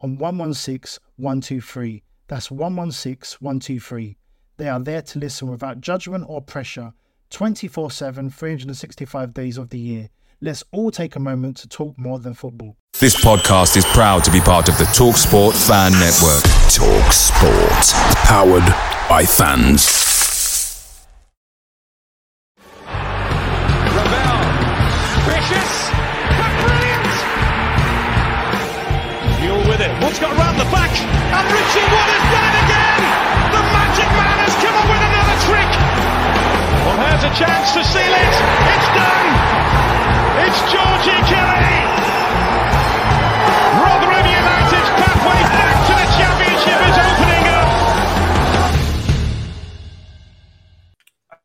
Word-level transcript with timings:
on 0.00 0.18
116 0.18 1.02
123. 1.16 2.02
That's 2.28 2.50
116 2.50 3.38
123. 3.40 4.16
They 4.56 4.68
are 4.68 4.80
there 4.80 5.02
to 5.02 5.18
listen 5.18 5.48
without 5.48 5.80
judgment 5.80 6.24
or 6.28 6.42
pressure 6.42 6.92
24 7.30 7.90
7, 7.90 8.30
365 8.30 9.34
days 9.34 9.58
of 9.58 9.70
the 9.70 9.78
year. 9.78 10.08
Let's 10.40 10.62
all 10.70 10.90
take 10.90 11.16
a 11.16 11.20
moment 11.20 11.56
to 11.58 11.68
talk 11.68 11.98
more 11.98 12.18
than 12.18 12.34
football. 12.34 12.76
This 13.00 13.16
podcast 13.16 13.76
is 13.76 13.84
proud 13.86 14.24
to 14.24 14.30
be 14.30 14.40
part 14.40 14.68
of 14.68 14.78
the 14.78 14.84
TalkSport 14.84 15.52
Fan 15.66 15.92
Network. 15.92 16.42
TalkSport. 16.70 17.94
Powered 18.24 19.08
by 19.08 19.24
fans. 19.24 20.07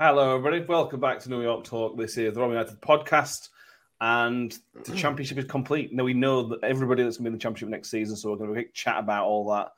Hello, 0.05 0.35
everybody. 0.35 0.65
Welcome 0.65 0.99
back 0.99 1.19
to 1.19 1.29
New 1.29 1.41
York 1.41 1.63
Talk. 1.63 1.97
This 1.97 2.17
is 2.17 2.33
the 2.33 2.41
Rotherham 2.41 2.59
United 2.59 2.81
podcast, 2.81 3.47
and 4.01 4.53
the 4.83 4.93
championship 4.93 5.37
is 5.37 5.45
complete. 5.45 5.93
Now 5.93 6.03
we 6.03 6.13
know 6.13 6.43
that 6.49 6.61
everybody 6.61 7.03
that's 7.03 7.15
going 7.15 7.23
to 7.23 7.29
be 7.29 7.33
in 7.35 7.37
the 7.37 7.41
championship 7.41 7.69
next 7.69 7.89
season, 7.89 8.17
so 8.17 8.29
we're 8.29 8.35
going 8.35 8.49
to 8.49 8.53
have 8.53 8.59
a 8.59 8.63
quick 8.65 8.73
chat 8.73 8.99
about 8.99 9.27
all 9.27 9.49
that. 9.51 9.71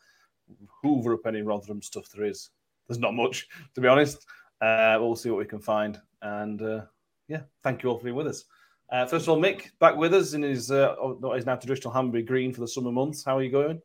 Hoover 0.82 1.14
up 1.14 1.28
any 1.28 1.44
Rotherham 1.44 1.80
stuff 1.80 2.10
there 2.10 2.26
is. 2.26 2.50
There's 2.88 2.98
not 2.98 3.14
much, 3.14 3.48
to 3.76 3.82
be 3.82 3.88
honest. 3.88 4.26
Uh, 4.60 4.98
we'll 5.00 5.16
see 5.16 5.30
what 5.30 5.38
we 5.38 5.46
can 5.46 5.60
find. 5.60 6.02
And 6.24 6.60
uh, 6.60 6.86
yeah, 7.28 7.42
thank 7.62 7.84
you 7.84 7.92
all 7.92 8.00
for 8.00 8.06
being 8.06 8.16
with 8.16 8.26
us. 8.26 8.46
Uh, 8.92 9.06
first 9.06 9.26
of 9.26 9.30
all, 9.30 9.38
Mick 9.38 9.78
back 9.80 9.96
with 9.96 10.16
us 10.16 10.34
in 10.34 10.42
his 10.42 10.72
uh, 10.72 10.96
what 10.96 11.38
is 11.38 11.46
now 11.46 11.56
traditional 11.56 11.94
Hanbury 11.94 12.26
green 12.26 12.52
for 12.52 12.62
the 12.62 12.68
summer 12.68 12.92
months. 12.92 13.24
How 13.24 13.38
are 13.38 13.44
you 13.44 13.52
going? 13.52 13.80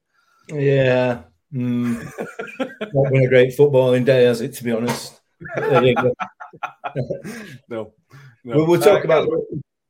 Yeah, 0.49 1.21
mm, 1.53 2.03
not 2.95 3.13
been 3.13 3.25
a 3.25 3.29
great 3.29 3.55
footballing 3.55 4.07
day, 4.07 4.25
has 4.25 4.41
it? 4.41 4.55
To 4.55 4.65
be 4.65 4.73
honest. 4.73 5.21
There 6.95 7.05
you 7.05 7.23
go. 7.25 7.53
No, 7.69 7.93
no. 8.45 8.57
We'll, 8.57 8.67
we'll 8.67 8.81
talk 8.81 9.01
Uh, 9.01 9.05
about. 9.05 9.29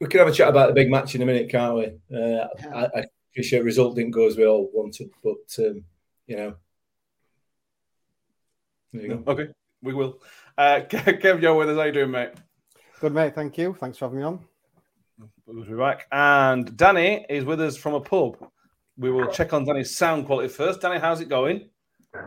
We 0.00 0.06
can 0.08 0.20
have 0.20 0.28
a 0.28 0.32
chat 0.32 0.48
about 0.48 0.68
the 0.68 0.74
big 0.74 0.90
match 0.90 1.14
in 1.14 1.22
a 1.22 1.26
minute, 1.26 1.50
can't 1.50 1.76
we? 1.76 2.16
Uh, 2.16 2.46
I, 2.74 2.86
I 3.00 3.04
appreciate 3.32 3.58
the 3.58 3.64
result 3.64 3.96
didn't 3.96 4.12
go 4.12 4.26
as 4.26 4.36
we 4.36 4.46
all 4.46 4.70
wanted, 4.72 5.10
but 5.22 5.36
um, 5.58 5.84
you 6.26 6.36
know. 6.36 6.54
There 8.92 9.02
you 9.02 9.08
go. 9.16 9.32
Okay, 9.32 9.48
we 9.82 9.92
will. 9.94 10.18
Uh, 10.56 10.80
Kev, 10.88 11.20
Kev, 11.20 11.42
you're 11.42 11.54
with 11.54 11.70
us. 11.70 11.76
How 11.76 11.84
you 11.84 11.92
doing, 11.92 12.10
mate? 12.10 12.30
Good, 13.00 13.12
mate. 13.12 13.34
Thank 13.34 13.56
you. 13.58 13.76
Thanks 13.78 13.98
for 13.98 14.06
having 14.06 14.18
me 14.18 14.24
on. 14.24 14.44
We'll 15.46 15.64
be 15.64 15.74
back. 15.74 16.06
And 16.12 16.76
Danny 16.76 17.26
is 17.28 17.44
with 17.44 17.60
us 17.60 17.76
from 17.76 17.94
a 17.94 18.00
pub. 18.00 18.36
We 18.96 19.10
will 19.10 19.26
check 19.28 19.52
on 19.52 19.64
Danny's 19.64 19.96
sound 19.96 20.26
quality 20.26 20.48
first. 20.48 20.80
Danny, 20.80 20.98
how's 20.98 21.20
it 21.20 21.28
going? 21.28 21.68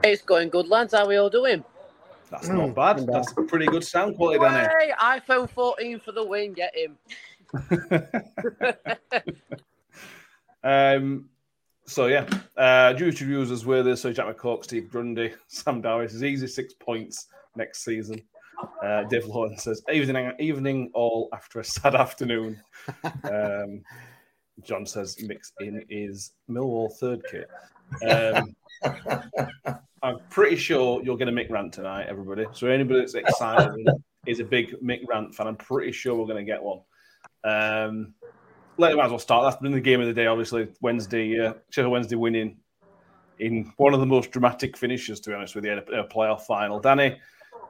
It's 0.04 0.22
going 0.22 0.50
good, 0.50 0.68
lads. 0.68 0.94
How 0.94 1.04
are 1.04 1.08
we 1.08 1.18
all 1.18 1.30
doing? 1.30 1.64
That's 2.34 2.50
Mm, 2.50 2.56
not 2.58 2.76
bad. 2.76 2.98
not 2.98 3.06
bad. 3.06 3.16
That's 3.16 3.34
pretty 3.48 3.68
good 3.68 3.84
sound 3.84 4.16
quality, 4.16 4.40
Danny. 4.40 4.68
Hey, 4.80 4.92
iPhone 5.00 5.48
14 5.48 6.00
for 6.00 6.12
the 6.14 6.26
win. 6.26 6.54
Get 6.54 6.74
him. 6.76 6.98
um, 10.64 11.30
so 11.86 12.08
yeah, 12.08 12.28
uh, 12.58 12.94
Jewish 12.94 13.22
reviews 13.22 13.52
us 13.52 13.66
with 13.66 13.88
us. 13.88 14.02
So 14.02 14.12
Jack 14.12 14.26
McCook, 14.36 14.64
Steve 14.64 14.90
Grundy, 14.90 15.34
Sam 15.48 15.82
Dowis 15.84 16.14
is 16.14 16.24
easy 16.24 16.48
six 16.48 16.74
points 16.74 17.28
next 17.56 17.84
season. 17.84 18.20
Uh, 18.84 19.04
Dave 19.04 19.26
Lawrence 19.26 19.64
says 19.64 19.84
evening, 19.92 20.32
evening 20.40 20.90
all 20.96 21.30
after 21.34 21.60
a 21.60 21.64
sad 21.64 21.94
afternoon. 22.04 22.60
Um, 23.32 23.84
John 24.64 24.86
says 24.88 25.18
mix 25.22 25.52
in 25.60 25.84
is 25.90 26.32
Millwall 26.50 26.92
third 26.94 27.22
kit. 27.30 27.48
Um, 28.10 28.56
I'm 30.04 30.20
pretty 30.30 30.58
sure 30.58 31.02
you're 31.02 31.18
going 31.18 31.34
to 31.34 31.44
Mick 31.44 31.50
rant 31.50 31.72
tonight, 31.72 32.08
everybody. 32.10 32.46
So 32.52 32.68
anybody 32.68 33.00
that's 33.00 33.14
excited 33.14 33.88
is 34.28 34.42
a 34.42 34.44
big 34.44 34.76
Mick 34.84 35.00
rant 35.08 35.34
fan. 35.34 35.48
I'm 35.48 35.56
pretty 35.56 35.94
sure 35.94 36.14
we're 36.14 36.26
going 36.26 36.46
to 36.46 36.52
get 36.52 36.62
one. 36.62 36.82
Um, 37.46 38.14
let 38.78 38.94
might 38.98 39.06
as 39.06 39.12
well 39.12 39.20
start. 39.20 39.46
That's 39.46 39.62
been 39.62 39.72
the 39.72 39.80
game 39.80 40.02
of 40.02 40.08
the 40.08 40.14
day, 40.14 40.26
obviously. 40.26 40.68
Wednesday, 40.82 41.40
uh, 41.40 41.54
Sheffield 41.70 41.94
Wednesday 41.94 42.18
winning 42.18 42.58
in 43.40 43.72
one 43.78 43.94
of 43.94 44.02
the 44.02 44.06
most 44.06 44.32
dramatic 44.32 44.76
finishes, 44.76 45.22
to 45.22 45.30
be 45.30 45.36
honest 45.36 45.56
with 45.56 45.64
you, 45.64 45.72
in 45.72 45.78
a, 45.78 46.02
a 46.02 46.08
playoff 46.08 46.42
final. 46.42 46.82
Danny, 46.82 47.18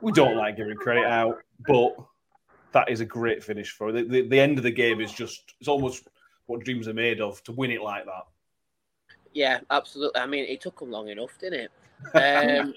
we 0.02 0.12
don't 0.12 0.36
like 0.36 0.58
giving 0.58 0.76
credit 0.76 1.06
out, 1.06 1.38
but 1.68 1.96
that 2.72 2.90
is 2.90 3.00
a 3.00 3.06
great 3.06 3.44
finish 3.44 3.70
for 3.70 3.90
it. 3.90 3.94
The, 3.94 4.04
the, 4.06 4.28
the 4.28 4.40
end 4.40 4.58
of 4.58 4.64
the 4.64 4.72
game 4.72 5.02
is 5.02 5.12
just, 5.12 5.54
it's 5.60 5.70
almost 5.70 6.08
what 6.48 6.64
dreams 6.64 6.88
are 6.88 6.96
made 6.96 7.22
of 7.22 7.44
to 7.44 7.52
win 7.52 7.70
it 7.70 7.84
like 7.84 8.06
that. 8.06 8.24
Yeah, 9.34 9.60
absolutely. 9.70 10.20
I 10.20 10.26
mean, 10.26 10.46
it 10.46 10.62
took 10.62 10.80
them 10.80 10.90
long 10.90 11.10
enough, 11.10 11.38
didn't 11.40 11.60
it? 11.60 11.72
Um, 12.14 12.74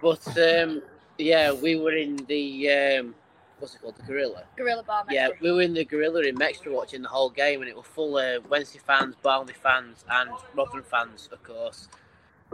but 0.00 0.26
um, 0.38 0.82
yeah, 1.18 1.52
we 1.52 1.76
were 1.76 1.92
in 1.92 2.16
the 2.28 2.70
um, 2.70 3.14
what's 3.58 3.74
it 3.74 3.80
called, 3.80 3.96
the 3.96 4.02
Gorilla. 4.02 4.44
Gorilla 4.56 4.82
Bar. 4.82 5.04
Yeah, 5.10 5.28
we 5.40 5.52
were 5.52 5.62
in 5.62 5.74
the 5.74 5.84
Gorilla 5.84 6.22
in 6.22 6.36
Mexico 6.36 6.74
watching 6.74 7.02
the 7.02 7.08
whole 7.08 7.30
game, 7.30 7.60
and 7.60 7.70
it 7.70 7.76
was 7.76 7.86
full 7.86 8.18
of 8.18 8.48
Wednesday 8.50 8.80
fans, 8.84 9.14
Barnsley 9.22 9.54
fans, 9.54 10.04
and 10.10 10.30
Rotherham 10.54 10.84
fans, 10.84 11.28
of 11.32 11.42
course. 11.42 11.88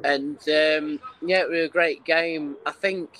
And 0.05 0.37
um, 0.49 1.01
yeah, 1.23 1.41
it 1.43 1.51
was 1.51 1.65
a 1.65 1.69
great 1.69 2.05
game. 2.05 2.57
I 2.67 2.73
think 2.73 3.19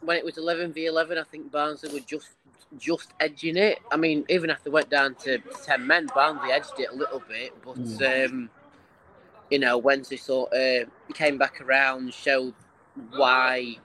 when 0.00 0.16
it 0.16 0.24
was 0.24 0.36
11 0.36 0.72
v 0.72 0.86
11, 0.86 1.18
I 1.18 1.24
think 1.24 1.50
Barnsley 1.50 1.92
were 1.92 2.06
just 2.06 2.30
just 2.78 3.12
edging 3.20 3.56
it. 3.56 3.78
I 3.90 3.96
mean, 3.96 4.24
even 4.28 4.50
after 4.50 4.64
they 4.64 4.70
went 4.70 4.90
down 4.90 5.14
to 5.16 5.38
10 5.64 5.86
men, 5.86 6.08
Barnsley 6.14 6.52
edged 6.52 6.78
it 6.78 6.90
a 6.90 6.94
little 6.94 7.22
bit, 7.28 7.54
but 7.62 8.24
um, 8.26 8.50
you 9.52 9.58
know, 9.58 9.76
Wednesday 9.76 10.16
sort 10.16 10.50
of 10.54 10.88
came 11.12 11.36
back 11.36 11.60
around, 11.60 12.14
showed 12.14 12.54
why 13.10 13.76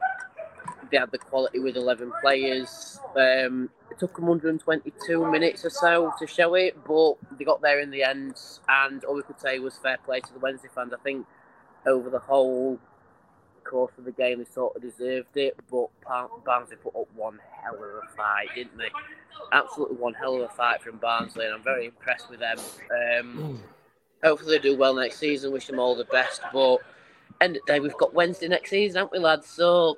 they 0.90 0.98
had 0.98 1.12
the 1.12 1.18
quality 1.18 1.60
with 1.60 1.76
11 1.76 2.10
players. 2.22 3.02
Um, 3.18 3.70
it 3.92 4.00
took 4.00 4.16
them 4.16 4.28
122 4.28 5.30
minutes 5.30 5.66
or 5.66 5.70
so 5.70 6.14
to 6.20 6.26
show 6.26 6.54
it, 6.54 6.78
but 6.88 7.16
they 7.38 7.44
got 7.44 7.62
there 7.62 7.82
in 7.82 7.92
the 7.92 8.02
end. 8.02 8.40
And 8.70 9.04
all 9.04 9.16
we 9.16 9.24
could 9.24 9.42
say 9.42 9.60
was 9.60 9.76
fair 9.76 9.98
play 10.06 10.22
to 10.22 10.34
the 10.34 10.40
Wednesday 10.40 10.70
fans. 10.74 10.94
I 10.94 11.04
think 11.04 11.28
over 11.86 12.10
the 12.10 12.20
whole 12.20 12.80
course 13.66 13.92
of 13.98 14.06
the 14.06 14.14
game, 14.14 14.40
they 14.40 14.46
sort 14.46 14.74
of 14.78 14.82
deserved 14.82 15.36
it, 15.36 15.58
but 15.70 15.90
Barnsley 16.46 16.78
put 16.78 16.96
up 16.96 17.10
one 17.14 17.40
hell 17.62 17.76
of 17.76 17.82
a 17.82 18.16
fight, 18.16 18.48
didn't 18.56 18.78
they? 18.78 18.90
Absolutely 19.52 19.98
one 19.98 20.14
hell 20.14 20.36
of 20.36 20.44
a 20.44 20.54
fight 20.54 20.82
from 20.82 20.96
Barnsley, 20.96 21.44
and 21.44 21.56
I'm 21.56 21.64
very 21.64 21.88
impressed 21.88 22.30
with 22.30 22.40
them. 22.40 22.58
Um, 23.20 23.62
hopefully, 24.24 24.58
they 24.58 24.62
do 24.62 24.78
well 24.78 24.96
next 24.96 25.18
season. 25.18 25.52
Wish 25.52 25.68
them 25.68 25.80
all 25.80 25.96
the 25.96 26.06
best. 26.06 26.42
But 26.54 26.80
end 27.42 27.56
of 27.56 27.62
the 27.66 27.74
day, 27.74 27.80
we've 27.80 27.98
got 27.98 28.14
Wednesday 28.14 28.48
next 28.48 28.70
season, 28.70 28.98
haven't 28.98 29.12
we, 29.12 29.20
lads? 29.20 29.48
So 29.48 29.98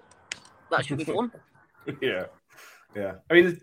that 0.71 0.86
should 0.86 0.98
be 0.98 1.06
fun. 1.06 1.31
yeah, 2.01 2.25
yeah. 2.95 3.16
I 3.30 3.33
mean, 3.33 3.60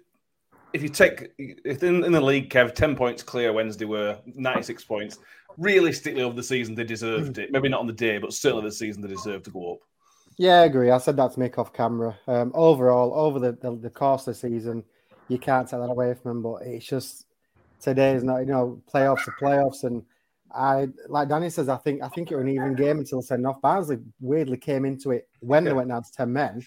if 0.73 0.83
you 0.83 0.89
take 0.89 1.33
if 1.39 1.83
in, 1.83 2.05
in 2.05 2.13
the 2.13 2.21
league, 2.21 2.51
Kev, 2.51 2.75
ten 2.75 2.97
points 2.97 3.23
clear. 3.23 3.53
Wednesday 3.53 3.85
were 3.85 4.19
ninety 4.35 4.63
six 4.63 4.85
points. 4.85 5.19
Realistically, 5.59 6.23
over 6.23 6.35
the 6.35 6.43
season, 6.43 6.75
they 6.75 6.85
deserved 6.85 7.39
it. 7.39 7.51
Maybe 7.51 7.69
not 7.69 7.81
on 7.81 7.87
the 7.87 7.93
day, 7.93 8.19
but 8.19 8.35
certainly 8.35 8.65
the 8.65 8.73
season 8.73 9.01
they 9.01 9.09
deserved 9.09 9.47
to 9.47 9.51
go 9.51 9.73
up. 9.73 9.79
Yeah, 10.37 10.61
I 10.61 10.65
agree. 10.65 10.91
I 10.91 10.99
said 10.99 11.17
that 11.17 11.33
to 11.33 11.41
make 11.41 11.59
off 11.59 11.73
camera. 11.73 12.19
Um, 12.27 12.53
overall, 12.55 13.15
over 13.15 13.39
the, 13.39 13.53
the, 13.53 13.75
the 13.75 13.89
course 13.89 14.27
of 14.27 14.35
the 14.35 14.49
season, 14.49 14.85
you 15.29 15.39
can't 15.39 15.67
take 15.67 15.81
that 15.81 15.89
away 15.89 16.13
from 16.13 16.31
them. 16.31 16.43
But 16.43 16.67
it's 16.67 16.85
just 16.85 17.25
today 17.81 18.13
is 18.13 18.23
not, 18.23 18.41
you 18.41 18.47
know, 18.47 18.83
playoffs 18.93 19.25
to 19.25 19.31
playoffs, 19.41 19.85
and 19.85 20.05
I 20.53 20.89
like 21.09 21.29
Danny 21.29 21.51
says. 21.51 21.69
I 21.69 21.77
think 21.77 22.03
I 22.03 22.09
think 22.09 22.31
it 22.31 22.37
was 22.37 22.43
an 22.43 22.51
even 22.51 22.75
game 22.75 22.99
until 22.99 23.23
send 23.23 23.47
off. 23.47 23.61
Barnsley 23.61 23.99
weirdly 24.21 24.57
came 24.57 24.85
into 24.85 25.11
it 25.11 25.29
when 25.41 25.65
yeah. 25.65 25.71
they 25.71 25.77
went 25.77 25.89
down 25.89 26.03
to 26.03 26.13
ten 26.13 26.33
men. 26.33 26.65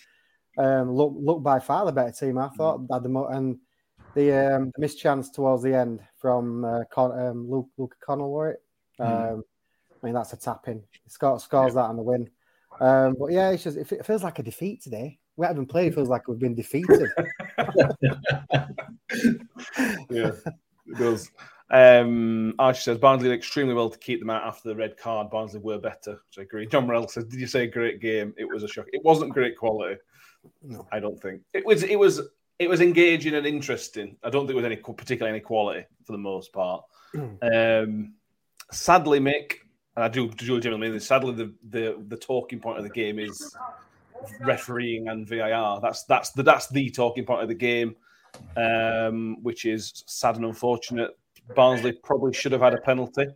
Um, 0.58 0.92
look, 0.92 1.14
look 1.16 1.42
by 1.42 1.60
far 1.60 1.86
the 1.86 1.92
better 1.92 2.12
team. 2.12 2.38
I 2.38 2.50
thought 2.50 2.82
mm. 2.82 3.04
the 3.04 3.10
mo- 3.10 3.28
and 3.28 3.58
the 4.16 4.56
um, 4.56 4.72
mischance 4.78 5.30
towards 5.30 5.64
the 5.64 5.74
end 5.74 6.02
from 6.18 6.66
uh, 6.66 6.84
Con- 6.92 7.18
um, 7.18 7.50
Luke 7.50 7.70
Luke 7.78 7.96
Connell, 8.06 8.32
were 8.32 8.52
it? 8.52 8.64
Mm. 9.00 9.34
Um, 9.34 9.44
I 10.02 10.06
mean, 10.06 10.16
that's 10.16 10.34
a 10.34 10.38
tap 10.38 10.68
in. 10.68 10.84
Scott 11.08 11.42
scores 11.42 11.72
yeah. 11.72 11.82
that 11.82 11.90
on 11.90 11.98
the 11.98 12.04
win. 12.04 12.30
Um, 12.80 13.16
but 13.20 13.32
yeah, 13.32 13.50
it's 13.50 13.64
just 13.64 13.78
it 13.78 14.06
feels 14.06 14.24
like 14.24 14.40
a 14.40 14.44
defeat 14.44 14.82
today. 14.82 15.20
We 15.36 15.46
haven't 15.46 15.68
played. 15.68 15.94
It 15.94 15.96
feels 15.96 16.10
like 16.10 16.28
we've 16.28 16.40
been 16.40 16.56
defeated. 16.56 17.10
yeah, 20.10 20.32
it 20.36 20.98
does. 20.98 21.32
Um, 21.72 22.56
Archie 22.58 22.82
says 22.82 22.98
Barnsley 22.98 23.30
did 23.30 23.36
extremely 23.36 23.76
well 23.76 23.90
to 23.90 23.98
keep 23.98 24.20
them 24.20 24.30
out 24.30 24.44
after 24.44 24.70
the 24.70 24.76
red 24.76 24.98
card. 24.98 25.30
Barnsley 25.30 25.60
were 25.60 25.78
better, 25.78 26.12
which 26.12 26.40
I 26.40 26.42
agree. 26.42 26.66
John 26.66 26.88
Morell 26.88 27.08
says, 27.08 27.26
"Did 27.26 27.40
you 27.40 27.48
say 27.48 27.68
great 27.68 28.02
game? 28.02 28.34
It 28.38 28.46
was 28.46 28.64
a 28.64 28.68
shock. 28.68 28.86
It 28.92 29.04
wasn't 29.04 29.34
great 29.34 29.58
quality. 29.58 30.00
No, 30.64 30.88
I 30.92 31.00
don't 31.00 31.22
think 31.22 31.42
it 31.54 31.66
was. 31.66 31.84
It 31.84 31.98
was. 31.98 32.22
It 32.58 32.70
was 32.70 32.82
engaging 32.82 33.36
and 33.36 33.46
interesting. 33.46 34.18
I 34.22 34.30
don't 34.30 34.42
think 34.42 34.50
there 34.50 34.56
was 34.58 34.66
any 34.66 34.76
particularly 34.76 35.38
any 35.38 35.40
quality 35.40 35.86
for 36.06 36.12
the 36.12 36.18
most 36.18 36.52
part. 36.52 36.84
um, 37.42 38.14
sadly, 38.72 39.20
Mick, 39.20 39.60
and 39.96 40.04
I 40.04 40.08
do, 40.08 40.30
do 40.30 40.60
genuinely 40.60 40.88
mean 40.88 40.94
this. 40.94 41.08
Sadly, 41.08 41.34
the, 41.34 41.54
the 41.70 42.04
the 42.08 42.18
talking 42.18 42.60
point 42.60 42.78
of 42.78 42.84
the 42.84 42.90
game 42.90 43.20
is 43.20 43.56
refereeing 44.42 45.08
and 45.08 45.28
VAR. 45.28 45.80
That's 45.82 46.04
that's 46.04 46.32
the 46.32 46.44
that's 46.44 46.68
the 46.70 46.90
talking 46.90 47.26
point 47.26 47.42
of 47.42 47.48
the 47.48 47.56
game, 47.56 47.96
um, 48.58 49.38
which 49.42 49.66
is 49.66 50.04
sad 50.08 50.36
and 50.36 50.46
unfortunate. 50.46 51.18
Barnsley 51.56 51.94
probably 52.04 52.34
should 52.34 52.52
have 52.52 52.62
had 52.62 52.74
a 52.74 52.82
penalty, 52.82 53.28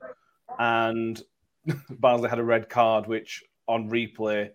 and 0.59 1.21
Barnsley 1.89 2.29
had 2.29 2.39
a 2.39 2.43
red 2.43 2.69
card, 2.69 3.07
which 3.07 3.43
on 3.67 3.89
replay 3.89 4.49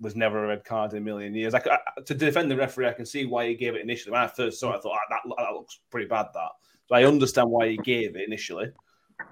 was 0.00 0.14
never 0.14 0.44
a 0.44 0.48
red 0.48 0.64
card 0.64 0.92
in 0.92 0.98
a 0.98 1.00
million 1.00 1.34
years. 1.34 1.54
I, 1.54 1.58
I, 1.58 1.78
to 2.02 2.14
defend 2.14 2.50
the 2.50 2.56
referee, 2.56 2.88
I 2.88 2.92
can 2.92 3.06
see 3.06 3.26
why 3.26 3.48
he 3.48 3.54
gave 3.54 3.74
it 3.74 3.82
initially. 3.82 4.12
When 4.12 4.20
I 4.20 4.28
first 4.28 4.60
saw 4.60 4.72
it, 4.72 4.76
I 4.76 4.80
thought 4.80 4.92
ah, 4.94 5.16
that, 5.24 5.34
that 5.36 5.52
looks 5.52 5.80
pretty 5.90 6.06
bad. 6.06 6.26
That, 6.34 6.50
so 6.86 6.94
I 6.94 7.04
understand 7.04 7.50
why 7.50 7.68
he 7.68 7.76
gave 7.78 8.16
it 8.16 8.26
initially, 8.26 8.70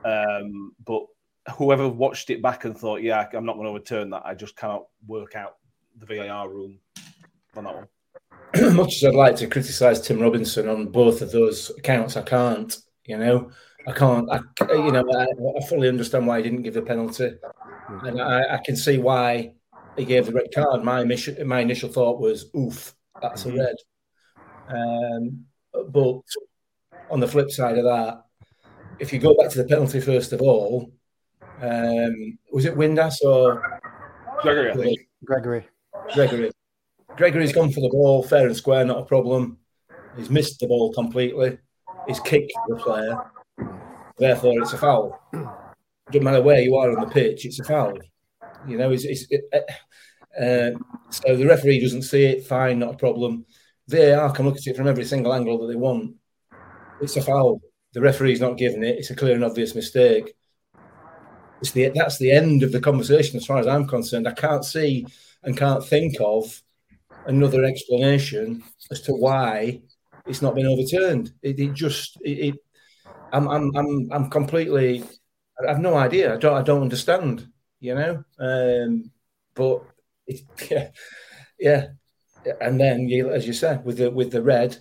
um, 0.05 0.73
but 0.85 1.03
whoever 1.55 1.89
watched 1.89 2.31
it 2.31 2.43
back 2.43 2.65
and 2.65 2.77
thought, 2.77 3.03
yeah, 3.03 3.27
I'm 3.33 3.45
not 3.45 3.55
going 3.55 3.65
to 3.65 3.71
overturn 3.71 4.11
that, 4.11 4.23
I 4.25 4.35
just 4.35 4.57
cannot 4.57 4.87
work 5.07 5.37
out 5.37 5.57
the 5.99 6.07
VAR 6.07 6.49
room 6.49 6.79
on 7.57 7.65
that 7.65 7.75
one. 7.75 7.89
Much 8.77 8.97
as 8.97 9.05
I'd 9.05 9.15
like 9.15 9.37
to 9.37 9.47
criticise 9.47 10.01
Tim 10.01 10.21
Robinson 10.21 10.69
on 10.69 10.87
both 10.87 11.23
of 11.23 11.31
those 11.31 11.71
accounts, 11.79 12.17
I 12.17 12.23
can't. 12.23 12.77
You 13.07 13.19
know, 13.19 13.51
I 13.87 13.93
can't. 13.93 14.29
I, 14.31 14.41
you 14.73 14.91
know, 14.91 15.05
I, 15.15 15.27
I 15.59 15.67
fully 15.67 15.89
understand 15.89 16.27
why 16.27 16.39
he 16.39 16.43
didn't 16.43 16.63
give 16.63 16.75
the 16.75 16.83
penalty, 16.83 17.31
and 18.03 18.21
I, 18.21 18.55
I, 18.55 18.61
can 18.65 18.77
see 18.77 18.99
why 18.99 19.53
he 19.97 20.05
gave 20.05 20.27
the 20.27 20.33
red 20.33 20.49
card. 20.53 20.83
My 20.83 21.03
initial, 21.03 21.35
my 21.45 21.61
initial 21.61 21.89
thought 21.89 22.21
was, 22.21 22.51
"Oof, 22.57 22.95
that's 23.23 23.45
a 23.45 23.49
mm-hmm. 23.49 23.59
red." 23.61 23.77
Um, 24.69 25.45
but 25.91 26.21
on 27.11 27.21
the 27.21 27.29
flip 27.29 27.51
side 27.51 27.79
of 27.79 27.85
that, 27.85 28.25
if 28.99 29.13
you 29.13 29.21
go 29.21 29.37
back 29.37 29.51
to 29.51 29.59
the 29.59 29.69
penalty 29.69 30.01
first 30.01 30.33
of 30.33 30.43
all, 30.43 30.91
um, 31.63 32.39
was 32.53 32.65
it 32.65 32.77
Windass 32.77 33.23
or 33.23 33.81
Gregory? 34.43 34.73
I 34.73 34.75
think. 34.75 34.99
Gregory. 35.25 35.67
Gregory. 36.13 36.51
Gregory's 37.17 37.53
gone 37.53 37.73
for 37.73 37.81
the 37.81 37.89
ball, 37.89 38.23
fair 38.23 38.47
and 38.47 38.57
square, 38.57 38.85
not 38.85 38.99
a 38.99 39.05
problem. 39.05 39.59
He's 40.17 40.31
missed 40.31 40.61
the 40.61 40.67
ball 40.67 40.93
completely. 40.93 41.59
He's 42.07 42.21
kicked 42.21 42.53
the 42.69 42.77
player. 42.77 43.19
Therefore, 44.19 44.61
it's 44.61 44.73
a 44.73 44.79
foul. 44.79 45.21
Doesn't 45.33 46.25
matter 46.25 46.43
where 46.43 46.61
you 46.61 46.77
are 46.77 46.91
on 46.91 47.01
the 47.01 47.13
pitch, 47.13 47.45
it's 47.45 47.61
a 47.61 47.65
foul. 47.65 47.99
You 48.67 48.79
know, 48.79 48.91
it's, 48.93 49.05
it's 49.05 49.27
it, 49.31 49.45
uh, 50.41 50.79
so 51.11 51.37
the 51.37 51.47
referee 51.47 51.81
doesn't 51.81 52.03
see 52.03 52.25
it. 52.25 52.47
Fine, 52.47 52.79
not 52.79 52.95
a 52.95 52.99
problem. 52.99 53.45
VAR 53.89 54.33
can 54.33 54.47
look 54.47 54.57
at 54.57 54.67
it 54.67 54.77
from 54.77 54.89
every 54.89 55.05
single 55.05 55.33
angle 55.33 55.59
that 55.59 55.67
they 55.69 55.77
want. 55.77 56.17
It's 57.01 57.17
a 57.17 57.23
foul. 57.23 57.61
The 57.93 58.01
referee's 58.01 58.41
not 58.41 58.59
giving 58.59 58.83
it. 58.83 58.99
It's 58.99 59.11
a 59.11 59.17
clear 59.17 59.35
and 59.35 59.45
obvious 59.45 59.75
mistake. 59.75 60.35
It's 61.61 61.71
the 61.71 61.91
that's 61.95 62.19
the 62.19 62.31
end 62.31 62.63
of 62.63 62.73
the 62.73 62.81
conversation 62.81 63.37
as 63.37 63.47
far 63.47 63.59
as 63.59 63.67
I'm 63.67 63.87
concerned. 63.87 64.29
I 64.29 64.33
can't 64.33 64.65
see 64.65 65.07
and 65.43 65.57
can't 65.57 65.85
think 65.85 66.17
of 66.21 66.63
another 67.27 67.65
explanation 67.65 68.63
as 68.91 69.01
to 69.03 69.13
why 69.13 69.81
it's 70.27 70.43
not 70.43 70.55
been 70.55 70.67
overturned. 70.67 71.33
It, 71.43 71.59
it 71.59 71.73
just 71.75 72.19
it, 72.23 72.49
it, 72.49 72.55
I'm 73.33 73.49
I'm 73.49 73.77
I'm 73.77 74.09
I'm 74.13 74.31
completely 74.31 75.05
I 75.63 75.69
have 75.69 75.81
no 75.81 75.97
idea. 75.97 76.35
I 76.35 76.37
don't 76.37 76.57
I 76.57 76.63
don't 76.63 76.83
understand. 76.83 77.49
You 77.81 77.95
know, 77.95 78.25
um, 78.39 79.11
but 79.55 79.83
it, 80.27 80.41
yeah, 80.71 80.89
yeah. 81.59 81.87
And 82.61 82.81
then 82.81 83.09
you, 83.09 83.31
as 83.31 83.47
you 83.47 83.53
said, 83.53 83.85
with 83.85 83.99
the 83.99 84.11
with 84.11 84.31
the 84.31 84.43
red, 84.43 84.77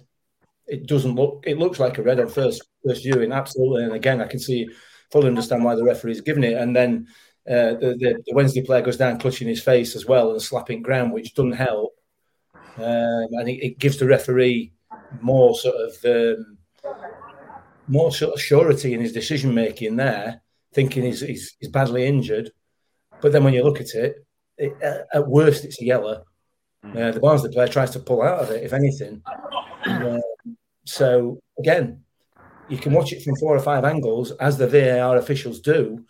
it 0.68 0.88
doesn't 0.88 1.16
look. 1.16 1.44
It 1.46 1.58
looks 1.58 1.80
like 1.80 1.98
a 1.98 2.04
red 2.04 2.20
on 2.20 2.28
first 2.28 2.64
first 2.86 3.04
viewing, 3.04 3.32
absolutely. 3.32 3.84
And 3.84 3.94
again, 3.94 4.22
I 4.22 4.28
can 4.28 4.40
see 4.40 4.68
fully 5.12 5.28
understand 5.28 5.64
why 5.64 5.76
the 5.76 5.84
referee's 5.84 6.22
given 6.22 6.44
it. 6.44 6.58
And 6.58 6.76
then 6.76 7.08
uh, 7.48 7.74
the, 7.76 7.96
the, 8.00 8.24
the 8.26 8.34
Wednesday 8.34 8.64
player 8.64 8.82
goes 8.82 8.98
down 8.98 9.20
clutching 9.20 9.48
his 9.48 9.62
face 9.62 9.96
as 9.96 10.06
well 10.06 10.32
and 10.32 10.42
slapping 10.42 10.82
ground, 10.82 11.14
which 11.14 11.34
doesn't 11.34 11.54
help. 11.54 11.94
Um, 12.78 13.28
and 13.32 13.48
it, 13.48 13.64
it, 13.64 13.80
gives 13.80 13.98
the 13.98 14.06
referee 14.06 14.74
more 15.22 15.56
sort 15.56 15.76
of 15.76 15.94
um, 16.06 16.58
more 17.88 18.12
sort 18.12 18.34
of 18.34 18.42
surety 18.42 18.94
in 18.94 19.02
his 19.02 19.14
decision 19.14 19.54
making 19.54 19.96
there, 19.96 20.42
thinking 20.74 21.04
he's, 21.04 21.22
he's, 21.22 21.56
he's, 21.60 21.70
badly 21.70 22.06
injured. 22.06 22.52
But 23.22 23.32
then 23.32 23.44
when 23.44 23.54
you 23.54 23.64
look 23.64 23.80
at 23.80 23.94
it, 23.94 24.26
it 24.58 24.74
uh, 24.84 25.18
at 25.18 25.28
worst 25.28 25.66
it's 25.66 25.82
a 25.82 25.86
yellow. 25.86 26.24
Uh, 26.84 27.12
the 27.12 27.20
Barnsley 27.20 27.52
player 27.52 27.68
tries 27.68 27.92
to 27.92 28.00
pull 28.00 28.22
out 28.22 28.40
of 28.40 28.52
it, 28.52 28.64
if 28.64 28.72
anything. 28.72 29.22
Uh, 29.86 30.20
so 30.86 31.40
again, 31.58 32.04
you 32.70 32.78
can 32.78 32.94
watch 32.94 33.12
it 33.12 33.24
from 33.24 33.36
four 33.38 33.56
or 33.56 33.60
five 33.60 33.84
angles, 33.84 34.32
as 34.32 34.58
the 34.58 34.68
VAR 34.68 35.18
officials 35.18 35.62
do, 35.62 36.06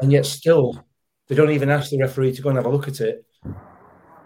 and 0.00 0.12
yet 0.12 0.24
still 0.26 0.84
they 1.28 1.34
don't 1.34 1.50
even 1.50 1.70
ask 1.70 1.90
the 1.90 1.98
referee 1.98 2.32
to 2.32 2.42
go 2.42 2.50
and 2.50 2.58
have 2.58 2.66
a 2.66 2.70
look 2.70 2.88
at 2.88 3.00
it. 3.00 3.24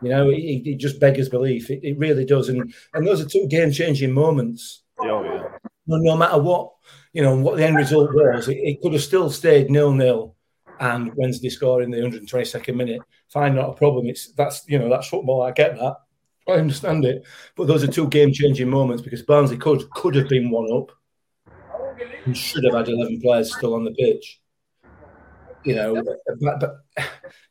You 0.02 0.08
know, 0.08 0.30
it, 0.30 0.36
it 0.36 0.76
just 0.78 1.00
beggars 1.00 1.28
belief. 1.28 1.70
It, 1.70 1.80
it, 1.82 1.98
really 1.98 2.24
does, 2.24 2.48
and 2.48 2.72
and 2.94 3.06
those 3.06 3.20
are 3.20 3.28
two 3.28 3.46
game 3.48 3.70
changing 3.70 4.12
moments. 4.12 4.82
Oh, 4.98 5.22
yeah. 5.22 5.48
No, 5.86 5.96
no, 5.96 6.16
matter 6.16 6.40
what 6.40 6.72
you 7.12 7.22
know, 7.22 7.36
what 7.36 7.56
the 7.56 7.66
end 7.66 7.76
result 7.76 8.14
was, 8.14 8.48
it, 8.48 8.58
it 8.58 8.80
could 8.80 8.92
have 8.92 9.02
still 9.02 9.30
stayed 9.30 9.70
nil 9.70 9.92
nil, 9.92 10.36
and 10.78 11.12
Wednesday 11.14 11.50
score 11.50 11.82
in 11.82 11.90
the 11.90 11.98
122nd 11.98 12.74
minute. 12.74 13.00
Fine, 13.28 13.54
not 13.54 13.70
a 13.70 13.74
problem. 13.74 14.06
It's 14.06 14.32
that's 14.32 14.64
you 14.68 14.78
know 14.78 14.88
that's 14.88 15.08
football. 15.08 15.42
I 15.42 15.52
get 15.52 15.76
that. 15.76 15.96
I 16.48 16.52
understand 16.52 17.04
it, 17.04 17.24
but 17.56 17.66
those 17.66 17.84
are 17.84 17.88
two 17.88 18.08
game 18.08 18.32
changing 18.32 18.70
moments 18.70 19.02
because 19.02 19.22
Barnsley 19.22 19.58
could 19.58 19.88
could 19.90 20.14
have 20.14 20.28
been 20.28 20.50
one 20.50 20.72
up 20.72 20.90
and 22.24 22.36
should 22.36 22.64
have 22.64 22.74
had 22.74 22.88
11 22.88 23.20
players 23.20 23.54
still 23.54 23.74
on 23.74 23.84
the 23.84 23.92
pitch. 23.92 24.39
You 25.64 25.74
know, 25.74 26.02
but, 26.40 26.60
but 26.60 26.76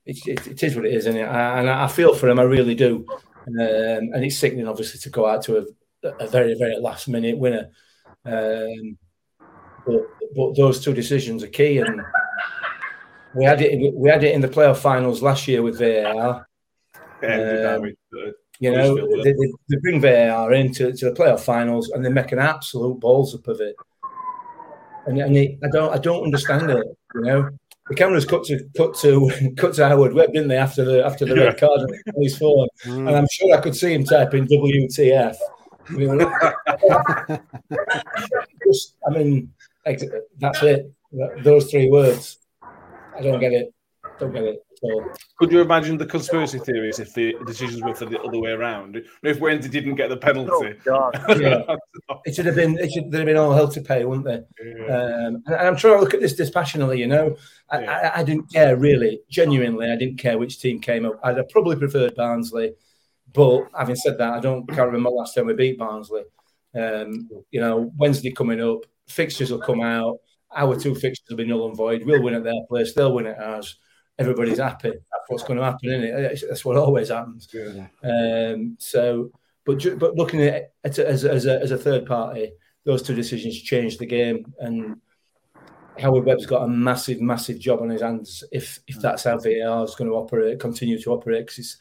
it, 0.05 0.17
it, 0.27 0.47
it 0.47 0.63
is 0.63 0.75
what 0.75 0.85
it 0.85 0.93
is, 0.93 1.05
isn't 1.05 1.17
it? 1.19 1.27
And 1.27 1.69
I, 1.69 1.85
I 1.85 1.87
feel 1.87 2.15
for 2.15 2.27
him, 2.27 2.39
I 2.39 2.43
really 2.43 2.75
do. 2.75 3.05
Um, 3.47 3.55
and 3.57 4.23
it's 4.23 4.37
sickening, 4.37 4.67
obviously, 4.67 4.99
to 5.01 5.09
go 5.09 5.27
out 5.27 5.43
to 5.43 5.59
a, 6.03 6.07
a 6.19 6.27
very, 6.27 6.55
very 6.57 6.77
last 6.79 7.07
minute 7.07 7.37
winner. 7.37 7.69
Um, 8.25 8.97
but, 9.85 10.07
but 10.35 10.55
those 10.55 10.83
two 10.83 10.93
decisions 10.93 11.43
are 11.43 11.47
key, 11.47 11.79
and 11.79 12.01
we 13.35 13.45
had 13.45 13.61
it. 13.61 13.93
We 13.93 14.09
had 14.09 14.23
it 14.23 14.33
in 14.33 14.41
the 14.41 14.47
playoff 14.47 14.77
finals 14.77 15.21
last 15.21 15.47
year 15.47 15.61
with 15.61 15.79
VAR. 15.79 16.47
Yeah, 17.21 17.77
um, 17.77 17.93
you 18.61 18.71
know, 18.71 18.95
they, 18.95 19.31
they, 19.31 19.51
they, 19.69 19.77
bring 19.81 20.01
VAR 20.01 20.53
into 20.53 20.91
to 20.91 21.05
the 21.05 21.15
playoff 21.15 21.41
finals 21.41 21.89
and 21.89 22.03
they 22.03 22.09
make 22.09 22.31
an 22.31 22.39
absolute 22.39 22.99
balls 22.99 23.33
up 23.33 23.47
of 23.47 23.61
it 23.61 23.75
and, 25.09 25.19
and 25.19 25.37
it, 25.37 25.59
I 25.63 25.67
don't 25.69 25.93
I 25.93 25.97
don't 25.97 26.23
understand 26.23 26.69
it. 26.69 26.85
You 27.15 27.21
know, 27.21 27.49
the 27.89 27.95
cameras 27.95 28.25
cut 28.25 28.43
to 28.45 28.63
cut 28.77 28.95
to 28.99 29.29
cut 29.57 29.73
to 29.75 29.87
Howard 29.87 30.13
Webb, 30.13 30.33
didn't 30.33 30.47
they? 30.47 30.57
After 30.57 30.85
the 30.85 31.05
after 31.05 31.25
the 31.25 31.35
yeah. 31.35 31.43
red 31.45 31.59
card 31.59 31.81
on 31.81 32.23
his 32.23 32.37
phone, 32.37 32.67
mm. 32.85 33.07
and 33.07 33.15
I'm 33.17 33.27
sure 33.31 33.55
I 33.55 33.61
could 33.61 33.75
see 33.75 33.93
him 33.93 34.03
typing 34.03 34.47
WTF. 34.47 35.35
Just, 38.67 38.95
I 39.07 39.09
mean, 39.11 39.51
that's 40.37 40.61
it. 40.61 40.93
Those 41.39 41.71
three 41.71 41.89
words. 41.89 42.37
I 42.61 43.21
don't 43.21 43.39
get 43.39 43.53
it. 43.53 43.73
Don't 44.19 44.31
get 44.31 44.43
it 44.43 44.63
at 44.83 44.91
all. 44.91 45.03
Could 45.37 45.51
you 45.51 45.61
imagine 45.61 45.97
the 45.97 46.05
conspiracy 46.05 46.59
theories 46.59 46.99
if 46.99 47.13
the 47.13 47.35
decisions 47.45 47.81
were 47.81 47.93
for 47.95 48.05
the 48.05 48.19
other 48.21 48.39
way 48.39 48.51
around? 48.51 49.01
If 49.23 49.39
Wednesday 49.39 49.69
didn't 49.69 49.95
get 49.95 50.09
the 50.09 50.17
penalty, 50.17 50.75
Oh, 50.87 51.11
Yeah. 51.39 51.75
It 52.25 52.35
should 52.35 52.45
have 52.45 52.55
been. 52.55 52.77
It 52.77 52.91
should 52.91 53.13
have 53.13 53.25
been 53.25 53.37
all 53.37 53.53
hell 53.53 53.67
to 53.69 53.81
pay, 53.81 54.03
wouldn't 54.05 54.25
they? 54.25 54.41
Yeah. 54.63 54.85
Um, 55.27 55.43
and 55.45 55.55
I'm 55.55 55.75
trying 55.75 55.95
to 55.95 55.99
look 56.01 56.13
at 56.13 56.19
this 56.19 56.33
dispassionately. 56.33 56.99
You 56.99 57.07
know, 57.07 57.35
I, 57.69 57.81
Yeah. 57.81 58.11
I, 58.15 58.19
I 58.19 58.23
didn't 58.23 58.51
care 58.51 58.75
really, 58.75 59.21
genuinely. 59.29 59.91
I 59.91 59.95
didn't 59.95 60.17
care 60.17 60.37
which 60.37 60.59
team 60.59 60.79
came 60.79 61.05
up. 61.05 61.19
I'd 61.23 61.37
have 61.37 61.49
probably 61.49 61.75
preferred 61.75 62.15
Barnsley, 62.15 62.73
but 63.33 63.63
having 63.77 63.95
said 63.95 64.17
that, 64.17 64.33
I 64.33 64.39
don't 64.39 64.67
can't 64.67 64.87
remember 64.87 65.09
last 65.09 65.35
time 65.35 65.45
we 65.47 65.53
beat 65.53 65.77
Barnsley. 65.77 66.23
Um, 66.75 67.29
you 67.51 67.59
know, 67.59 67.91
Wednesday 67.97 68.31
coming 68.31 68.61
up, 68.61 68.85
fixtures 69.07 69.51
will 69.51 69.59
come 69.59 69.81
out. 69.81 70.17
Our 70.55 70.79
two 70.79 70.95
fixtures 70.95 71.25
will 71.29 71.37
be 71.37 71.45
null 71.45 71.67
and 71.67 71.77
void. 71.77 72.03
We'll 72.05 72.23
win 72.23 72.33
at 72.33 72.43
their 72.43 72.53
place. 72.67 72.93
They'll 72.93 73.13
win 73.13 73.27
at 73.27 73.39
ours. 73.39 73.77
Everybody's 74.19 74.59
happy. 74.59 74.89
That's 74.89 75.29
what's 75.29 75.43
going 75.43 75.57
to 75.57 75.65
happen, 75.65 75.89
isn't 75.89 76.03
it? 76.03 76.43
That's 76.47 76.65
what 76.65 76.77
always 76.77 77.09
happens. 77.09 77.47
Yeah. 77.53 77.87
Um, 78.03 78.75
so, 78.79 79.31
but 79.65 79.83
but 79.97 80.15
looking 80.15 80.41
at 80.41 80.53
it 80.53 80.73
as, 80.83 80.99
as, 80.99 81.45
a, 81.45 81.61
as 81.61 81.71
a 81.71 81.77
third 81.77 82.05
party, 82.05 82.51
those 82.85 83.01
two 83.01 83.15
decisions 83.15 83.59
changed 83.61 83.99
the 83.99 84.05
game, 84.05 84.53
and 84.59 84.99
Howard 85.97 86.25
Webb's 86.25 86.45
got 86.45 86.63
a 86.63 86.67
massive, 86.67 87.21
massive 87.21 87.59
job 87.59 87.81
on 87.81 87.89
his 87.89 88.01
hands 88.01 88.43
if 88.51 88.79
if 88.87 88.99
that's 88.99 89.23
how 89.23 89.37
VAR 89.37 89.83
is 89.83 89.95
going 89.95 90.09
to 90.09 90.15
operate, 90.15 90.59
continue 90.59 90.99
to 91.01 91.11
operate, 91.11 91.45
because 91.45 91.59
it's 91.59 91.77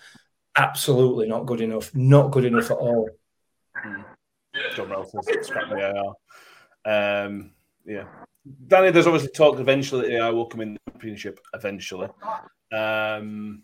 absolutely 0.56 1.26
not 1.26 1.46
good 1.46 1.60
enough, 1.60 1.94
not 1.94 2.30
good 2.30 2.44
enough 2.44 2.70
at 2.70 2.76
all. 2.76 3.08
John 4.74 4.90
Ralston 4.90 5.22
scrap 5.42 5.68
the 5.70 6.14
AR. 6.84 7.24
Um, 7.24 7.52
yeah. 7.84 8.04
Danny, 8.66 8.90
there's 8.90 9.06
obviously 9.06 9.30
talk 9.30 9.58
eventually 9.58 10.08
that 10.08 10.16
AI 10.16 10.30
will 10.30 10.46
come 10.46 10.60
in 10.60 10.74
the 10.74 10.80
championship 10.90 11.40
eventually. 11.54 12.08
Um, 12.72 13.62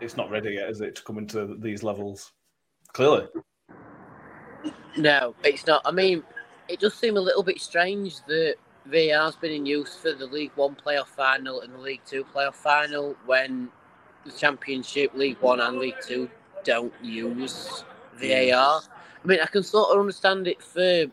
it's 0.00 0.16
not 0.16 0.30
ready 0.30 0.52
yet, 0.52 0.68
is 0.70 0.80
it, 0.80 0.96
to 0.96 1.02
come 1.02 1.18
into 1.18 1.56
these 1.58 1.82
levels? 1.82 2.32
Clearly. 2.92 3.26
No, 4.96 5.34
it's 5.42 5.66
not. 5.66 5.82
I 5.84 5.90
mean, 5.90 6.22
it 6.68 6.80
does 6.80 6.94
seem 6.94 7.16
a 7.16 7.20
little 7.20 7.42
bit 7.42 7.60
strange 7.60 8.24
that 8.26 8.54
VAR's 8.86 9.36
been 9.36 9.52
in 9.52 9.66
use 9.66 9.94
for 9.94 10.12
the 10.12 10.26
League 10.26 10.52
One 10.54 10.76
playoff 10.76 11.08
final 11.08 11.62
and 11.62 11.74
the 11.74 11.78
League 11.78 12.02
Two 12.06 12.24
playoff 12.24 12.54
final 12.54 13.16
when 13.26 13.70
the 14.24 14.32
Championship, 14.32 15.14
League 15.14 15.38
One, 15.40 15.60
and 15.60 15.78
League 15.78 15.96
Two 16.06 16.30
don't 16.64 16.92
use 17.02 17.84
VAR. 18.16 18.82
I 18.82 19.26
mean, 19.26 19.40
I 19.42 19.46
can 19.46 19.62
sort 19.62 19.90
of 19.90 20.00
understand 20.00 20.46
it 20.46 20.62
for 20.62 21.06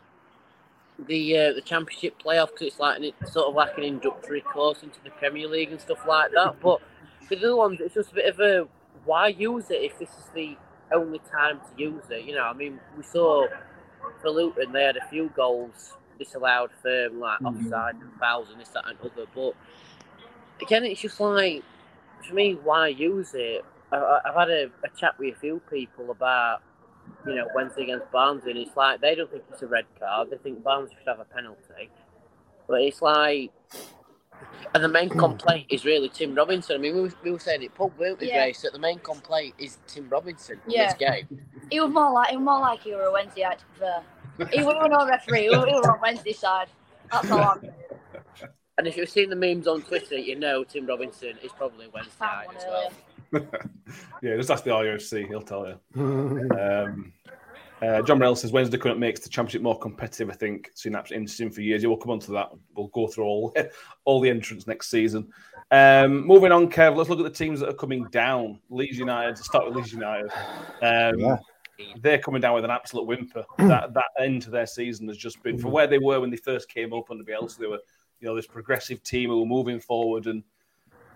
the 1.07 1.37
uh, 1.37 1.53
the 1.53 1.61
Championship 1.61 2.21
playoff 2.23 2.47
because 2.51 2.67
it's 2.67 2.79
like 2.79 2.97
an, 2.97 3.05
it's 3.05 3.33
sort 3.33 3.47
of 3.47 3.55
like 3.55 3.77
an 3.77 3.83
introductory 3.83 4.41
course 4.41 4.83
into 4.83 4.99
the 5.03 5.09
Premier 5.11 5.47
League 5.47 5.71
and 5.71 5.81
stuff 5.81 6.05
like 6.07 6.31
that. 6.33 6.59
But 6.61 6.79
for 7.27 7.35
the 7.35 7.45
other 7.45 7.55
ones, 7.55 7.79
it's 7.81 7.93
just 7.95 8.11
a 8.11 8.15
bit 8.15 8.25
of 8.25 8.39
a 8.39 8.67
why 9.05 9.29
use 9.29 9.69
it 9.71 9.81
if 9.81 9.97
this 9.97 10.09
is 10.09 10.25
the 10.35 10.57
only 10.93 11.19
time 11.31 11.59
to 11.59 11.81
use 11.83 12.03
it? 12.09 12.25
You 12.25 12.35
know, 12.35 12.43
I 12.43 12.53
mean, 12.53 12.79
we 12.97 13.03
saw 13.03 13.47
for 14.21 14.29
Luton 14.29 14.71
they 14.71 14.83
had 14.83 14.97
a 14.97 15.07
few 15.09 15.29
goals 15.35 15.93
disallowed 16.19 16.69
for 16.81 17.09
like 17.09 17.39
Mhm. 17.39 17.45
offside 17.65 17.95
and 17.95 18.11
fouls 18.19 18.49
and 18.51 18.59
this, 18.61 18.69
that, 18.69 18.87
and 18.87 18.97
other. 19.01 19.25
But 19.33 19.53
again, 20.61 20.83
it's 20.83 21.01
just 21.01 21.19
like 21.19 21.63
for 22.27 22.33
me, 22.35 22.53
why 22.63 22.89
use 22.89 23.33
it? 23.33 23.65
I, 23.91 23.97
I- 23.97 24.21
I've 24.25 24.35
had 24.35 24.49
a, 24.49 24.65
a 24.83 24.89
chat 24.95 25.17
with 25.17 25.35
a 25.35 25.39
few 25.39 25.59
people 25.69 26.11
about 26.11 26.61
you 27.25 27.35
know 27.35 27.47
Wednesday 27.55 27.83
against 27.83 28.11
Barnsley, 28.11 28.51
and 28.51 28.59
it's 28.59 28.75
like 28.75 29.01
they 29.01 29.15
don't 29.15 29.29
think 29.31 29.43
it's 29.51 29.61
a 29.61 29.67
red 29.67 29.85
card. 29.99 30.29
They 30.31 30.37
think 30.37 30.63
Barnsley 30.63 30.95
should 30.97 31.07
have 31.07 31.19
a 31.19 31.25
penalty, 31.25 31.89
but 32.67 32.81
it's 32.81 33.01
like. 33.01 33.51
And 34.73 34.83
the 34.83 34.87
main 34.87 35.09
hmm. 35.09 35.19
complaint 35.19 35.67
is 35.69 35.85
really 35.85 36.09
Tim 36.09 36.33
Robinson. 36.33 36.75
I 36.75 36.79
mean, 36.79 36.95
we 36.95 37.01
were, 37.01 37.13
we 37.23 37.31
were 37.31 37.39
saying 37.39 37.61
it, 37.61 37.75
pub, 37.75 37.91
weren't 37.99 38.19
we, 38.19 38.29
Yeah. 38.29 38.45
Grace? 38.45 38.61
That 38.61 38.73
the 38.73 38.79
main 38.79 38.97
complaint 38.97 39.53
is 39.59 39.77
Tim 39.85 40.09
Robinson 40.09 40.59
in 40.65 40.71
Yeah. 40.71 40.87
this 40.87 40.95
game. 40.95 41.41
He 41.69 41.79
was 41.79 41.91
more 41.91 42.11
like 42.11 42.29
he 42.29 42.37
was 42.37 42.43
more 42.43 42.59
like 42.59 42.83
you 42.83 42.95
were 42.95 43.03
a 43.03 43.11
Wednesday 43.11 43.43
night 43.43 43.59
to 43.59 43.65
be 43.65 43.79
fair. 43.79 44.03
He 44.51 44.63
was 44.63 44.89
no 44.89 45.07
referee. 45.07 45.43
He 45.43 45.49
was, 45.49 45.87
on 45.87 45.99
Wednesday 46.01 46.33
side. 46.33 46.69
That's 47.11 47.29
all 47.29 47.39
I'm 47.39 47.69
And 48.77 48.87
if 48.87 48.97
you've 48.97 49.09
seen 49.09 49.29
the 49.29 49.35
memes 49.35 49.67
on 49.67 49.83
Twitter, 49.83 50.17
you 50.17 50.35
know 50.35 50.63
Tim 50.63 50.87
Robinson 50.87 51.37
is 51.43 51.51
probably 51.51 51.87
Wednesday 51.93 52.13
night 52.19 52.47
as 52.55 52.63
well. 52.63 52.77
earlier. 52.77 52.89
yeah, 54.21 54.35
just 54.35 54.51
ask 54.51 54.63
the 54.63 54.71
RUFC, 54.71 55.27
he'll 55.27 55.41
tell 55.41 55.67
you. 55.67 56.49
Um, 56.51 57.13
uh, 57.81 58.01
John 58.03 58.19
Morell 58.19 58.35
says 58.35 58.51
Wednesday 58.51 58.77
couldn't 58.77 58.99
make 58.99 59.21
the 59.21 59.29
championship 59.29 59.63
more 59.63 59.77
competitive. 59.77 60.29
I 60.29 60.33
think 60.33 60.67
absolutely 60.67 61.15
interesting 61.15 61.49
for 61.49 61.61
years. 61.61 61.81
Yeah, 61.81 61.89
we'll 61.89 61.97
come 61.97 62.11
on 62.11 62.19
to 62.19 62.31
that. 62.33 62.51
We'll 62.75 62.87
go 62.87 63.07
through 63.07 63.23
all 63.23 63.55
all 64.05 64.21
the 64.21 64.29
entrants 64.29 64.67
next 64.67 64.89
season. 64.89 65.31
Um, 65.71 66.27
moving 66.27 66.51
on, 66.51 66.69
Kev. 66.69 66.95
Let's 66.95 67.09
look 67.09 67.19
at 67.19 67.23
the 67.23 67.29
teams 67.31 67.59
that 67.59 67.69
are 67.69 67.73
coming 67.73 68.03
down. 68.11 68.59
Leeds 68.69 68.99
United. 68.99 69.35
To 69.37 69.43
start 69.43 69.65
with 69.65 69.75
Leeds 69.75 69.93
United. 69.93 70.29
Um, 70.81 71.19
Yeah. 71.19 71.37
They're 71.99 72.19
coming 72.19 72.41
down 72.41 72.53
with 72.53 72.63
an 72.63 72.69
absolute 72.69 73.07
whimper. 73.07 73.43
that 73.57 73.95
that 73.95 74.05
end 74.19 74.43
to 74.43 74.51
their 74.51 74.67
season 74.67 75.07
has 75.07 75.17
just 75.17 75.41
been 75.41 75.57
from 75.57 75.71
where 75.71 75.87
they 75.87 75.97
were 75.97 76.19
when 76.19 76.29
they 76.29 76.37
first 76.37 76.69
came 76.69 76.93
up 76.93 77.09
under 77.09 77.23
Bielsa. 77.23 77.57
They 77.57 77.65
were, 77.65 77.79
you 78.19 78.27
know, 78.27 78.35
this 78.35 78.45
progressive 78.45 79.01
team 79.01 79.31
who 79.31 79.39
were 79.39 79.47
moving 79.47 79.79
forward, 79.79 80.27
and 80.27 80.43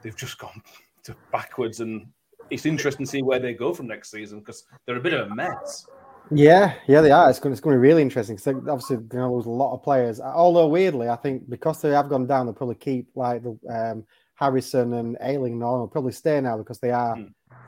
they've 0.01 0.15
just 0.15 0.39
gone 0.39 0.63
to 1.05 1.15
backwards. 1.31 1.79
And 1.79 2.07
it's 2.49 2.65
interesting 2.65 3.05
to 3.05 3.11
see 3.11 3.21
where 3.21 3.39
they 3.39 3.53
go 3.53 3.73
from 3.73 3.87
next 3.87 4.11
season 4.11 4.39
because 4.39 4.65
they're 4.85 4.97
a 4.97 5.01
bit 5.01 5.13
of 5.13 5.31
a 5.31 5.35
mess. 5.35 5.87
Yeah, 6.31 6.73
yeah, 6.87 7.01
they 7.01 7.11
are. 7.11 7.29
It's 7.29 7.39
going, 7.39 7.51
to, 7.51 7.53
it's 7.53 7.61
going 7.61 7.75
to 7.75 7.81
be 7.81 7.87
really 7.87 8.01
interesting 8.01 8.35
because 8.35 8.47
obviously 8.67 8.95
they're 8.95 9.19
going 9.19 9.29
to 9.29 9.35
lose 9.35 9.45
a 9.45 9.49
lot 9.49 9.73
of 9.75 9.83
players. 9.83 10.19
Although 10.19 10.67
weirdly, 10.67 11.07
I 11.07 11.15
think 11.15 11.47
because 11.49 11.81
they 11.81 11.91
have 11.91 12.09
gone 12.09 12.25
down, 12.25 12.45
they'll 12.47 12.53
probably 12.55 12.75
keep 12.75 13.09
like 13.15 13.43
the 13.43 13.57
um, 13.69 14.05
Harrison 14.33 14.93
and 14.93 15.17
Ayling 15.21 15.53
and 15.53 15.63
all. 15.63 15.79
Will 15.79 15.87
probably 15.87 16.13
stay 16.13 16.41
now 16.41 16.57
because 16.57 16.79
they 16.79 16.91
are 16.91 17.15
Hmm. 17.15 17.25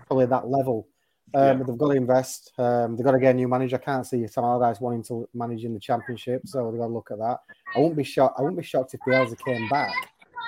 probably 0.08 0.24
at 0.24 0.29
that 0.32 0.48
level. 0.48 0.88
Um, 1.36 1.60
Yeah. 1.60 1.63
They've 1.65 1.77
got 1.77 1.89
to 1.91 1.98
invest. 1.98 2.53
Um, 2.58 2.96
they've 2.96 3.06
got 3.06 3.12
to 3.12 3.20
get 3.20 3.32
a 3.32 3.34
new 3.36 3.48
manager. 3.48 3.75
I 3.75 3.79
can't 3.79 4.08
see 4.08 4.22
some 4.22 4.29
Sam 4.29 4.44
Allardyce 4.46 4.82
wanting 4.82 5.03
to 5.03 5.29
manage 5.36 5.63
in 5.63 5.74
the 5.74 5.79
championship, 5.79 6.41
so 6.46 6.72
they've 6.72 6.79
got 6.79 6.88
to 6.88 6.94
look 6.94 7.12
at 7.12 7.20
that. 7.20 7.39
I 7.75 7.79
won't 7.79 7.96
be 7.98 8.03
shocked. 8.03 8.39
I 8.39 8.41
won't 8.41 8.58
be 8.58 8.63
shocked 8.63 8.94
if 8.96 9.01
Bielsa 9.01 9.38
came 9.46 9.67
back 9.70 9.94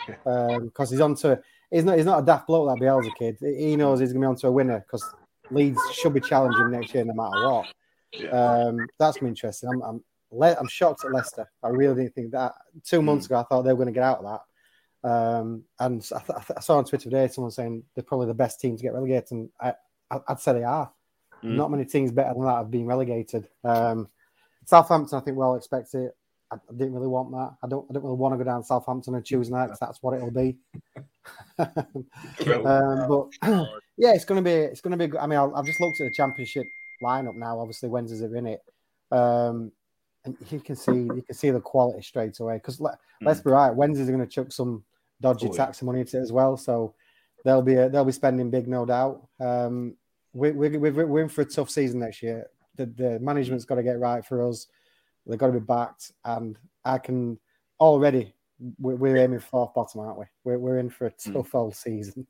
because 0.25 0.89
he's 0.89 1.01
on 1.01 1.15
to. 1.15 1.39
He's 1.71 1.83
not. 1.83 1.97
He's 1.97 2.05
not 2.05 2.19
a 2.19 2.25
daft 2.25 2.47
bloke 2.47 2.67
that 2.67 2.83
Bielsa 2.83 3.15
kid. 3.15 3.38
He 3.39 3.75
knows 3.75 3.99
he's 3.99 4.11
going 4.11 4.21
to 4.21 4.25
be 4.25 4.29
on 4.29 4.35
to 4.38 4.47
a 4.47 4.51
winner 4.51 4.79
because 4.79 5.03
Leeds 5.51 5.79
should 5.93 6.13
be 6.13 6.19
challenging 6.19 6.71
next 6.71 6.93
year 6.93 7.05
no 7.05 7.13
matter 7.13 7.49
what. 7.49 7.67
Um, 8.31 8.88
that's 8.97 9.19
been 9.19 9.27
interesting. 9.27 9.69
I'm, 9.69 9.81
I'm, 9.81 10.03
Le- 10.31 10.57
I'm 10.59 10.67
shocked 10.67 11.05
at 11.05 11.11
Leicester. 11.11 11.49
I 11.63 11.69
really 11.69 12.03
didn't 12.03 12.15
think 12.15 12.31
that. 12.31 12.53
Two 12.83 13.01
months 13.01 13.25
ago, 13.25 13.39
I 13.39 13.43
thought 13.43 13.63
they 13.63 13.73
were 13.73 13.83
going 13.83 13.88
to 13.88 13.99
get 13.99 14.03
out 14.03 14.23
of 14.23 14.39
that. 15.03 15.09
Um, 15.09 15.63
and 15.79 16.07
I, 16.15 16.19
th- 16.19 16.57
I 16.57 16.59
saw 16.59 16.77
on 16.77 16.85
Twitter 16.85 17.03
today 17.03 17.27
someone 17.27 17.51
saying 17.51 17.83
they're 17.95 18.03
probably 18.03 18.27
the 18.27 18.33
best 18.33 18.59
team 18.59 18.75
to 18.75 18.83
get 18.83 18.93
relegated, 18.93 19.31
and 19.31 19.49
I, 19.59 19.73
I'd 20.27 20.39
say 20.39 20.53
they 20.53 20.63
are. 20.63 20.91
Mm. 21.43 21.55
Not 21.55 21.71
many 21.71 21.85
teams 21.85 22.11
better 22.11 22.33
than 22.33 22.45
that 22.45 22.57
have 22.57 22.71
been 22.71 22.85
relegated. 22.85 23.47
Um, 23.63 24.09
Southampton, 24.65 25.17
I 25.17 25.21
think, 25.21 25.38
well 25.38 25.55
expected. 25.55 26.11
I, 26.51 26.55
I 26.55 26.73
didn't 26.73 26.93
really 26.93 27.07
want 27.07 27.31
that. 27.31 27.55
I 27.63 27.67
don't. 27.67 27.85
I 27.89 27.93
don't 27.93 28.03
really 28.03 28.15
want 28.15 28.33
to 28.33 28.37
go 28.37 28.43
down 28.43 28.61
to 28.61 28.65
Southampton 28.67 29.15
on 29.15 29.23
Tuesday 29.23 29.53
night 29.53 29.69
'cause 29.69 29.79
that's 29.79 30.01
what 30.01 30.15
it'll 30.15 30.31
be. 30.31 30.57
Um, 31.59 33.07
but 33.07 33.27
yeah, 33.97 34.13
it's 34.13 34.25
going 34.25 34.43
to 34.43 34.47
be 34.47 34.51
it's 34.55 34.81
going 34.81 34.91
to 34.91 34.97
be. 34.97 35.07
good. 35.07 35.19
I 35.19 35.27
mean, 35.27 35.37
I'll, 35.37 35.53
I've 35.55 35.65
just 35.65 35.79
looked 35.79 36.01
at 36.01 36.05
the 36.05 36.13
championship 36.13 36.65
lineup 37.03 37.35
now. 37.35 37.59
Obviously, 37.59 37.89
Wednesdays 37.89 38.23
are 38.23 38.35
in 38.35 38.47
it, 38.47 38.61
um, 39.11 39.71
and 40.25 40.35
you 40.49 40.59
can 40.59 40.75
see 40.75 40.91
you 40.93 41.23
can 41.25 41.35
see 41.35 41.51
the 41.51 41.59
quality 41.59 42.01
straight 42.01 42.39
away. 42.39 42.55
Because 42.55 42.79
let, 42.79 42.95
let's 43.21 43.41
be 43.41 43.51
right, 43.51 43.69
Wednesdays 43.71 44.09
are 44.09 44.13
going 44.13 44.25
to 44.25 44.31
chuck 44.31 44.51
some 44.51 44.83
dodgy. 45.21 45.47
Oh, 45.47 45.51
yeah. 45.51 45.65
tax 45.65 45.81
money 45.83 46.01
into 46.01 46.17
it 46.17 46.21
as 46.21 46.31
well. 46.31 46.57
So 46.57 46.93
they'll 47.43 47.61
be 47.61 47.75
they'll 47.75 48.05
be 48.05 48.11
spending 48.11 48.49
big, 48.49 48.67
no 48.67 48.85
doubt. 48.85 49.27
Um, 49.39 49.95
we, 50.33 50.51
we, 50.51 50.77
we're, 50.77 51.05
we're 51.07 51.23
in 51.23 51.29
for 51.29 51.41
a 51.41 51.45
tough 51.45 51.69
season 51.69 51.99
next 51.99 52.21
year. 52.21 52.47
The, 52.75 52.85
the 52.85 53.19
management's 53.19 53.65
got 53.65 53.75
to 53.75 53.83
get 53.83 53.99
right 53.99 54.23
for 54.23 54.47
us. 54.47 54.67
They've 55.25 55.38
got 55.39 55.47
to 55.47 55.53
be 55.53 55.59
backed, 55.59 56.11
and 56.25 56.57
I 56.85 56.97
can 56.97 57.38
already. 57.79 58.33
We're, 58.79 58.95
we're 58.95 59.17
aiming 59.17 59.39
for 59.39 59.71
bottom, 59.73 60.01
aren't 60.01 60.19
we? 60.19 60.25
We're, 60.43 60.59
we're 60.59 60.77
in 60.79 60.89
for 60.89 61.07
a 61.07 61.13
Hmm. 61.23 61.33
tough 61.33 61.55
old 61.55 61.75
season. 61.75 62.27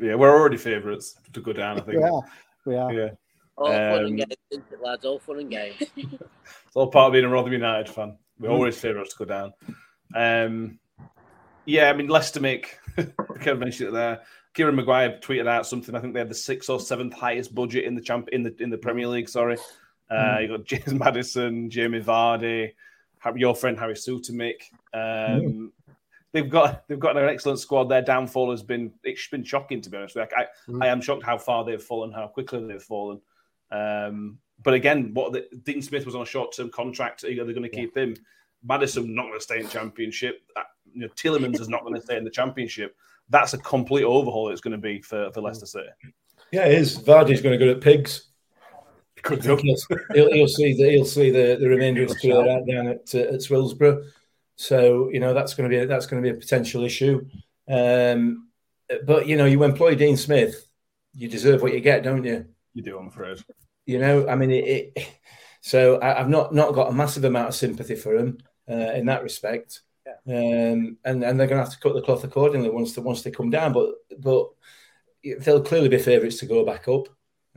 Yeah, 0.00 0.14
we're 0.14 0.32
already 0.34 0.56
favourites 0.56 1.16
to 1.32 1.40
go 1.40 1.52
down. 1.52 1.78
I 1.78 1.82
think. 1.82 1.98
We 1.98 2.02
are. 2.04 2.22
We 2.66 2.76
are. 2.76 2.92
Yeah, 2.92 3.10
All 3.56 3.66
fun 3.66 3.98
Um, 4.00 4.04
and 4.06 4.16
games, 4.18 4.34
it, 4.50 4.62
lads? 4.82 5.04
All 5.04 5.18
fun 5.18 5.38
and 5.40 5.50
games. 5.50 5.76
it's 5.96 6.74
all 6.74 6.88
part 6.90 7.08
of 7.08 7.12
being 7.12 7.24
a 7.24 7.28
Rotherham 7.28 7.52
United 7.52 7.88
fan. 7.92 8.16
We're 8.38 8.50
always 8.50 8.78
favourites 8.78 9.14
to 9.14 9.24
go 9.24 9.24
down. 9.26 9.52
Um, 10.14 10.78
yeah, 11.66 11.90
I 11.90 11.92
mean 11.92 12.08
Leicester 12.08 12.40
make. 12.40 12.78
Kevin 13.40 13.60
mentioned 13.60 13.90
it 13.90 13.92
there. 13.92 14.22
Kieran 14.54 14.74
Maguire 14.76 15.18
tweeted 15.20 15.48
out 15.48 15.66
something. 15.66 15.94
I 15.94 16.00
think 16.00 16.14
they 16.14 16.20
had 16.20 16.28
the 16.30 16.34
sixth 16.34 16.70
or 16.70 16.78
seventh 16.80 17.12
highest 17.14 17.54
budget 17.54 17.84
in 17.84 17.94
the 17.94 18.00
champ 18.00 18.28
in 18.32 18.42
the 18.42 18.54
in 18.60 18.70
the 18.70 18.78
Premier 18.78 19.06
League. 19.08 19.28
Sorry, 19.28 19.56
uh, 20.10 20.38
you 20.40 20.48
got 20.48 20.64
James 20.64 20.92
Maddison, 20.94 21.70
Jamie 21.70 22.00
Vardy, 22.00 22.72
your 23.36 23.54
friend 23.54 23.78
Harry 23.78 23.94
Sutamik. 23.94 24.62
Um, 24.92 25.72
They've 26.34 26.50
got 26.50 26.88
they've 26.88 26.98
got 26.98 27.16
an 27.16 27.28
excellent 27.28 27.60
squad. 27.60 27.84
Their 27.84 28.02
downfall 28.02 28.50
has 28.50 28.64
been 28.64 28.92
it's 29.04 29.28
been 29.28 29.44
shocking 29.44 29.80
to 29.80 29.88
be 29.88 29.96
honest. 29.96 30.16
Like 30.16 30.32
I, 30.36 30.46
I 30.80 30.88
am 30.88 31.00
shocked 31.00 31.22
how 31.22 31.38
far 31.38 31.64
they've 31.64 31.80
fallen, 31.80 32.10
how 32.10 32.26
quickly 32.26 32.66
they've 32.66 32.82
fallen. 32.82 33.20
Um, 33.70 34.38
but 34.60 34.74
again, 34.74 35.14
what 35.14 35.32
the, 35.32 35.46
Dean 35.62 35.80
Smith 35.80 36.04
was 36.04 36.16
on 36.16 36.22
a 36.22 36.26
short 36.26 36.52
term 36.52 36.70
contract. 36.70 37.22
Are 37.22 37.28
they 37.28 37.36
going 37.36 37.62
to 37.62 37.68
keep 37.68 37.96
him? 37.96 38.16
Maddison 38.64 39.14
not 39.14 39.26
going 39.26 39.38
to 39.38 39.44
stay 39.44 39.60
in 39.60 39.68
championship. 39.68 40.42
Uh, 40.56 40.62
you 40.92 41.02
know, 41.02 41.08
Tielemans 41.14 41.60
is 41.60 41.68
not 41.68 41.82
going 41.82 41.94
to 41.94 42.02
stay 42.02 42.16
in 42.16 42.24
the 42.24 42.30
championship. 42.30 42.96
that's 43.28 43.54
a 43.54 43.58
complete 43.58 44.02
overhaul. 44.02 44.50
It's 44.50 44.60
going 44.60 44.72
to 44.72 44.78
be 44.78 45.02
for, 45.02 45.30
for 45.32 45.40
Leicester 45.40 45.66
City. 45.66 45.88
Yeah, 46.50 46.66
it 46.66 46.72
is. 46.72 46.98
Vardy's 46.98 47.42
going 47.42 47.56
to 47.56 47.64
go 47.64 47.70
at 47.70 47.80
pigs. 47.80 48.30
Could 49.24 49.42
He'll, 49.42 49.56
he'll, 50.12 50.32
he'll 50.32 50.48
see 50.48 50.74
the 50.74 50.90
he'll 50.90 51.04
see 51.04 51.30
the, 51.30 51.56
the 51.58 51.68
remainder 51.68 52.02
of 52.02 52.10
his 52.10 52.18
career 52.18 52.48
out 52.48 52.66
down 52.66 52.88
at 52.88 53.14
uh, 53.14 53.34
at 53.34 53.42
Swillsborough. 53.42 54.04
So 54.56 55.08
you 55.10 55.18
know 55.18 55.32
that's 55.32 55.54
going 55.54 55.68
to 55.68 55.74
be 55.74 55.82
a, 55.82 55.86
that's 55.86 56.06
going 56.06 56.22
to 56.22 56.30
be 56.30 56.36
a 56.36 56.38
potential 56.38 56.84
issue. 56.84 57.26
Um, 57.68 58.48
but 59.06 59.26
you 59.26 59.36
know, 59.36 59.46
you 59.46 59.62
employ 59.64 59.94
Dean 59.94 60.16
Smith, 60.16 60.68
you 61.14 61.28
deserve 61.28 61.62
what 61.62 61.72
you 61.72 61.80
get, 61.80 62.02
don't 62.02 62.24
you? 62.24 62.44
You 62.74 62.82
do, 62.82 62.98
I'm 62.98 63.08
afraid. 63.08 63.38
You 63.86 63.98
know, 63.98 64.28
I 64.28 64.34
mean, 64.36 64.50
it. 64.50 64.92
it 64.94 65.08
so 65.60 65.96
I, 65.96 66.20
I've 66.20 66.28
not 66.28 66.54
not 66.54 66.74
got 66.74 66.90
a 66.90 66.94
massive 66.94 67.24
amount 67.24 67.48
of 67.48 67.54
sympathy 67.54 67.96
for 67.96 68.14
him 68.16 68.38
uh, 68.68 68.92
in 68.92 69.06
that 69.06 69.22
respect. 69.22 69.80
Um, 70.26 70.98
and 71.04 71.22
and 71.22 71.38
they're 71.40 71.46
going 71.46 71.58
to 71.60 71.64
have 71.64 71.72
to 71.72 71.80
cut 71.80 71.94
the 71.94 72.02
cloth 72.02 72.24
accordingly 72.24 72.70
once 72.70 72.92
they 72.92 73.02
once 73.02 73.22
they 73.22 73.30
come 73.30 73.50
down. 73.50 73.72
But 73.72 73.94
but 74.18 74.48
they'll 75.40 75.62
clearly 75.62 75.88
be 75.88 75.98
favourites 75.98 76.38
to 76.38 76.46
go 76.46 76.64
back 76.64 76.88
up, 76.88 77.08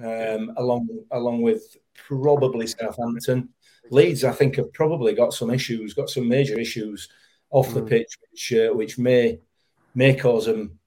um, 0.03 0.53
along 0.57 0.87
along 1.11 1.41
with 1.41 1.77
probably 1.95 2.67
Southampton. 2.67 3.49
Leeds, 3.89 4.23
I 4.23 4.31
think, 4.31 4.55
have 4.57 4.73
probably 4.73 5.13
got 5.13 5.33
some 5.33 5.49
issues, 5.49 5.93
got 5.93 6.09
some 6.09 6.27
major 6.27 6.59
issues 6.59 7.09
off 7.51 7.73
the 7.73 7.81
Mm. 7.81 7.89
pitch, 7.89 8.17
which 8.31 8.53
uh, 8.53 8.73
which 8.73 8.97
may 8.97 9.39
may 9.95 10.13
cause 10.15 10.45
them 10.45 10.77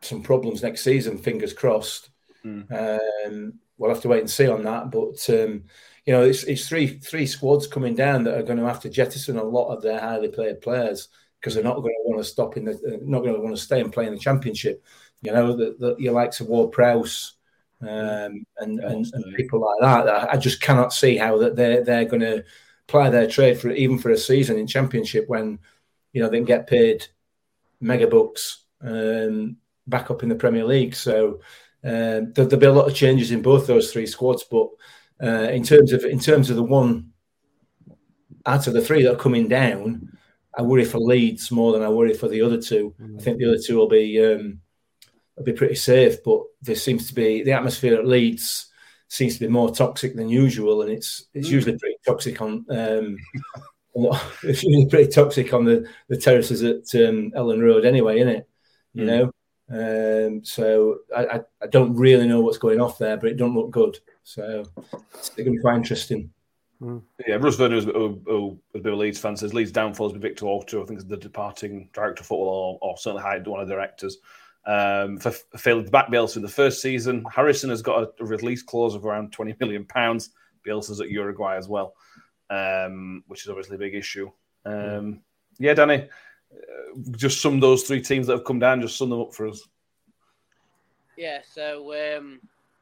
some 0.00 0.22
problems 0.22 0.62
next 0.62 0.82
season. 0.82 1.18
Fingers 1.18 1.52
crossed. 1.52 2.10
Um, 2.70 3.54
we'll 3.76 3.90
have 3.90 4.00
to 4.02 4.08
wait 4.08 4.20
and 4.20 4.30
see 4.30 4.48
on 4.48 4.62
that. 4.64 4.90
But 4.90 5.28
um, 5.28 5.64
you 6.06 6.12
know, 6.12 6.22
it's, 6.22 6.44
it's 6.44 6.68
three 6.68 6.98
three 6.98 7.26
squads 7.26 7.66
coming 7.66 7.94
down 7.94 8.24
that 8.24 8.38
are 8.38 8.42
going 8.42 8.58
to 8.58 8.66
have 8.66 8.80
to 8.80 8.88
jettison 8.90 9.36
a 9.36 9.44
lot 9.44 9.68
of 9.68 9.82
their 9.82 10.00
highly 10.00 10.28
played 10.28 10.60
players 10.60 11.08
because 11.38 11.54
they're 11.54 11.62
not 11.62 11.76
going 11.76 11.94
to 11.94 12.08
want 12.10 12.18
to 12.18 12.24
stop 12.24 12.56
in 12.56 12.64
the 12.64 12.72
uh, 12.72 12.98
not 13.02 13.20
going 13.20 13.34
to 13.34 13.40
want 13.40 13.54
to 13.54 13.62
stay 13.62 13.80
and 13.80 13.92
play 13.92 14.06
in 14.06 14.14
the 14.14 14.18
championship. 14.18 14.82
You 15.20 15.32
know, 15.32 15.54
the, 15.54 15.76
the 15.78 15.96
your 15.98 16.14
likes 16.14 16.40
of 16.40 16.46
Ward 16.46 16.72
Prowse 16.72 17.34
um, 17.80 18.44
and, 18.58 18.80
and 18.80 19.06
and 19.12 19.34
people 19.36 19.60
like 19.60 19.80
that. 19.80 20.08
I, 20.08 20.32
I 20.32 20.36
just 20.36 20.60
cannot 20.60 20.92
see 20.92 21.16
how 21.16 21.38
that 21.38 21.56
they're 21.56 21.84
they're 21.84 22.04
going 22.04 22.22
to 22.22 22.44
ply 22.86 23.10
their 23.10 23.28
trade 23.28 23.58
for 23.58 23.70
even 23.70 23.98
for 23.98 24.10
a 24.10 24.16
season 24.16 24.58
in 24.58 24.66
championship 24.66 25.28
when 25.28 25.58
you 26.12 26.22
know 26.22 26.28
they 26.28 26.38
can 26.38 26.44
get 26.44 26.66
paid 26.66 27.06
mega 27.80 28.06
bucks 28.06 28.64
um, 28.82 29.56
back 29.86 30.10
up 30.10 30.22
in 30.22 30.28
the 30.28 30.34
Premier 30.34 30.64
League. 30.64 30.94
So 30.94 31.40
um, 31.84 32.32
there, 32.32 32.44
there'll 32.44 32.56
be 32.56 32.66
a 32.66 32.72
lot 32.72 32.88
of 32.88 32.94
changes 32.94 33.30
in 33.30 33.42
both 33.42 33.66
those 33.66 33.92
three 33.92 34.06
squads. 34.06 34.44
But 34.44 34.68
uh, 35.22 35.50
in 35.50 35.62
terms 35.62 35.92
of 35.92 36.04
in 36.04 36.18
terms 36.18 36.50
of 36.50 36.56
the 36.56 36.62
one 36.62 37.12
out 38.46 38.66
of 38.66 38.72
the 38.72 38.82
three 38.82 39.02
that 39.02 39.12
are 39.12 39.16
coming 39.16 39.46
down, 39.46 40.16
I 40.56 40.62
worry 40.62 40.84
for 40.84 40.98
Leeds 40.98 41.50
more 41.50 41.72
than 41.72 41.82
I 41.82 41.88
worry 41.88 42.14
for 42.14 42.28
the 42.28 42.42
other 42.42 42.60
two. 42.60 42.94
I 43.18 43.20
think 43.20 43.38
the 43.38 43.46
other 43.46 43.60
two 43.64 43.76
will 43.76 43.88
be 43.88 44.24
um, 44.24 44.60
will 45.38 45.44
be 45.44 45.52
pretty 45.52 45.74
safe. 45.76 46.22
But 46.24 46.42
there 46.62 46.74
seems 46.74 47.08
to 47.08 47.14
be 47.14 47.42
the 47.42 47.52
atmosphere 47.52 47.94
at 47.98 48.06
Leeds 48.06 48.66
seems 49.10 49.34
to 49.34 49.40
be 49.40 49.48
more 49.48 49.74
toxic 49.74 50.14
than 50.14 50.28
usual, 50.28 50.82
and 50.82 50.90
it's 50.92 51.26
it's 51.34 51.48
Mm. 51.48 51.52
usually 51.52 51.78
pretty 51.78 51.96
toxic 52.06 52.40
on. 52.42 52.64
Um, 52.68 53.16
it's 54.42 54.62
usually 54.62 54.86
pretty 54.88 55.10
toxic 55.10 55.52
on 55.52 55.64
the, 55.64 55.88
the 56.08 56.16
terraces 56.16 56.62
at 56.62 56.94
um, 57.08 57.32
Elland 57.32 57.62
Road 57.62 57.84
anyway, 57.84 58.18
isn't 58.20 58.34
it? 58.36 58.48
You 58.94 59.04
Mm. 59.04 59.06
know, 59.06 60.26
um, 60.26 60.44
so 60.44 60.98
I, 61.16 61.24
I, 61.26 61.40
I 61.62 61.66
don't 61.68 61.94
really 61.96 62.26
know 62.26 62.40
what's 62.40 62.58
going 62.58 62.80
off 62.80 62.98
there, 62.98 63.16
but 63.16 63.30
it 63.30 63.36
don't 63.36 63.54
look 63.54 63.70
good. 63.70 63.98
So 64.24 64.64
it's 65.14 65.30
going 65.30 65.46
to 65.46 65.50
be 65.52 65.58
quite 65.58 65.76
interesting. 65.76 66.30
Yeah, 67.26 67.36
Russ 67.36 67.56
Vernon, 67.56 67.72
who's 67.72 67.84
who, 67.86 68.20
who, 68.24 68.58
who's 68.72 68.80
a 68.80 68.82
bit 68.82 68.92
of 68.92 68.98
a 68.98 69.02
Leeds 69.02 69.18
fan, 69.18 69.36
says 69.36 69.52
Leeds' 69.52 69.72
downfall 69.72 70.08
has 70.08 70.12
been 70.12 70.22
Victor 70.22 70.46
Orta. 70.46 70.80
I 70.80 70.84
think 70.84 70.98
is 71.00 71.06
the 71.06 71.16
departing 71.16 71.88
director 71.92 72.20
of 72.20 72.26
football, 72.26 72.78
or, 72.82 72.90
or 72.90 72.96
certainly 72.98 73.22
hired 73.22 73.46
one 73.48 73.60
of 73.60 73.66
the 73.68 73.74
directors. 73.74 74.18
Um, 74.68 75.16
for 75.16 75.30
failed 75.56 75.90
back 75.90 76.08
Bielsa 76.08 76.36
in 76.36 76.42
the 76.42 76.48
first 76.48 76.82
season, 76.82 77.24
Harrison 77.34 77.70
has 77.70 77.80
got 77.80 78.10
a, 78.20 78.24
release 78.24 78.62
clause 78.62 78.94
of 78.94 79.06
around 79.06 79.32
twenty 79.32 79.54
million 79.58 79.86
pounds. 79.86 80.30
Bielsa's 80.66 81.00
at 81.00 81.08
Uruguay 81.08 81.56
as 81.56 81.68
well, 81.68 81.94
um, 82.50 83.24
which 83.28 83.44
is 83.44 83.48
obviously 83.48 83.76
a 83.76 83.78
big 83.78 83.94
issue. 83.94 84.30
Um, 84.66 85.22
yeah, 85.58 85.72
Danny, 85.72 86.06
uh, 86.52 87.00
just 87.12 87.40
sum 87.40 87.60
those 87.60 87.84
three 87.84 88.02
teams 88.02 88.26
that 88.26 88.34
have 88.34 88.44
come 88.44 88.58
down. 88.58 88.82
Just 88.82 88.98
sum 88.98 89.08
them 89.08 89.20
up 89.20 89.32
for 89.32 89.48
us. 89.48 89.66
Yeah, 91.16 91.38
so 91.50 92.16
um, 92.18 92.38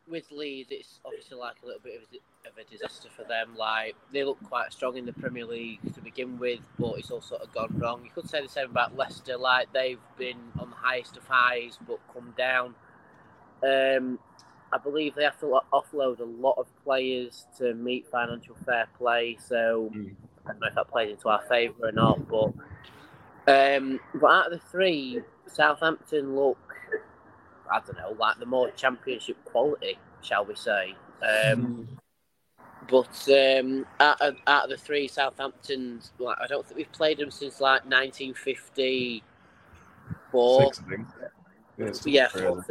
with 0.09 0.29
Leeds, 0.33 0.71
it's 0.73 0.99
obviously 1.05 1.39
like 1.39 1.55
a 1.63 1.67
little 1.67 1.83
bit 1.85 2.03
of 2.03 2.09
a, 2.13 2.19
of 2.47 2.59
a 2.59 2.65
disaster 2.71 3.09
for 3.15 3.25
them. 3.25 3.55
Like 3.57 3.97
they 4.13 4.25
look 4.25 4.43
quite 4.45 4.73
strong 4.73 4.97
in 4.97 5.07
the 5.07 5.13
Premier 5.13 5.45
League 5.45 5.81
to 5.95 6.01
begin 6.01 6.39
with, 6.39 6.61
but 6.79 6.99
it's 6.99 7.11
all 7.11 7.21
sort 7.21 7.43
of 7.43 7.53
gone 7.53 7.75
wrong. 7.79 8.03
You 8.05 8.11
could 8.15 8.29
say 8.29 8.43
the 8.43 8.49
same 8.49 8.71
about 8.71 8.97
Leicester. 8.97 9.37
Like 9.37 9.73
they've 9.73 10.01
been 10.19 10.39
on 10.59 10.71
the 10.71 10.77
highest 10.77 11.17
of 11.17 11.27
highs, 11.27 11.79
but 11.87 11.99
come 12.13 12.35
down. 12.37 12.75
Um, 13.63 14.19
I 14.73 14.79
believe 14.79 15.15
they 15.15 15.25
have 15.25 15.41
to 15.41 15.61
offload 15.73 16.21
a 16.21 16.25
lot 16.25 16.57
of 16.59 16.67
players 16.85 17.47
to 17.59 17.75
meet 17.75 18.07
financial 18.11 18.57
fair 18.65 18.87
play. 18.99 19.39
So 19.47 19.91
I 20.47 20.53
don't 20.53 20.61
know 20.61 20.69
if 20.69 20.75
that 20.75 20.89
plays 20.89 21.11
into 21.11 21.29
our 21.29 21.43
favour 21.49 21.89
or 21.89 21.93
not, 21.93 22.29
but 22.29 22.53
um, 23.49 24.01
but 24.15 24.27
out 24.27 24.53
of 24.53 24.61
the 24.61 24.67
three, 24.71 25.21
Southampton 25.47 26.35
look 26.35 26.59
I 27.71 27.81
don't 27.81 27.97
know, 27.97 28.17
like 28.19 28.39
the 28.39 28.47
more 28.47 28.71
championship 28.71 29.37
quality, 29.45 29.99
shall 30.23 30.45
we 30.45 30.55
say. 30.55 30.95
Um, 31.23 31.89
but 32.89 33.29
um, 33.29 33.87
out, 34.01 34.21
of, 34.21 34.37
out 34.47 34.65
of 34.65 34.71
the 34.71 34.77
three 34.77 35.09
Southamptons, 35.09 36.11
like 36.19 36.37
I 36.41 36.47
don't 36.47 36.67
think 36.67 36.79
we've 36.79 36.93
played 36.93 37.19
them 37.19 37.31
since 37.31 37.61
like 37.61 37.85
1954. 37.85 40.75
Six. 40.75 40.83
Yeah, 41.79 41.93
Yeah, 42.05 42.29
fourth, 42.29 42.71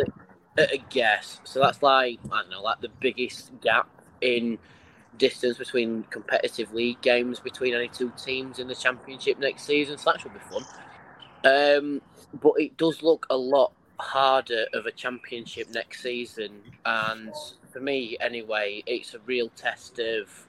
at 0.57 0.73
a 0.73 0.77
guess. 0.89 1.39
So 1.43 1.59
that's 1.59 1.83
like 1.83 2.19
I 2.31 2.41
don't 2.41 2.49
know, 2.49 2.61
like 2.61 2.81
the 2.81 2.89
biggest 2.99 3.51
gap 3.61 3.87
in 4.21 4.57
distance 5.17 5.57
between 5.57 6.03
competitive 6.03 6.73
league 6.73 7.01
games 7.01 7.39
between 7.39 7.73
any 7.73 7.87
two 7.87 8.11
teams 8.17 8.59
in 8.59 8.67
the 8.67 8.75
championship 8.75 9.39
next 9.39 9.63
season. 9.63 9.97
So 9.97 10.11
that 10.11 10.21
should 10.21 10.33
be 10.33 10.39
fun. 10.39 10.65
Um, 11.45 12.01
but 12.41 12.53
it 12.57 12.77
does 12.77 13.03
look 13.03 13.25
a 13.29 13.37
lot 13.37 13.73
harder 13.99 14.65
of 14.73 14.85
a 14.85 14.91
championship 14.91 15.69
next 15.69 16.01
season, 16.01 16.61
and 16.85 17.33
for 17.75 17.81
me 17.81 18.15
anyway, 18.21 18.81
it's 18.85 19.13
a 19.15 19.19
real 19.25 19.49
test 19.49 19.99
of 19.99 20.47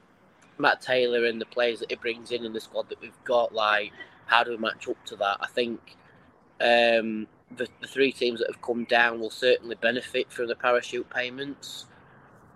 Matt 0.59 0.81
Taylor 0.81 1.25
and 1.25 1.41
the 1.41 1.47
players 1.47 1.81
that 1.81 1.91
he 1.91 1.97
brings 1.97 2.31
in 2.31 2.45
and 2.45 2.55
the 2.55 2.61
squad 2.61 2.89
that 2.89 3.01
we've 3.01 3.25
got. 3.25 3.53
Like, 3.53 3.93
how 4.27 4.45
do 4.45 4.53
we 4.53 4.57
match 4.59 4.87
up 4.87 5.05
to 5.07 5.17
that? 5.17 5.39
I 5.41 5.49
think 5.49 5.97
um, 6.61 7.27
the, 7.51 7.67
the 7.81 7.89
three 7.89 8.13
teams 8.13 8.39
that 8.39 8.49
have 8.49 8.63
come 8.63 8.85
down 8.85 9.19
will 9.19 9.31
certainly 9.31 9.75
benefit 9.75 10.31
from 10.31 10.47
the 10.47 10.55
parachute 10.55 11.11
payments. 11.11 11.87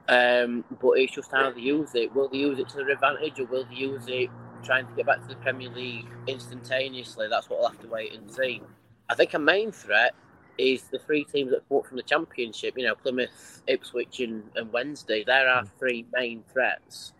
Um, 0.09 0.65
but 0.81 0.93
it's 0.93 1.15
just 1.15 1.33
how 1.33 1.51
they 1.51 1.63
use 1.63 1.97
it. 1.97 2.15
Will 2.15 2.29
they 2.29 2.39
use 2.39 2.61
it 2.61 2.69
to 2.69 2.77
their 2.77 2.91
advantage 2.91 3.41
or 3.41 3.47
will 3.47 3.65
they 3.65 3.75
use 3.75 4.05
it 4.07 4.31
trying 4.63 4.87
to 4.87 4.93
get 4.95 5.07
back 5.07 5.21
to 5.23 5.27
the 5.27 5.37
Premier 5.37 5.71
League 5.71 6.07
instantaneously? 6.29 7.27
That's 7.29 7.51
what 7.51 7.59
we'll 7.59 7.71
have 7.71 7.81
to 7.81 7.89
wait 7.89 8.15
and 8.15 8.31
see. 8.31 8.63
I 9.09 9.17
think 9.17 9.35
a 9.35 9.39
main 9.41 9.73
threat 9.73 10.15
is 10.59 10.83
the 10.85 10.99
three 10.99 11.25
teams 11.25 11.51
that 11.51 11.67
fought 11.69 11.87
from 11.87 11.97
the 11.97 12.03
Championship, 12.03 12.75
you 12.77 12.85
know, 12.87 12.95
Plymouth, 12.95 13.63
Ipswich, 13.67 14.21
and, 14.21 14.45
and 14.57 14.73
Wednesday. 14.73 15.25
There 15.25 15.49
are 15.49 15.65
three 15.79 16.07
main 16.13 16.45
threats. 16.53 17.13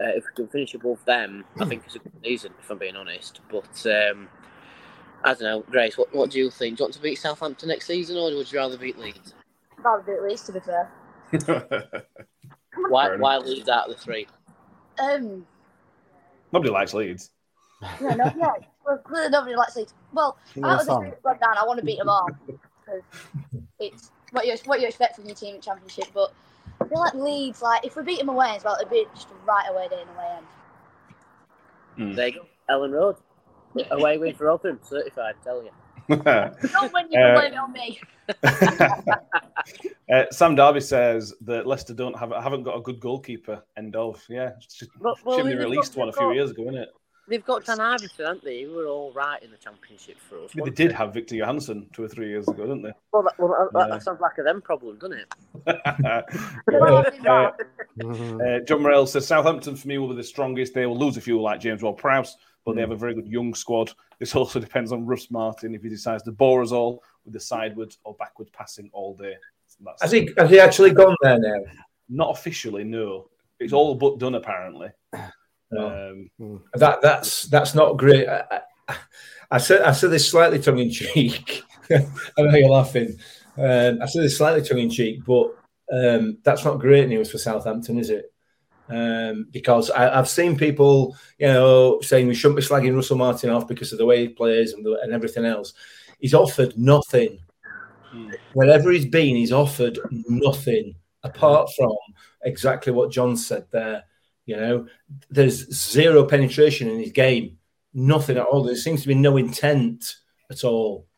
Uh, 0.00 0.10
if 0.14 0.24
we 0.24 0.34
can 0.36 0.48
finish 0.48 0.74
above 0.74 1.04
them, 1.06 1.44
I 1.60 1.64
think 1.64 1.82
it's 1.84 1.96
a 1.96 1.98
good 1.98 2.12
season, 2.24 2.52
if 2.60 2.70
I'm 2.70 2.78
being 2.78 2.94
honest. 2.96 3.40
But 3.50 3.84
um, 3.86 4.28
I 5.24 5.34
don't 5.34 5.42
know, 5.42 5.64
Grace, 5.68 5.98
what, 5.98 6.14
what 6.14 6.30
do 6.30 6.38
you 6.38 6.50
think? 6.50 6.76
Do 6.76 6.82
you 6.82 6.84
want 6.84 6.94
to 6.94 7.02
beat 7.02 7.16
Southampton 7.18 7.68
next 7.68 7.86
season 7.86 8.16
or 8.16 8.32
would 8.34 8.50
you 8.52 8.58
rather 8.58 8.78
beat 8.78 8.98
Leeds? 8.98 9.34
That 9.82 9.96
would 9.96 10.06
be 10.06 10.12
at 10.12 10.22
least, 10.22 10.46
to 10.46 10.52
be 10.52 10.60
fair. 10.60 10.90
Why, 12.90 13.06
Fair 13.06 13.14
enough. 13.14 13.22
why 13.22 13.38
Leeds 13.38 13.68
out 13.68 13.88
of 13.90 13.96
the 13.96 14.00
three? 14.02 14.26
Um, 15.00 15.44
Nobody 16.52 16.70
likes 16.72 16.94
Leeds. 16.94 17.30
no, 18.00 18.08
no, 18.14 18.32
yeah. 18.36 18.52
Well, 18.88 18.98
clearly 18.98 19.28
nobody 19.28 19.54
likes 19.54 19.76
Leeds. 19.76 19.92
Well, 20.14 20.38
out 20.64 20.72
of 20.72 20.78
the 20.78 20.84
song. 20.84 21.02
three 21.22 21.32
down, 21.42 21.58
I 21.58 21.64
want 21.64 21.78
to 21.78 21.84
beat 21.84 21.98
them 21.98 22.08
all. 22.08 22.26
'Cause 22.86 23.02
it's 23.78 24.10
what 24.32 24.46
you 24.46 24.56
what 24.64 24.80
you 24.80 24.86
expect 24.88 25.16
from 25.16 25.26
your 25.26 25.34
team 25.34 25.56
in 25.56 25.60
Championship. 25.60 26.06
But 26.14 26.32
I 26.80 26.86
feel 26.88 26.98
like 26.98 27.12
Leeds, 27.12 27.60
like 27.60 27.84
if 27.84 27.96
we 27.96 28.02
beat 28.02 28.18
them 28.18 28.30
away 28.30 28.56
as 28.56 28.64
well, 28.64 28.76
it'd 28.76 28.88
be 28.90 29.04
just 29.14 29.28
a 29.30 29.34
right 29.46 29.66
away 29.70 29.88
day 29.88 30.00
in 30.00 30.08
away 30.08 30.38
end. 31.98 32.16
There 32.16 32.28
you 32.28 32.34
go, 32.40 32.46
Elland 32.70 32.92
Road. 32.94 33.16
Away 33.90 34.16
win 34.16 34.34
for 34.34 34.48
Open, 34.48 34.78
certified, 34.82 35.34
tell 35.44 35.62
you. 35.62 35.70
Don't 36.08 36.92
win, 36.94 37.06
you 37.10 37.18
can 37.18 37.36
Uh, 37.36 37.38
blame 37.38 37.52
it 37.52 37.58
on 37.58 37.72
me. 37.72 38.00
Uh, 40.10 40.24
Sam 40.30 40.54
Darby 40.54 40.80
says 40.80 41.34
that 41.42 41.66
Leicester 41.66 41.92
don't 41.92 42.18
have 42.18 42.30
haven't 42.30 42.62
got 42.62 42.76
a 42.78 42.80
good 42.80 42.98
goalkeeper. 42.98 43.62
End 43.76 43.94
of. 43.94 44.24
Yeah, 44.30 44.52
Well- 44.98 45.18
well, 45.22 45.36
Chimney 45.36 45.52
they've 45.52 45.60
released 45.64 45.96
one 45.96 46.08
a 46.08 46.12
few 46.12 46.22
got- 46.28 46.34
years 46.34 46.50
ago, 46.52 46.62
isn't 46.62 46.76
it? 46.76 46.88
They've 47.28 47.44
got 47.44 47.64
Dan 47.64 47.78
Iversen, 47.78 48.18
haven't 48.18 48.44
they? 48.44 48.62
Who 48.62 48.72
were 48.72 48.86
all 48.86 49.12
right 49.12 49.42
in 49.42 49.50
the 49.50 49.58
Championship 49.58 50.16
for 50.18 50.36
us. 50.36 50.40
I 50.40 50.40
mean, 50.40 50.48
they 50.54 50.60
weren't 50.62 50.76
did 50.76 50.92
have 50.92 51.12
Viktor 51.12 51.36
Johansson 51.36 51.86
two 51.92 52.02
or 52.02 52.08
three 52.08 52.28
years 52.28 52.48
ago, 52.48 52.62
didn't 52.62 52.82
they? 52.82 52.92
Well, 53.12 53.22
that, 53.22 53.34
well, 53.38 53.68
that, 53.72 53.88
Yeah. 53.88 53.94
that 53.94 54.02
sounds 54.02 54.20
like 54.20 54.38
a 54.38 54.42
them 54.42 54.62
problem, 54.62 54.98
doesn't 54.98 55.18
it? 55.18 55.34
Uh, 55.66 56.22
uh, 58.44 58.60
John 58.60 58.82
Morell 58.82 59.06
says 59.06 59.26
Southampton 59.26 59.76
for 59.76 59.88
me 59.88 59.98
will 59.98 60.08
be 60.08 60.16
the 60.16 60.24
strongest. 60.24 60.72
They 60.72 60.86
will 60.86 60.98
lose 60.98 61.18
a 61.18 61.20
few 61.20 61.40
like 61.40 61.60
James 61.60 61.82
Ward-Prowse, 61.82 62.36
but 62.64 62.74
they 62.74 62.80
have 62.80 62.92
a 62.92 62.96
very 62.96 63.14
good 63.14 63.28
young 63.28 63.54
squad. 63.54 63.92
This 64.18 64.34
also 64.34 64.58
depends 64.68 64.90
on 64.90 65.04
Russ 65.04 65.30
Martin 65.30 65.74
if 65.74 65.82
he 65.82 65.90
decides 65.90 66.22
to 66.22 66.32
bore 66.32 66.62
us 66.62 66.72
all 66.72 67.02
with 67.24 67.34
the 67.34 67.40
sideways 67.40 67.98
or 68.04 68.14
backwards 68.14 68.50
passing 68.54 68.88
all 68.92 69.14
day. 69.14 69.34
That's 69.84 70.02
has 70.02 70.12
he 70.12 70.30
has 70.38 70.50
he 70.50 70.58
actually 70.58 70.92
gone 70.92 71.14
there 71.20 71.38
now? 71.38 71.60
Not 72.08 72.30
officially, 72.30 72.84
no. 72.84 73.28
It's 73.60 73.72
all 73.74 73.94
but 73.94 74.18
done 74.18 74.34
apparently. 74.34 74.88
No. 75.70 76.28
Um, 76.40 76.62
that 76.74 77.02
that's 77.02 77.44
that's 77.44 77.74
not 77.74 77.96
great. 77.96 78.28
I, 78.28 78.60
I, 78.88 78.96
I 79.50 79.58
said 79.58 79.82
I 79.82 79.92
said 79.92 80.10
this 80.10 80.30
slightly 80.30 80.58
tongue 80.58 80.78
in 80.78 80.90
cheek. 80.90 81.62
I 81.90 82.06
know 82.38 82.56
you're 82.56 82.70
laughing. 82.70 83.18
Um, 83.56 84.00
I 84.02 84.06
said 84.06 84.22
this 84.22 84.38
slightly 84.38 84.62
tongue 84.62 84.78
in 84.78 84.90
cheek, 84.90 85.24
but 85.26 85.54
um, 85.92 86.38
that's 86.42 86.64
not 86.64 86.78
great 86.78 87.08
news 87.08 87.30
for 87.30 87.38
Southampton, 87.38 87.98
is 87.98 88.10
it? 88.10 88.32
Um, 88.88 89.46
because 89.50 89.90
I, 89.90 90.14
have 90.14 90.28
seen 90.28 90.56
people, 90.56 91.16
you 91.38 91.48
know, 91.48 92.00
saying 92.00 92.26
we 92.26 92.34
shouldn't 92.34 92.58
be 92.58 92.64
slagging 92.64 92.94
Russell 92.94 93.18
Martin 93.18 93.50
off 93.50 93.68
because 93.68 93.92
of 93.92 93.98
the 93.98 94.06
way 94.06 94.20
he 94.20 94.28
plays 94.28 94.72
and, 94.72 94.84
the, 94.84 94.98
and 95.02 95.12
everything 95.12 95.44
else. 95.44 95.74
He's 96.20 96.34
offered 96.34 96.76
nothing. 96.78 97.38
Mm. 98.14 98.34
Wherever 98.54 98.90
he's 98.90 99.06
been, 99.06 99.36
he's 99.36 99.52
offered 99.52 99.98
nothing 100.10 100.94
apart 101.22 101.68
from 101.76 101.96
exactly 102.44 102.92
what 102.92 103.10
John 103.10 103.36
said 103.36 103.66
there. 103.70 104.04
You 104.48 104.56
know, 104.56 104.86
there's 105.30 105.58
zero 105.72 106.24
penetration 106.24 106.88
in 106.88 106.98
his 106.98 107.12
game, 107.12 107.58
nothing 107.92 108.38
at 108.38 108.46
all. 108.46 108.64
There 108.64 108.76
seems 108.76 109.02
to 109.02 109.08
be 109.08 109.14
no 109.14 109.36
intent 109.36 110.16
at 110.50 110.64
all 110.64 111.08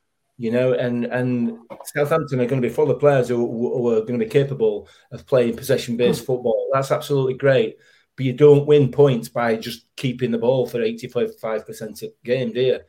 you 0.40 0.50
know, 0.50 0.72
and 0.72 1.04
and 1.04 1.58
Southampton 1.84 2.40
are 2.40 2.46
going 2.46 2.62
to 2.62 2.66
be 2.66 2.72
full 2.72 2.90
of 2.90 2.98
players 2.98 3.28
who, 3.28 3.36
who 3.36 3.88
are 3.90 4.00
going 4.00 4.18
to 4.18 4.24
be 4.24 4.30
capable 4.30 4.88
of 5.12 5.26
playing 5.26 5.54
possession-based 5.54 6.24
football. 6.24 6.70
That's 6.72 6.90
absolutely 6.90 7.34
great, 7.34 7.76
but 8.16 8.24
you 8.24 8.32
don't 8.32 8.66
win 8.66 8.90
points 8.90 9.28
by 9.28 9.56
just 9.56 9.84
keeping 9.96 10.30
the 10.30 10.38
ball 10.38 10.66
for 10.66 10.80
eighty-five 10.80 11.66
percent 11.66 12.00
of 12.00 12.08
game, 12.24 12.52
do 12.54 12.60
you? 12.62 12.80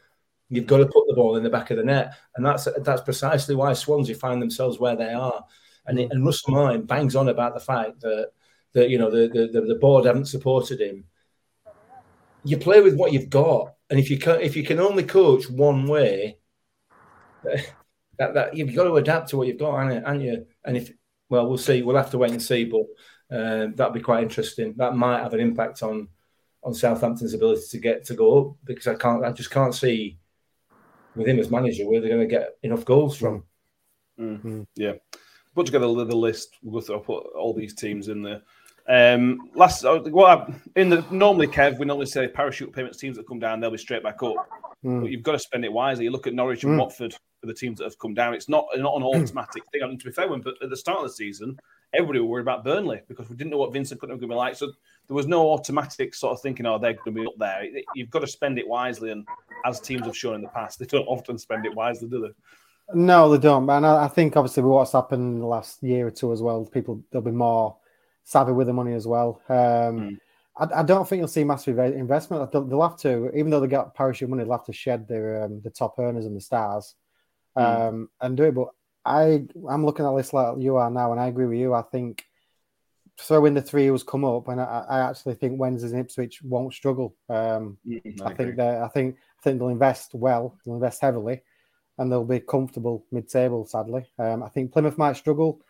You've 0.48 0.66
got 0.66 0.78
to 0.78 0.86
put 0.86 1.04
the 1.10 1.14
ball 1.14 1.36
in 1.36 1.44
the 1.44 1.50
back 1.50 1.72
of 1.72 1.78
the 1.78 1.84
net, 1.84 2.16
and 2.38 2.46
that's 2.46 2.70
that's 2.86 3.02
precisely 3.02 3.54
why 3.54 3.74
Swansea 3.74 4.16
find 4.16 4.42
themselves 4.42 4.80
where 4.80 4.96
they 4.96 5.12
are. 5.12 5.44
And 5.88 6.00
it, 6.00 6.10
and 6.10 6.26
Russell 6.26 6.54
Martin 6.54 6.86
bangs 6.86 7.18
on 7.18 7.28
about 7.28 7.54
the 7.54 7.60
fact 7.60 8.00
that 8.00 8.32
that 8.74 8.90
you 8.90 8.98
know 8.98 9.10
the, 9.10 9.28
the 9.28 9.62
the 9.62 9.76
board 9.76 10.06
haven't 10.06 10.26
supported 10.26 10.82
him. 10.82 11.06
You 12.44 12.58
play 12.58 12.82
with 12.82 12.96
what 12.96 13.14
you've 13.14 13.30
got, 13.30 13.76
and 13.90 14.00
if 14.00 14.10
you 14.10 14.18
can 14.18 14.42
if 14.42 14.56
you 14.56 14.64
can 14.64 14.80
only 14.80 15.04
coach 15.04 15.50
one 15.50 15.88
way 15.88 16.38
that, 17.44 18.34
that 18.34 18.56
you've 18.56 18.76
got 18.76 18.84
to 18.84 18.96
adapt 18.96 19.30
to 19.30 19.38
what 19.38 19.48
you've 19.48 19.58
got, 19.58 19.78
haven't 19.80 20.22
you? 20.22 20.46
And 20.64 20.78
if 20.78 20.92
well, 21.30 21.48
we'll 21.48 21.58
see. 21.58 21.82
We'll 21.82 21.96
have 21.96 22.12
to 22.12 22.18
wait 22.18 22.32
and 22.32 22.42
see, 22.42 22.66
but 22.66 22.82
uh, 23.36 23.68
that'd 23.76 23.94
be 23.94 24.02
quite 24.02 24.24
interesting. 24.24 24.74
That 24.78 24.96
might 24.96 25.24
have 25.24 25.34
an 25.34 25.40
impact 25.40 25.82
on 25.82 26.10
on 26.64 26.74
Southampton's 26.74 27.34
ability 27.34 27.64
to 27.72 27.78
get 27.80 28.06
to 28.06 28.14
go 28.14 28.40
up 28.40 28.56
because 28.64 28.88
I 28.88 28.96
can't. 28.96 29.26
I 29.26 29.32
just 29.32 29.52
can't 29.52 29.74
see 29.74 30.20
with 31.16 31.28
him 31.28 31.40
as 31.40 31.50
manager 31.50 31.88
where 31.88 32.00
they're 32.00 32.10
going 32.10 32.28
to 32.28 32.36
get 32.36 32.58
enough 32.64 32.86
goals 32.86 33.18
from. 33.18 33.44
Mm-hmm. 34.20 34.64
Yeah, 34.76 34.94
put 35.56 35.66
together 35.66 35.88
the 35.88 36.16
list. 36.16 36.58
We'll 36.62 36.80
go 36.80 36.86
through. 36.86 36.96
I'll 36.96 37.02
put 37.02 37.26
all 37.36 37.54
these 37.54 37.74
teams 37.74 38.08
in 38.08 38.22
there. 38.22 38.42
Um, 38.92 39.50
last, 39.56 39.86
uh, 39.86 40.02
well, 40.08 40.54
in 40.76 40.90
the 40.90 41.06
normally, 41.12 41.48
Kev, 41.48 41.80
we 41.80 41.86
normally 41.86 42.08
say 42.08 42.28
parachute 42.28 42.74
payments 42.74 42.98
teams 42.98 43.16
that 43.16 43.26
come 43.26 43.40
down, 43.40 43.62
they'll 43.62 43.72
be 43.72 43.78
straight 43.78 44.04
back 44.04 44.22
up. 44.22 44.36
Mm. 44.84 45.02
But 45.02 45.12
you've 45.12 45.24
got 45.24 45.32
to 45.32 45.40
spend 45.40 45.64
it 45.64 45.72
wisely. 45.72 46.04
You 46.04 46.12
look 46.12 46.28
at 46.28 46.34
Norwich 46.34 46.66
and 46.66 46.74
mm. 46.74 46.80
Watford 46.80 47.14
for 47.40 47.48
the 47.48 47.54
teams 47.54 47.78
that 47.78 47.86
have 47.86 47.98
come 48.00 48.14
down. 48.14 48.34
It's 48.34 48.50
not 48.50 48.66
not 48.76 48.98
an 48.98 49.04
automatic 49.04 49.64
thing. 49.72 49.82
And 49.84 49.98
to 49.98 50.06
be 50.06 50.12
fair, 50.12 50.28
when 50.28 50.42
but 50.42 50.56
at 50.62 50.70
the 50.70 50.76
start 50.76 50.98
of 50.98 51.06
the 51.06 51.14
season, 51.14 51.58
everybody 51.94 52.20
were 52.20 52.26
worried 52.26 52.42
about 52.42 52.66
Burnley 52.66 53.02
because 53.08 53.30
we 53.30 53.38
didn't 53.38 53.52
know 53.52 53.58
what 53.58 53.72
Vincent 53.72 54.02
Kompany 54.02 54.12
was 54.12 54.20
going 54.20 54.30
to 54.30 54.36
be 54.36 54.36
like. 54.36 54.56
So 54.56 54.74
there 55.08 55.16
was 55.16 55.28
no 55.28 55.52
automatic 55.52 56.14
sort 56.14 56.34
of 56.34 56.42
thinking, 56.42 56.66
oh, 56.66 56.78
they're 56.78 56.94
going 56.94 57.16
to 57.16 57.22
be 57.22 57.28
up 57.28 57.38
there. 57.38 57.64
You've 57.96 58.10
got 58.10 58.20
to 58.20 58.28
spend 58.28 58.60
it 58.60 58.68
wisely, 58.68 59.12
and 59.12 59.26
as 59.66 59.80
teams 59.80 60.06
have 60.06 60.18
shown 60.18 60.36
in 60.36 60.42
the 60.42 60.50
past, 60.50 60.80
they 60.80 60.86
don't 60.86 61.08
often 61.08 61.38
spend 61.38 61.66
it 61.66 61.74
wisely, 61.74 62.10
do 62.10 62.22
they? 62.22 62.94
No, 62.94 63.30
they 63.30 63.42
don't. 63.42 63.70
And 63.70 63.86
I 63.86 64.10
think 64.10 64.36
obviously 64.36 64.64
with 64.64 64.74
what's 64.74 64.92
happened 64.92 65.36
in 65.36 65.40
the 65.40 65.46
last 65.46 65.82
year 65.82 66.08
or 66.08 66.12
two 66.12 66.34
as 66.34 66.42
well, 66.42 66.66
people 66.66 67.02
there'll 67.10 67.24
be 67.24 67.32
more 67.32 67.78
savvy 68.24 68.52
with 68.52 68.68
the 68.68 68.74
money 68.74 68.94
as 68.94 69.08
well. 69.08 69.42
Um, 69.50 69.56
mm. 69.56 70.18
I, 70.58 70.80
I, 70.80 70.84
don't 70.84 71.08
think 71.08 71.20
you'll 71.20 71.28
see 71.28 71.44
massive 71.44 71.80
investment. 71.80 72.52
They'll, 72.52 72.66
they'll, 72.66 72.82
have 72.82 72.98
to, 72.98 73.32
even 73.36 73.50
though 73.50 73.60
they 73.60 73.68
got 73.68 73.96
parachute 73.96 74.30
money, 74.30 74.44
they'll 74.44 74.54
have 74.54 74.66
to 74.66 74.74
shed 74.74 75.08
their 75.08 75.44
um, 75.44 75.62
the 75.62 75.70
top 75.70 75.98
earners 75.98 76.26
and 76.26 76.36
the 76.36 76.42
stars 76.42 76.96
mm. 77.58 77.64
um, 77.64 78.10
and 78.20 78.38
do 78.38 78.44
it. 78.44 78.56
But 78.56 78.70
I, 79.06 79.46
I'm 79.70 79.86
looking 79.86 80.06
at 80.06 80.16
this 80.16 80.34
like 80.34 80.56
you 80.60 80.76
are 80.76 80.92
now, 80.92 81.12
and 81.12 81.22
I 81.22 81.28
agree 81.28 81.46
with 81.46 81.58
you. 81.58 81.74
I 81.74 81.82
think 81.82 82.26
throwing 83.20 83.54
the 83.54 83.62
three 83.62 83.88
who's 83.88 84.04
come 84.04 84.26
up, 84.26 84.48
and 84.48 84.60
I, 84.60 84.86
I 84.90 85.00
actually 85.10 85.36
think 85.36 85.60
Wednesdays 85.60 85.92
and 85.92 86.02
Ipswich 86.02 86.42
won't 86.44 86.74
struggle. 86.74 87.16
Um, 87.30 87.78
mm, 87.88 88.22
I, 88.22 88.30
I 88.30 88.34
think 88.34 88.56
they, 88.56 88.78
I 88.78 88.88
think, 88.88 89.16
I 89.16 89.42
think 89.44 89.60
they'll 89.60 89.70
invest 89.70 90.14
well, 90.14 90.58
they'll 90.66 90.76
invest 90.76 91.02
heavily, 91.02 91.42
and 91.98 92.12
they'll 92.12 92.26
be 92.26 92.40
comfortable 92.40 93.06
mid-table. 93.12 93.66
Sadly, 93.66 94.06
um, 94.20 94.44
I 94.44 94.50
think 94.50 94.72
Plymouth 94.72 94.98
might 94.98 95.18
struggle. 95.18 95.62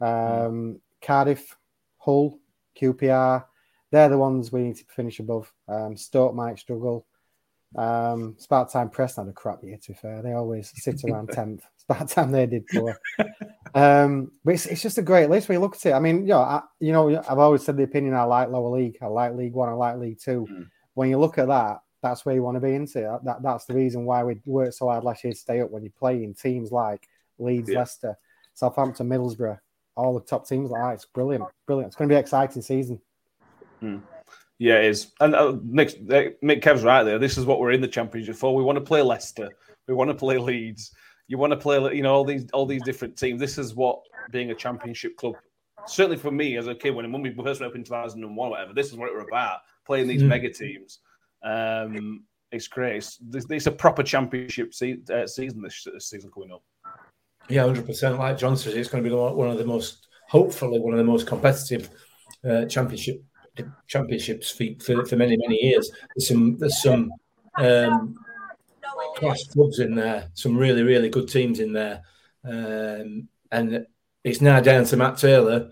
Mm. 0.00 0.46
Um, 0.46 0.80
Cardiff 1.02 1.56
Hull, 2.00 2.38
QPR, 2.80 3.44
they're 3.90 4.08
the 4.08 4.18
ones 4.18 4.52
we 4.52 4.62
need 4.62 4.76
to 4.76 4.84
finish 4.84 5.20
above. 5.20 5.52
Um, 5.68 5.96
Stoke 5.96 6.34
might 6.34 6.58
struggle. 6.58 7.06
Um, 7.76 8.34
it's 8.36 8.46
about 8.46 8.70
time 8.70 8.90
Preston 8.90 9.26
had 9.26 9.30
a 9.30 9.34
crap 9.34 9.62
year, 9.62 9.76
to 9.76 9.92
be 9.92 9.98
fair. 9.98 10.22
They 10.22 10.32
always 10.32 10.72
sit 10.74 11.02
around 11.08 11.28
10th. 11.28 11.62
It's 11.74 11.84
about 11.88 12.08
time 12.08 12.32
they 12.32 12.46
did 12.46 12.66
poor. 12.66 12.98
um, 13.74 14.32
but 14.44 14.54
it's, 14.54 14.66
it's 14.66 14.82
just 14.82 14.98
a 14.98 15.02
great 15.02 15.30
list 15.30 15.48
when 15.48 15.56
you 15.56 15.60
look 15.60 15.76
at 15.76 15.86
it. 15.86 15.92
I 15.92 16.00
mean, 16.00 16.22
you 16.22 16.28
know, 16.28 16.40
I, 16.40 16.62
you 16.80 16.92
know, 16.92 17.16
I've 17.28 17.38
always 17.38 17.64
said 17.64 17.76
the 17.76 17.84
opinion 17.84 18.14
I 18.14 18.24
like 18.24 18.48
lower 18.48 18.76
league. 18.76 18.98
I 19.02 19.06
like 19.06 19.34
League 19.34 19.54
One, 19.54 19.68
I 19.68 19.72
like 19.72 19.96
League 19.96 20.18
Two. 20.20 20.46
Mm. 20.50 20.68
When 20.94 21.10
you 21.10 21.18
look 21.18 21.38
at 21.38 21.48
that, 21.48 21.80
that's 22.02 22.24
where 22.24 22.34
you 22.34 22.42
want 22.42 22.56
to 22.56 22.60
be 22.60 22.74
into. 22.74 23.00
That, 23.00 23.24
that, 23.24 23.42
that's 23.42 23.66
the 23.66 23.74
reason 23.74 24.04
why 24.04 24.24
we 24.24 24.40
worked 24.44 24.74
so 24.74 24.88
hard 24.88 25.04
last 25.04 25.22
year 25.22 25.32
to 25.32 25.38
stay 25.38 25.60
up 25.60 25.70
when 25.70 25.84
you 25.84 25.90
play 25.90 26.24
in 26.24 26.34
teams 26.34 26.72
like 26.72 27.08
Leeds, 27.38 27.70
yeah. 27.70 27.78
Leicester, 27.78 28.18
Southampton, 28.54 29.08
Middlesbrough, 29.08 29.58
all 30.00 30.14
the 30.14 30.24
top 30.24 30.48
teams 30.48 30.70
like 30.70 30.82
that. 30.82 30.94
It's 30.94 31.06
brilliant, 31.06 31.44
brilliant. 31.66 31.88
It's 31.88 31.96
going 31.96 32.08
to 32.08 32.12
be 32.12 32.16
an 32.16 32.20
exciting 32.20 32.62
season. 32.62 33.00
Hmm. 33.80 33.98
Yeah, 34.58 34.78
it 34.78 34.86
is. 34.86 35.12
And 35.20 35.34
uh, 35.34 35.56
Nick, 35.64 35.88
uh, 36.10 36.36
Mick 36.44 36.62
Kev's 36.62 36.82
right 36.82 37.02
there. 37.02 37.18
This 37.18 37.38
is 37.38 37.46
what 37.46 37.60
we're 37.60 37.72
in 37.72 37.80
the 37.80 37.88
championship 37.88 38.36
for. 38.36 38.54
We 38.54 38.62
want 38.62 38.76
to 38.76 38.84
play 38.84 39.00
Leicester. 39.00 39.48
We 39.88 39.94
want 39.94 40.10
to 40.10 40.14
play 40.14 40.36
Leeds. 40.36 40.92
You 41.28 41.38
want 41.38 41.52
to 41.52 41.56
play, 41.56 41.78
you 41.94 42.02
know, 42.02 42.12
all 42.12 42.24
these 42.24 42.46
all 42.52 42.66
these 42.66 42.82
different 42.82 43.16
teams. 43.16 43.40
This 43.40 43.56
is 43.56 43.74
what 43.74 44.00
being 44.30 44.50
a 44.50 44.54
championship 44.54 45.16
club. 45.16 45.36
Certainly 45.86 46.18
for 46.18 46.30
me 46.30 46.56
as 46.58 46.66
a 46.66 46.74
kid, 46.74 46.90
when 46.90 47.10
when 47.10 47.22
we 47.22 47.32
first 47.32 47.60
went 47.60 47.72
up 47.72 47.76
in 47.76 47.84
2001 47.84 48.28
or 48.28 48.50
whatever, 48.50 48.74
this 48.74 48.88
is 48.88 48.96
what 48.96 49.08
it 49.08 49.14
was 49.14 49.24
about. 49.28 49.60
Playing 49.86 50.08
these 50.08 50.22
mm. 50.22 50.26
mega 50.26 50.52
teams. 50.52 50.98
Um, 51.42 52.24
it's 52.52 52.68
great. 52.68 52.96
It's, 52.96 53.18
it's, 53.32 53.66
a 53.66 53.72
proper 53.72 54.02
championship 54.02 54.74
se- 54.74 55.02
uh, 55.12 55.26
season 55.26 55.62
this, 55.62 55.86
this 55.92 56.10
season 56.10 56.30
coming 56.32 56.52
up. 56.52 56.62
Yeah, 57.48 57.64
hundred 57.64 57.86
percent. 57.86 58.18
Like 58.18 58.38
John 58.38 58.56
says, 58.56 58.74
it's 58.74 58.88
going 58.88 59.02
to 59.02 59.10
be 59.10 59.14
one 59.14 59.48
of 59.48 59.58
the 59.58 59.64
most, 59.64 60.06
hopefully, 60.28 60.78
one 60.78 60.92
of 60.92 60.98
the 60.98 61.04
most 61.04 61.26
competitive 61.26 61.90
uh, 62.48 62.66
championship 62.66 63.22
championships 63.86 64.50
for, 64.50 64.64
for, 64.80 65.04
for, 65.04 65.16
many 65.16 65.36
many 65.36 65.56
years. 65.62 65.90
There's 66.14 66.28
some 66.28 66.56
there's 66.58 66.80
some 66.80 67.12
um, 67.56 68.16
class 69.16 69.44
clubs 69.52 69.80
in 69.80 69.94
there, 69.94 70.28
some 70.34 70.56
really 70.56 70.82
really 70.82 71.08
good 71.08 71.28
teams 71.28 71.60
in 71.60 71.72
there, 71.72 72.02
um, 72.44 73.28
and 73.50 73.86
it's 74.24 74.40
now 74.40 74.60
down 74.60 74.84
to 74.84 74.96
Matt 74.96 75.18
Taylor 75.18 75.70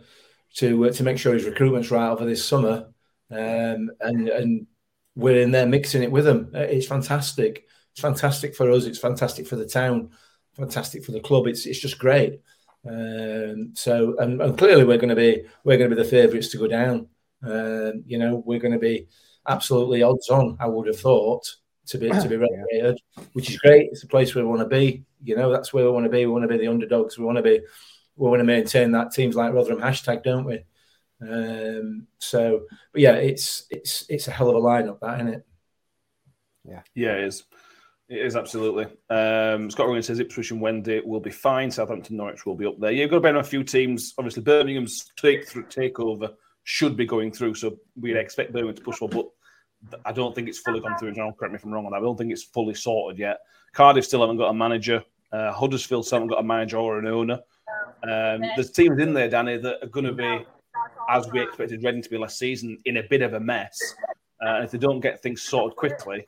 to 0.57 0.87
uh, 0.87 0.93
to 0.93 1.03
make 1.03 1.19
sure 1.19 1.35
his 1.35 1.45
recruitment's 1.45 1.91
right 1.91 2.11
over 2.11 2.25
this 2.25 2.45
summer, 2.45 2.89
um, 3.31 3.91
and 4.01 4.29
and 4.29 4.67
we're 5.15 5.41
in 5.41 5.51
there 5.51 5.67
mixing 5.67 6.03
it 6.03 6.13
with 6.13 6.25
them. 6.25 6.51
It's 6.55 6.87
fantastic. 6.87 7.67
It's 7.93 8.01
fantastic 8.01 8.55
for 8.55 8.71
us. 8.71 8.85
It's 8.85 8.99
fantastic 8.99 9.47
for 9.47 9.57
the 9.57 9.67
town 9.67 10.11
fantastic 10.59 11.05
for 11.05 11.13
the 11.13 11.21
club. 11.21 11.47
It's 11.47 11.67
it's 11.67 11.79
just 11.79 11.99
great. 11.99 12.41
Um, 12.87 13.73
so 13.75 14.17
and, 14.19 14.41
and, 14.41 14.57
clearly 14.57 14.85
we're 14.85 14.99
going 14.99 15.09
to 15.09 15.17
be 15.17 15.45
we're 15.65 15.79
going 15.79 15.91
to 15.91 15.97
be 15.97 16.03
the 16.03 16.09
favourites 16.09 16.49
to 16.49 16.59
go 16.59 16.67
down. 16.67 17.09
Um, 17.43 18.03
you 18.07 18.19
know 18.19 18.43
we're 18.45 18.59
going 18.59 18.73
to 18.73 18.79
be 18.79 19.09
absolutely 19.47 20.03
odds 20.03 20.29
on. 20.29 20.57
I 20.61 20.67
would 20.67 20.87
have 20.87 21.01
thought 21.01 21.49
to 21.87 21.99
be 21.99 22.09
to 22.11 22.29
be 22.29 22.37
relegated, 22.37 23.01
which 23.33 23.51
is 23.51 23.59
great. 23.59 23.89
It's 23.91 24.05
a 24.05 24.09
place 24.09 24.35
where 24.35 24.45
we 24.45 24.51
want 24.51 24.63
to 24.63 24.77
be. 24.77 25.05
You 25.23 25.37
know 25.37 25.51
that's 25.51 25.73
where 25.73 25.85
we 25.85 25.91
want 25.91 26.05
to 26.05 26.11
be. 26.11 26.27
We 26.27 26.33
want 26.33 26.43
to 26.43 26.49
be 26.49 26.59
the 26.59 26.69
underdogs. 26.69 27.19
We 27.19 27.25
want 27.25 27.37
to 27.37 27.43
be 27.43 27.61
we 28.17 28.29
want 28.29 28.41
to 28.41 28.45
maintain 28.45 28.93
that 28.93 29.13
teams 29.13 29.37
like 29.37 29.55
Rotherham 29.55 29.81
hashtag, 29.81 30.23
don't 30.25 30.45
we? 30.45 30.65
Um, 31.21 32.07
so, 32.19 32.63
but 32.93 33.01
yeah, 33.01 33.15
it's 33.15 33.67
it's 33.71 34.05
it's 34.09 34.29
a 34.29 34.33
hell 34.33 34.51
of 34.51 34.57
a 34.57 34.61
lineup, 34.61 35.01
that 35.01 35.21
isn't 35.21 35.35
it? 35.35 35.47
Yeah, 36.65 36.83
yeah, 36.95 37.13
it 37.15 37.25
is. 37.25 37.45
It 38.09 38.25
is 38.25 38.37
absolutely. 38.37 38.85
Um, 39.11 39.71
Scott 39.71 39.87
Rowan 39.87 40.03
says 40.03 40.19
Ipswich 40.19 40.51
and 40.51 40.61
Wendy 40.61 41.03
will 41.05 41.21
be 41.21 41.31
fine. 41.31 41.71
Southampton, 41.71 42.17
Norwich 42.17 42.47
will 42.47 42.55
be 42.55 42.65
up 42.65 42.81
there. 42.81 42.91
You've 42.91 43.11
got 43.11 43.17
to 43.17 43.21
bear 43.21 43.31
in 43.33 43.37
a 43.37 43.45
few 43.45 43.63
teams. 43.63 44.15
Obviously, 44.17 44.43
Birmingham's 44.43 45.13
take 45.17 45.47
through 45.47 45.65
takeover 45.65 46.33
should 46.65 46.97
be 46.97 47.05
going 47.05 47.31
through, 47.31 47.55
so 47.55 47.77
we'd 48.01 48.17
expect 48.17 48.53
Birmingham 48.53 48.77
to 48.77 48.83
push 48.83 49.01
well. 49.03 49.09
But 49.09 50.01
I 50.07 50.13
don't 50.13 50.35
think 50.35 50.49
it's 50.49 50.59
fully 50.59 50.81
gone 50.81 50.97
through. 50.99 51.13
John, 51.13 51.33
correct 51.39 51.53
me 51.53 51.57
if 51.57 51.65
I'm 51.65 51.73
wrong 51.73 51.85
on 51.85 51.93
that. 51.93 51.99
I 51.99 52.01
don't 52.01 52.17
think 52.17 52.33
it's 52.33 52.45
fully 52.45 52.75
sorted 52.75 53.19
yet. 53.19 53.39
Cardiff 53.73 54.07
still 54.07 54.23
haven't 54.23 54.39
got 54.39 54.49
a 54.49 54.55
manager. 54.55 55.05
Uh, 55.31 55.53
Huddersfield 55.53 56.07
still 56.07 56.17
haven't 56.17 56.31
got 56.31 56.41
a 56.41 56.45
manager 56.45 56.79
or 56.79 56.99
an 56.99 57.07
owner. 57.07 57.41
Um, 58.05 58.43
there's 58.57 58.71
teams 58.71 59.01
in 59.01 59.13
there, 59.13 59.29
Danny, 59.29 59.59
that 59.59 59.83
are 59.83 59.89
going 59.89 60.07
to 60.07 60.13
be, 60.13 60.47
as 61.11 61.31
we 61.31 61.43
expected, 61.43 61.85
ready 61.85 62.01
to 62.01 62.09
be 62.09 62.17
last 62.17 62.39
season, 62.39 62.79
in 62.87 62.97
a 62.97 63.03
bit 63.03 63.23
of 63.23 63.35
a 63.35 63.41
mess. 63.41 63.79
Uh, 64.45 64.55
and 64.55 64.65
if 64.65 64.71
they 64.71 64.79
don't 64.79 65.01
get 65.01 65.23
things 65.23 65.43
sorted 65.43 65.77
quickly, 65.77 66.27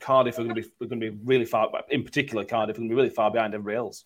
Cardiff 0.00 0.38
are 0.38 0.44
going 0.44 0.54
to 0.54 0.62
be 0.62 0.68
going 0.80 1.00
to 1.00 1.10
be 1.10 1.18
really 1.24 1.44
far. 1.44 1.70
In 1.90 2.02
particular, 2.02 2.44
Cardiff 2.44 2.76
are 2.76 2.80
going 2.80 2.88
to 2.88 2.94
be 2.94 2.96
really 2.96 3.10
far 3.10 3.30
behind 3.30 3.54
everybody 3.54 3.76
else. 3.76 4.04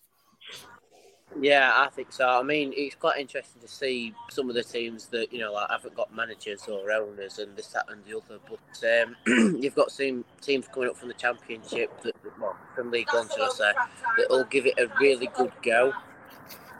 Yeah, 1.41 1.73
I 1.75 1.89
think 1.89 2.13
so. 2.13 2.27
I 2.27 2.43
mean, 2.43 2.71
it's 2.75 2.95
quite 2.95 3.19
interesting 3.19 3.61
to 3.61 3.67
see 3.67 4.13
some 4.29 4.47
of 4.47 4.55
the 4.55 4.63
teams 4.63 5.07
that 5.07 5.33
you 5.33 5.39
know 5.39 5.51
like 5.51 5.69
haven't 5.69 5.95
got 5.95 6.15
managers 6.15 6.63
or 6.67 6.91
owners 6.91 7.39
and 7.39 7.55
this, 7.57 7.67
that, 7.67 7.85
and 7.89 8.03
the 8.05 8.17
other. 8.17 8.39
But 8.47 9.03
um, 9.03 9.15
you've 9.61 9.75
got 9.75 9.91
some 9.91 10.23
teams 10.41 10.67
coming 10.67 10.89
up 10.89 10.97
from 10.97 11.09
the 11.09 11.13
championship 11.13 12.01
that, 12.01 12.15
well, 12.39 12.55
from 12.73 12.91
League 12.91 13.11
One, 13.11 13.27
should 13.29 13.41
I 13.41 13.49
say, 13.49 13.71
that 14.17 14.29
will 14.29 14.45
give 14.45 14.65
it 14.65 14.79
a 14.79 14.87
really 14.99 15.27
good 15.35 15.51
go. 15.61 15.93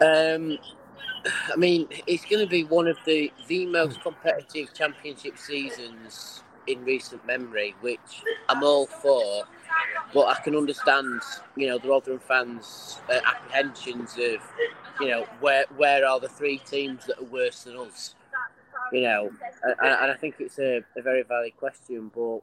Um, 0.01 0.57
I 1.51 1.55
mean, 1.57 1.87
it's 2.07 2.25
going 2.25 2.43
to 2.43 2.49
be 2.49 2.63
one 2.63 2.87
of 2.87 2.97
the 3.05 3.31
the 3.47 3.65
most 3.65 4.01
competitive 4.01 4.73
championship 4.73 5.37
seasons 5.37 6.43
in 6.67 6.83
recent 6.85 7.25
memory, 7.25 7.75
which 7.81 8.23
I'm 8.49 8.63
all 8.63 8.87
for. 8.87 9.43
But 10.13 10.27
I 10.27 10.41
can 10.41 10.55
understand, 10.55 11.21
you 11.55 11.67
know, 11.67 11.77
the 11.77 11.89
Rotherham 11.89 12.19
fans' 12.19 12.99
uh, 13.09 13.19
apprehensions 13.25 14.13
of, 14.13 14.41
you 14.99 15.07
know, 15.09 15.25
where 15.39 15.65
where 15.75 16.05
are 16.05 16.19
the 16.19 16.29
three 16.29 16.59
teams 16.59 17.05
that 17.07 17.19
are 17.19 17.25
worse 17.25 17.63
than 17.63 17.77
us? 17.77 18.15
You 18.91 19.01
know, 19.01 19.31
and, 19.63 19.75
and 19.81 20.11
I 20.11 20.15
think 20.15 20.35
it's 20.39 20.59
a, 20.59 20.81
a 20.95 21.01
very 21.01 21.23
valid 21.23 21.57
question. 21.57 22.11
But 22.13 22.41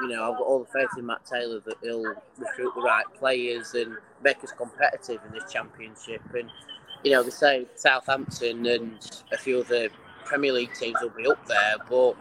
you 0.00 0.08
know, 0.08 0.30
I've 0.30 0.38
got 0.38 0.46
all 0.46 0.60
the 0.60 0.66
faith 0.66 0.90
in 0.98 1.06
Matt 1.06 1.24
Taylor 1.24 1.60
that 1.60 1.76
he'll 1.82 2.02
recruit 2.02 2.72
the 2.74 2.82
right 2.82 3.06
players 3.18 3.74
and 3.74 3.96
make 4.22 4.42
us 4.44 4.52
competitive 4.52 5.20
in 5.26 5.32
this 5.32 5.50
championship. 5.50 6.22
And 6.34 6.50
you 7.02 7.12
know, 7.12 7.22
they 7.22 7.30
say 7.30 7.66
Southampton 7.76 8.66
and 8.66 9.22
a 9.32 9.38
few 9.38 9.60
other 9.60 9.88
Premier 10.24 10.52
League 10.52 10.74
teams 10.74 10.96
will 11.00 11.10
be 11.10 11.26
up 11.26 11.46
there, 11.46 11.76
but 11.88 12.16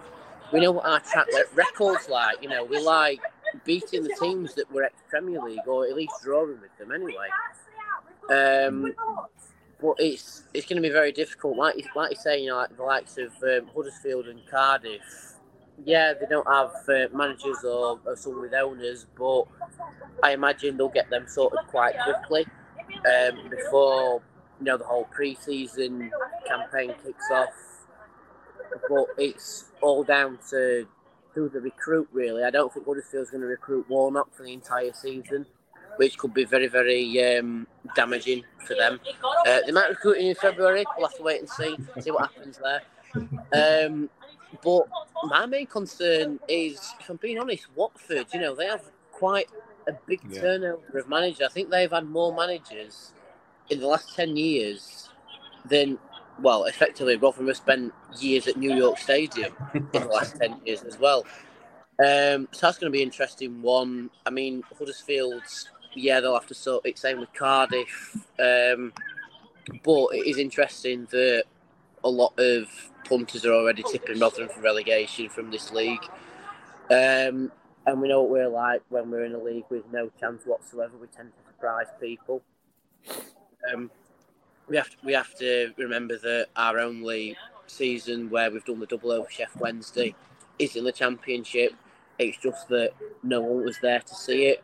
we 0.52 0.60
know 0.60 0.72
what 0.72 0.86
our 0.86 1.00
track 1.00 1.28
record's 1.54 2.10
like. 2.10 2.42
You 2.42 2.50
know, 2.50 2.64
we 2.64 2.80
like 2.80 3.20
beating 3.64 4.04
the 4.04 4.16
teams 4.20 4.54
that 4.56 4.72
were 4.72 4.84
ex 4.84 5.02
Premier 5.10 5.42
League 5.42 5.68
or 5.68 5.86
at 5.86 5.96
least 5.96 6.14
drawing 6.24 6.60
with 6.62 6.78
them 6.78 6.92
anyway. 6.92 7.30
Um, 8.30 8.94
but 9.82 9.96
it's 10.00 10.44
it's 10.54 10.66
going 10.66 10.82
to 10.82 10.88
be 10.88 10.92
very 10.92 11.12
difficult. 11.12 11.58
Like 11.58 11.76
like 11.96 12.12
you 12.12 12.18
say, 12.18 12.42
you 12.42 12.50
know, 12.50 12.58
like 12.58 12.76
the 12.76 12.84
likes 12.84 13.18
of 13.18 13.32
um, 13.44 13.70
Huddersfield 13.76 14.28
and 14.28 14.42
Cardiff. 14.50 15.02
Yeah, 15.84 16.14
they 16.14 16.26
don't 16.28 16.48
have 16.48 16.72
uh, 16.88 17.14
managers 17.16 17.66
or, 17.66 18.00
or 18.06 18.16
someone 18.16 18.44
with 18.44 18.54
owners, 18.54 19.06
but 19.18 19.44
I 20.24 20.32
imagine 20.32 20.78
they'll 20.78 20.88
get 20.88 21.10
them 21.10 21.26
sorted 21.28 21.60
quite 21.68 21.96
quickly 22.00 22.48
um, 23.06 23.50
before 23.50 24.22
you 24.60 24.66
know 24.66 24.78
the 24.78 24.86
whole 24.86 25.04
pre-season 25.12 26.12
campaign 26.48 26.94
kicks 27.04 27.30
off. 27.32 27.50
But 28.90 29.08
it's 29.18 29.66
all 29.82 30.04
down 30.04 30.40
to 30.50 30.88
who 31.34 31.50
the 31.50 31.62
recruit. 31.62 32.08
Really, 32.12 32.44
I 32.44 32.50
don't 32.50 32.74
think 32.74 32.86
Huddersfield's 32.86 33.30
going 33.30 33.42
to 33.42 33.48
recruit 33.48 33.86
Warnock 33.90 34.34
for 34.34 34.44
the 34.44 34.54
entire 34.54 34.94
season, 34.94 35.46
which 35.98 36.18
could 36.18 36.34
be 36.34 36.46
very, 36.46 36.68
very 36.68 37.38
um, 37.38 37.68
damaging 37.96 38.44
for 38.66 38.76
them. 38.76 39.00
Uh, 39.46 39.60
they 39.66 39.72
might 39.72 39.90
recruit 39.90 40.18
in 40.18 40.36
February. 40.36 40.84
We'll 40.98 41.08
have 41.08 41.18
to 41.18 41.24
wait 41.24 41.40
and 41.40 41.50
see 41.50 41.78
see 42.00 42.12
what 42.12 42.32
happens 42.32 42.60
there. 42.60 42.82
Um, 43.54 44.10
but 44.64 44.88
my 45.26 45.46
main 45.46 45.68
concern 45.68 46.40
is, 46.48 46.80
if 47.00 47.10
I'm 47.10 47.18
being 47.18 47.40
honest, 47.40 47.68
Watford. 47.76 48.28
You 48.34 48.42
know, 48.42 48.56
they 48.56 48.68
have 48.68 48.84
quite 49.12 49.50
a 49.88 49.94
big 50.08 50.22
yeah. 50.30 50.42
turnover 50.42 51.00
of 51.00 51.10
managers. 51.10 51.42
I 51.42 51.52
think 51.52 51.70
they've 51.70 51.92
had 51.92 52.08
more 52.08 52.36
managers 52.36 53.14
in 53.70 53.80
the 53.80 53.88
last 53.88 54.16
10 54.16 54.38
years 54.38 55.10
than, 55.66 55.98
well, 56.40 56.66
effectively, 56.66 57.16
Rotherham 57.16 57.48
have 57.48 57.58
spent 57.58 57.94
years 58.20 58.48
at 58.48 58.58
New 58.58 58.76
York 58.76 58.98
Stadium 58.98 59.54
in 59.74 59.88
the 59.92 60.06
last 60.06 60.38
10 60.38 60.62
years 60.66 60.84
as 60.84 61.00
well. 61.00 61.26
Um, 62.00 62.50
so 62.52 62.68
that's 62.68 62.78
going 62.78 62.92
to 62.92 62.96
be 62.96 63.02
an 63.02 63.08
interesting 63.08 63.62
one. 63.62 64.10
I 64.26 64.30
mean, 64.30 64.64
Huddersfield's, 64.78 65.70
yeah, 65.94 66.20
they'll 66.20 66.34
have 66.34 66.48
to 66.48 66.54
sort 66.54 66.86
it, 66.86 66.98
same 66.98 67.20
with 67.20 67.34
Cardiff. 67.34 68.18
Um, 68.40 68.92
but 69.84 70.08
it 70.12 70.28
is 70.28 70.38
interesting 70.38 71.08
that 71.12 71.46
a 72.04 72.10
lot 72.10 72.38
of 72.38 72.68
punters 73.08 73.46
are 73.46 73.54
already 73.54 73.84
tipping 73.84 74.20
Rotherham 74.20 74.50
for 74.50 74.62
relegation 74.62 75.30
from 75.30 75.52
this 75.52 75.72
league. 75.72 76.04
Um, 76.92 77.52
and 77.88 78.02
we 78.02 78.08
know 78.08 78.22
what 78.22 78.32
we're 78.32 78.50
like 78.50 78.82
when 78.90 79.10
we're 79.10 79.26
in 79.26 79.34
a 79.34 79.42
league 79.42 79.66
with 79.70 79.84
no 79.92 80.12
chance 80.20 80.44
whatsoever. 80.46 80.98
We 80.98 81.08
tend 81.08 81.32
to 81.32 81.52
surprise 81.52 81.88
people. 82.00 82.42
Um, 83.74 83.90
we 84.68 84.78
have 84.78 84.90
to, 84.90 84.98
we 85.04 85.14
have 85.14 85.34
to 85.36 85.74
remember 85.78 86.18
that 86.18 86.48
our 86.56 86.80
only 86.80 87.38
season 87.68 88.30
where 88.30 88.52
we've 88.52 88.66
done 88.66 88.80
the 88.80 88.86
double 88.86 89.12
over 89.12 89.30
Chef 89.30 89.56
Wednesday 89.58 90.16
is 90.60 90.76
in 90.76 90.84
the 90.84 90.92
championship. 90.92 91.74
It's 92.18 92.38
just 92.38 92.68
that 92.70 92.92
no 93.24 93.42
one 93.42 93.66
was 93.66 93.78
there 93.82 94.00
to 94.00 94.16
see 94.16 94.46
it. 94.46 94.64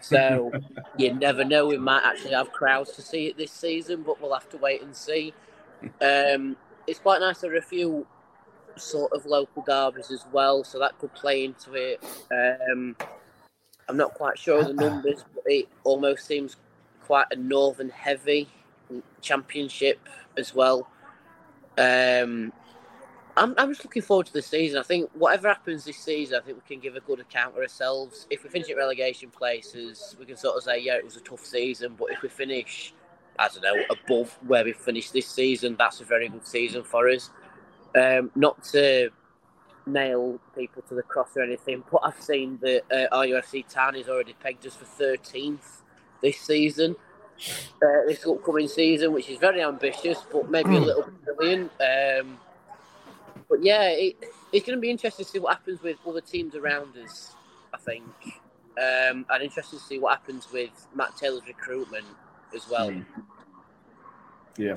So 0.00 0.52
you 0.98 1.14
never 1.14 1.44
know. 1.44 1.66
We 1.66 1.78
might 1.78 2.04
actually 2.04 2.32
have 2.32 2.52
crowds 2.52 2.92
to 2.92 3.02
see 3.02 3.26
it 3.26 3.36
this 3.36 3.52
season, 3.52 4.02
but 4.02 4.20
we'll 4.20 4.34
have 4.34 4.48
to 4.50 4.56
wait 4.56 4.82
and 4.82 4.94
see. 4.94 5.32
Um, 6.00 6.56
it's 6.86 6.98
quite 6.98 7.20
nice 7.20 7.38
there 7.38 7.52
are 7.54 7.58
a 7.58 7.62
few 7.62 8.06
sort 8.76 9.12
of 9.12 9.26
local 9.26 9.62
derbies 9.62 10.10
as 10.10 10.24
well, 10.32 10.64
so 10.64 10.78
that 10.78 10.98
could 10.98 11.14
play 11.14 11.44
into 11.44 11.74
it. 11.74 12.02
Um, 12.32 12.96
I'm 13.88 13.96
not 13.96 14.14
quite 14.14 14.38
sure 14.38 14.60
of 14.60 14.68
the 14.68 14.74
numbers, 14.74 15.24
but 15.34 15.44
it 15.46 15.68
almost 15.84 16.26
seems 16.26 16.56
quite 17.04 17.26
a 17.32 17.36
northern 17.36 17.88
heavy 17.88 18.48
championship 19.20 20.08
as 20.36 20.54
well. 20.54 20.88
Um, 21.78 22.52
I'm, 23.36 23.54
I'm 23.56 23.70
just 23.70 23.84
looking 23.84 24.02
forward 24.02 24.26
to 24.26 24.32
the 24.32 24.42
season. 24.42 24.78
I 24.78 24.82
think 24.82 25.10
whatever 25.14 25.48
happens 25.48 25.84
this 25.84 25.98
season, 25.98 26.38
I 26.40 26.44
think 26.44 26.58
we 26.58 26.74
can 26.74 26.80
give 26.80 26.96
a 26.96 27.00
good 27.00 27.20
account 27.20 27.54
of 27.54 27.62
ourselves. 27.62 28.26
If 28.28 28.44
we 28.44 28.50
finish 28.50 28.68
at 28.70 28.76
relegation 28.76 29.30
places, 29.30 30.16
we 30.18 30.26
can 30.26 30.36
sort 30.36 30.56
of 30.56 30.62
say, 30.62 30.80
yeah, 30.80 30.96
it 30.96 31.04
was 31.04 31.16
a 31.16 31.20
tough 31.20 31.44
season. 31.44 31.94
But 31.98 32.10
if 32.10 32.22
we 32.22 32.28
finish, 32.28 32.92
I 33.38 33.48
don't 33.48 33.62
know, 33.62 33.82
above 33.90 34.36
where 34.46 34.64
we 34.64 34.72
finished 34.72 35.12
this 35.12 35.28
season, 35.28 35.76
that's 35.78 36.00
a 36.00 36.04
very 36.04 36.28
good 36.28 36.46
season 36.46 36.82
for 36.82 37.08
us. 37.08 37.30
Um, 37.94 38.30
not 38.34 38.62
to 38.64 39.10
nail 39.86 40.38
people 40.56 40.82
to 40.88 40.94
the 40.94 41.02
cross 41.02 41.36
or 41.36 41.42
anything, 41.42 41.82
but 41.90 42.02
I've 42.04 42.20
seen 42.20 42.58
that 42.62 42.82
uh, 42.90 43.16
RUFC 43.16 43.66
Town 43.68 43.96
is 43.96 44.08
already 44.08 44.34
pegged 44.34 44.66
us 44.66 44.76
for 44.76 44.84
13th 44.84 45.82
this 46.20 46.38
season, 46.38 46.96
uh, 47.82 48.06
this 48.06 48.26
upcoming 48.26 48.68
season, 48.68 49.12
which 49.12 49.28
is 49.28 49.38
very 49.38 49.62
ambitious, 49.62 50.18
but 50.30 50.50
maybe 50.50 50.76
a 50.76 50.78
hmm. 50.78 50.84
little 50.84 51.10
brilliant. 51.24 51.70
Um, 51.80 52.38
but 53.48 53.62
yeah, 53.62 53.88
it, 53.88 54.16
it's 54.52 54.66
going 54.66 54.76
to 54.76 54.80
be 54.80 54.90
interesting 54.90 55.24
to 55.24 55.30
see 55.30 55.38
what 55.38 55.54
happens 55.54 55.82
with 55.82 55.96
other 56.06 56.20
teams 56.20 56.54
around 56.54 56.96
us. 56.96 57.34
I 57.72 57.78
think, 57.78 58.04
um, 58.78 59.24
and 59.30 59.42
interesting 59.42 59.78
to 59.78 59.84
see 59.84 59.98
what 59.98 60.18
happens 60.18 60.48
with 60.52 60.70
Matt 60.94 61.16
Taylor's 61.16 61.46
recruitment 61.46 62.06
as 62.54 62.68
well. 62.68 62.90
Mm. 62.90 63.04
Yeah. 64.58 64.76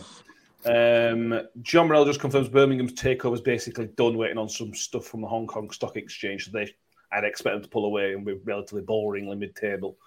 Um, 0.65 1.41
John 1.62 1.88
Morell 1.88 2.06
just 2.06 2.19
confirms 2.19 2.49
Birmingham's 2.49 2.93
takeover 2.93 3.34
is 3.34 3.41
basically 3.41 3.88
done, 3.88 4.17
waiting 4.17 4.38
on 4.38 4.47
some 4.47 4.73
stuff 4.73 5.06
from 5.06 5.21
the 5.21 5.28
Hong 5.28 5.47
Kong 5.47 5.69
Stock 5.71 5.97
Exchange. 5.97 6.45
So 6.45 6.52
they, 6.52 6.73
I'd 7.12 7.26
expect 7.26 7.56
them 7.56 7.63
to 7.63 7.69
pull 7.69 7.86
away 7.86 8.13
and 8.13 8.26
be 8.26 8.34
relatively 8.45 8.84
boringly 8.84 9.38
mid-table 9.38 9.97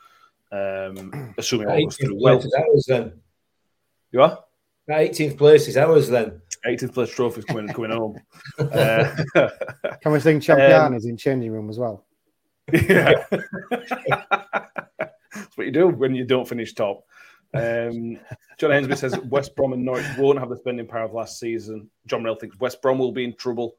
um, 0.53 1.35
assuming 1.39 1.69
all 1.69 1.83
goes 1.83 1.97
through 1.97 2.21
well. 2.21 2.37
Ours, 2.37 2.85
then. 2.89 3.13
You 4.13 4.23
are? 4.23 4.45
That 4.87 5.01
18th 5.01 5.37
place 5.37 5.69
is 5.69 5.77
ours 5.77 6.09
then. 6.09 6.41
18th 6.65 6.95
place 6.95 7.11
trophy 7.11 7.41
is 7.41 7.45
coming, 7.45 7.69
coming 7.69 7.91
home. 7.91 8.19
Uh, 8.59 9.15
Can 10.03 10.13
we 10.13 10.21
sing 10.21 10.41
Champion 10.41 10.73
um, 10.73 10.95
in 10.95 11.17
changing 11.17 11.51
room 11.51 11.71
as 11.71 11.79
well? 11.79 12.05
Yeah. 12.73 13.25
That's 13.31 15.57
what 15.57 15.67
you 15.67 15.73
do 15.73 15.89
when 15.89 16.15
you 16.15 16.25
don't 16.25 16.49
finish 16.49 16.75
top. 16.75 17.05
Um, 17.55 18.19
John 18.59 18.71
Hensby 18.71 18.97
says 18.97 19.19
West 19.29 19.55
Brom 19.57 19.73
and 19.73 19.85
Norwich 19.85 20.07
won't 20.19 20.39
have 20.39 20.49
the 20.49 20.57
spending 20.57 20.87
power 20.87 21.05
of 21.05 21.15
last 21.15 21.39
season. 21.39 21.91
John 22.07 22.23
Morell 22.23 22.37
thinks 22.37 22.59
West 22.59 22.83
Brom 22.83 22.99
will 22.99 23.13
be 23.13 23.25
in 23.25 23.35
trouble 23.35 23.77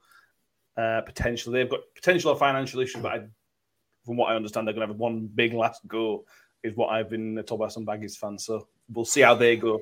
uh, 0.78 1.02
potentially. 1.02 1.60
They've 1.60 1.70
got 1.70 1.82
potential 1.96 2.34
financial 2.36 2.80
issues, 2.80 3.02
but 3.02 3.12
I, 3.12 3.20
from 4.06 4.18
what 4.18 4.32
I 4.32 4.36
understand, 4.36 4.68
they're 4.68 4.74
going 4.74 4.88
to 4.88 4.94
have 4.94 5.00
one 5.00 5.30
big 5.34 5.54
last 5.54 5.86
go 5.88 6.26
is 6.64 6.76
what 6.76 6.88
I've 6.88 7.10
been 7.10 7.42
told 7.46 7.60
by 7.60 7.68
some 7.68 7.86
Baggies 7.86 8.18
fans. 8.18 8.46
So 8.46 8.68
we'll 8.94 9.06
see 9.06 9.22
how 9.22 9.36
they 9.36 9.56
go 9.56 9.82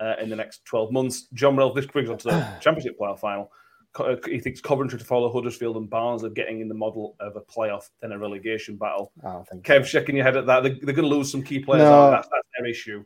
uh, 0.00 0.14
in 0.20 0.28
the 0.28 0.36
next 0.36 0.64
12 0.64 0.92
months. 0.92 1.28
John 1.34 1.56
Ralph, 1.56 1.74
this 1.74 1.86
brings 1.86 2.10
on 2.10 2.18
to 2.18 2.28
the 2.28 2.48
Championship 2.60 2.98
playoff 2.98 3.20
final. 3.20 3.50
Uh, 3.96 4.16
he 4.26 4.40
thinks 4.40 4.60
Coventry 4.60 4.98
to 4.98 5.04
follow 5.04 5.32
Huddersfield 5.32 5.76
and 5.76 5.88
Barnes 5.88 6.24
are 6.24 6.30
getting 6.30 6.60
in 6.60 6.68
the 6.68 6.74
model 6.74 7.14
of 7.20 7.36
a 7.36 7.40
playoff 7.40 7.90
than 8.00 8.10
a 8.10 8.18
relegation 8.18 8.76
battle. 8.76 9.12
Oh, 9.24 9.44
Kev, 9.60 9.84
shaking 9.84 10.16
your 10.16 10.24
head 10.24 10.36
at 10.36 10.46
that. 10.46 10.64
They're, 10.64 10.76
they're 10.82 10.94
going 10.94 11.08
to 11.08 11.14
lose 11.14 11.30
some 11.30 11.44
key 11.44 11.60
players. 11.60 11.84
No, 11.84 12.10
that's, 12.10 12.28
that's, 12.28 12.48
their 12.58 12.66
issue. 12.66 13.04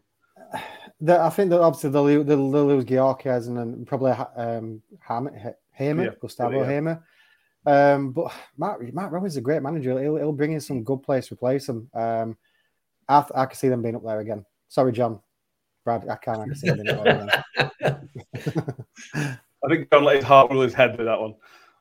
The, 1.01 1.21
I 1.21 1.31
think 1.31 1.51
that 1.51 1.61
obviously 1.61 1.91
they'll, 1.91 2.25
they'll, 2.25 2.51
they'll 2.51 2.67
lose 2.67 2.85
Gyökeres 2.85 3.47
and 3.47 3.57
then 3.57 3.85
probably 3.85 4.11
um, 4.11 4.83
Hamer, 5.07 5.55
Hamer 5.71 6.05
yeah, 6.07 6.11
Gustavo 6.21 6.59
yeah. 6.63 6.67
Hamer. 6.67 7.05
Um, 7.67 8.11
but 8.11 8.33
Matt 8.57 8.81
Matt 8.93 9.13
Robins 9.13 9.35
is 9.35 9.37
a 9.37 9.43
great 9.43 9.63
manager. 9.63 10.01
He'll, 10.03 10.17
he'll 10.17 10.33
bring 10.33 10.55
in 10.55 10.61
some 10.61 10.83
good 10.83 11.05
players 11.05 11.29
to 11.29 11.35
replace 11.35 11.69
him. 11.69 11.89
Um, 11.95 12.37
I, 13.09 13.25
I 13.35 13.47
can 13.47 13.57
see 13.57 13.69
them 13.69 13.83
being 13.83 13.97
up 13.97 14.05
there 14.05 14.21
again. 14.21 14.45
Sorry, 14.69 14.93
John. 14.93 15.21
Brad, 15.85 16.07
I 16.09 16.17
can't. 16.17 16.41
I 16.41 16.45
can 16.45 16.57
see 16.57 16.69
them 16.69 16.83
being 16.83 16.99
up 16.99 17.05
there 17.05 18.03
I 19.65 19.69
think 19.69 19.91
John 19.91 20.05
let 20.05 20.17
his 20.17 20.25
heart 20.25 20.51
rule 20.51 20.63
his 20.63 20.75
head 20.75 20.97
with 20.97 21.07
that 21.07 21.21
one. 21.21 21.35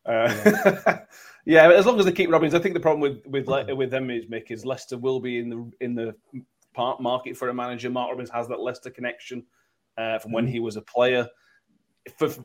Uh, 0.06 0.34
yeah. 0.46 1.00
yeah. 1.46 1.72
as 1.72 1.86
long 1.86 2.00
as 2.00 2.06
they 2.06 2.12
keep 2.12 2.30
Robins, 2.32 2.56
I 2.56 2.60
think 2.60 2.74
the 2.74 2.80
problem 2.80 3.02
with 3.02 3.26
with 3.28 3.48
with 3.48 3.92
them 3.92 4.10
is 4.10 4.26
Mick 4.26 4.52
is 4.52 4.66
Leicester 4.66 4.98
will 4.98 5.20
be 5.20 5.40
in 5.40 5.50
the 5.50 5.72
in 5.82 5.96
the 5.96 6.16
part 6.74 7.02
market 7.02 7.38
for 7.38 7.50
a 7.50 7.54
manager. 7.54 7.90
Mark 7.90 8.10
Robins 8.10 8.30
has 8.30 8.48
that 8.48 8.60
Leicester 8.60 8.90
connection. 8.90 9.46
uh, 9.98 10.20
from 10.20 10.32
when 10.32 10.48
he 10.48 10.60
was 10.60 10.78
a 10.78 10.82
player. 10.82 11.28
If, 12.06 12.40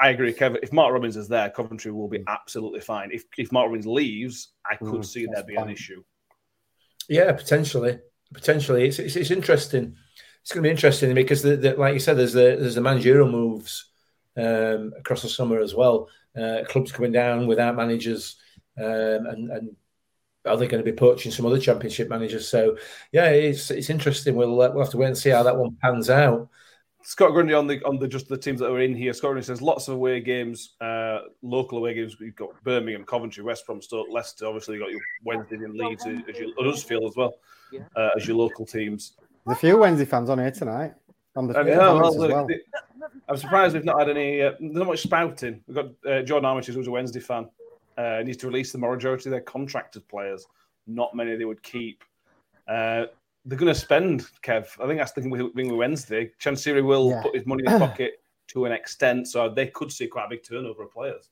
I 0.00 0.08
agree, 0.10 0.32
Kevin. 0.32 0.60
If 0.62 0.72
Mark 0.72 0.92
Robins 0.92 1.16
is 1.16 1.28
there, 1.28 1.50
Coventry 1.50 1.92
will 1.92 2.08
be 2.08 2.24
absolutely 2.28 2.80
fine. 2.80 3.10
If 3.12 3.24
if 3.36 3.52
Mark 3.52 3.66
Robins 3.66 3.86
leaves, 3.86 4.52
I 4.64 4.76
could 4.76 5.00
mm, 5.00 5.04
see 5.04 5.26
there 5.26 5.44
be 5.44 5.56
an 5.56 5.68
issue. 5.68 6.02
Yeah, 7.08 7.32
potentially, 7.32 7.98
potentially. 8.32 8.86
It's, 8.88 8.98
it's, 8.98 9.16
it's 9.16 9.30
interesting. 9.30 9.96
It's 10.42 10.52
going 10.52 10.62
to 10.62 10.66
be 10.66 10.70
interesting 10.70 11.14
because, 11.14 11.42
the, 11.42 11.56
the, 11.56 11.74
like 11.76 11.94
you 11.94 12.00
said, 12.00 12.18
there's 12.18 12.32
the 12.32 12.56
there's 12.58 12.74
the 12.74 12.80
managerial 12.80 13.30
moves 13.30 13.90
um, 14.36 14.92
across 14.98 15.22
the 15.22 15.28
summer 15.28 15.60
as 15.60 15.74
well. 15.74 16.08
Uh, 16.36 16.62
clubs 16.68 16.90
coming 16.90 17.12
down 17.12 17.46
without 17.46 17.76
managers, 17.76 18.36
um, 18.78 19.26
and, 19.26 19.50
and 19.50 19.76
are 20.44 20.56
they 20.56 20.66
going 20.66 20.82
to 20.82 20.90
be 20.90 20.96
poaching 20.96 21.30
some 21.30 21.46
other 21.46 21.60
championship 21.60 22.08
managers? 22.08 22.48
So, 22.48 22.76
yeah, 23.12 23.26
it's 23.26 23.70
it's 23.70 23.90
interesting. 23.90 24.34
We'll 24.34 24.60
uh, 24.60 24.70
we'll 24.70 24.82
have 24.82 24.90
to 24.90 24.96
wait 24.96 25.06
and 25.08 25.18
see 25.18 25.30
how 25.30 25.44
that 25.44 25.56
one 25.56 25.76
pans 25.80 26.10
out. 26.10 26.48
Scott 27.04 27.32
Grundy 27.32 27.54
on 27.54 27.66
the 27.66 27.82
on 27.84 27.98
the 27.98 28.06
just 28.06 28.28
the 28.28 28.36
teams 28.36 28.60
that 28.60 28.70
are 28.70 28.80
in 28.80 28.94
here. 28.94 29.12
Scott 29.12 29.32
Grundy 29.32 29.44
says 29.44 29.60
lots 29.60 29.88
of 29.88 29.94
away 29.94 30.20
games, 30.20 30.74
uh, 30.80 31.20
local 31.42 31.78
away 31.78 31.94
games. 31.94 32.16
You've 32.20 32.36
got 32.36 32.50
Birmingham, 32.64 33.04
Coventry, 33.04 33.42
West 33.42 33.66
Brom, 33.66 33.82
Stoke, 33.82 34.06
Leicester. 34.10 34.46
Obviously, 34.46 34.76
you 34.76 34.80
got 34.80 34.90
your 34.90 35.00
Wednesday 35.24 35.56
and 35.56 35.74
Leeds 35.74 36.06
as 36.06 36.38
you 36.38 36.54
Huddersfield 36.56 37.04
as 37.04 37.16
well 37.16 37.34
uh, 37.96 38.10
as 38.16 38.26
your 38.26 38.36
local 38.36 38.64
teams. 38.64 39.12
There's 39.44 39.56
a 39.56 39.60
few 39.60 39.78
Wednesday 39.78 40.04
fans 40.04 40.30
on 40.30 40.38
here 40.38 40.50
tonight. 40.50 40.94
On 41.34 41.46
the 41.46 41.54
yeah, 41.64 41.78
well, 41.78 42.16
well. 42.18 42.46
I'm 43.28 43.36
surprised 43.36 43.74
we've 43.74 43.84
not 43.84 43.98
had 43.98 44.10
any. 44.10 44.42
Uh, 44.42 44.52
there's 44.60 44.74
not 44.74 44.86
much 44.86 45.02
spouting. 45.02 45.62
We've 45.66 45.74
got 45.74 45.86
uh, 46.06 46.22
Jordan 46.22 46.44
Armitage, 46.44 46.74
who's 46.74 46.86
a 46.86 46.90
Wednesday 46.90 47.20
fan. 47.20 47.48
Uh, 47.96 48.22
needs 48.24 48.38
to 48.38 48.46
release 48.46 48.70
the 48.72 48.78
majority 48.78 49.28
of 49.28 49.32
their 49.32 49.40
contracted 49.40 50.06
players. 50.08 50.46
Not 50.86 51.14
many 51.14 51.36
they 51.36 51.44
would 51.44 51.62
keep. 51.62 52.04
Uh, 52.68 53.06
they're 53.44 53.58
going 53.58 53.72
to 53.72 53.78
spend, 53.78 54.26
Kev. 54.42 54.66
I 54.80 54.86
think 54.86 54.98
that's 54.98 55.12
the 55.12 55.22
thing 55.22 55.30
with, 55.30 55.42
with 55.54 55.70
Wednesday. 55.70 56.30
Chansiri 56.40 56.84
will 56.84 57.10
yeah. 57.10 57.22
put 57.22 57.34
his 57.34 57.46
money 57.46 57.64
in 57.64 57.72
his 57.72 57.80
pocket 57.80 58.12
to 58.48 58.66
an 58.66 58.72
extent, 58.72 59.28
so 59.28 59.48
they 59.48 59.66
could 59.68 59.90
see 59.90 60.06
quite 60.06 60.26
a 60.26 60.30
big 60.30 60.44
turnover 60.46 60.84
of 60.84 60.92
players. 60.92 61.30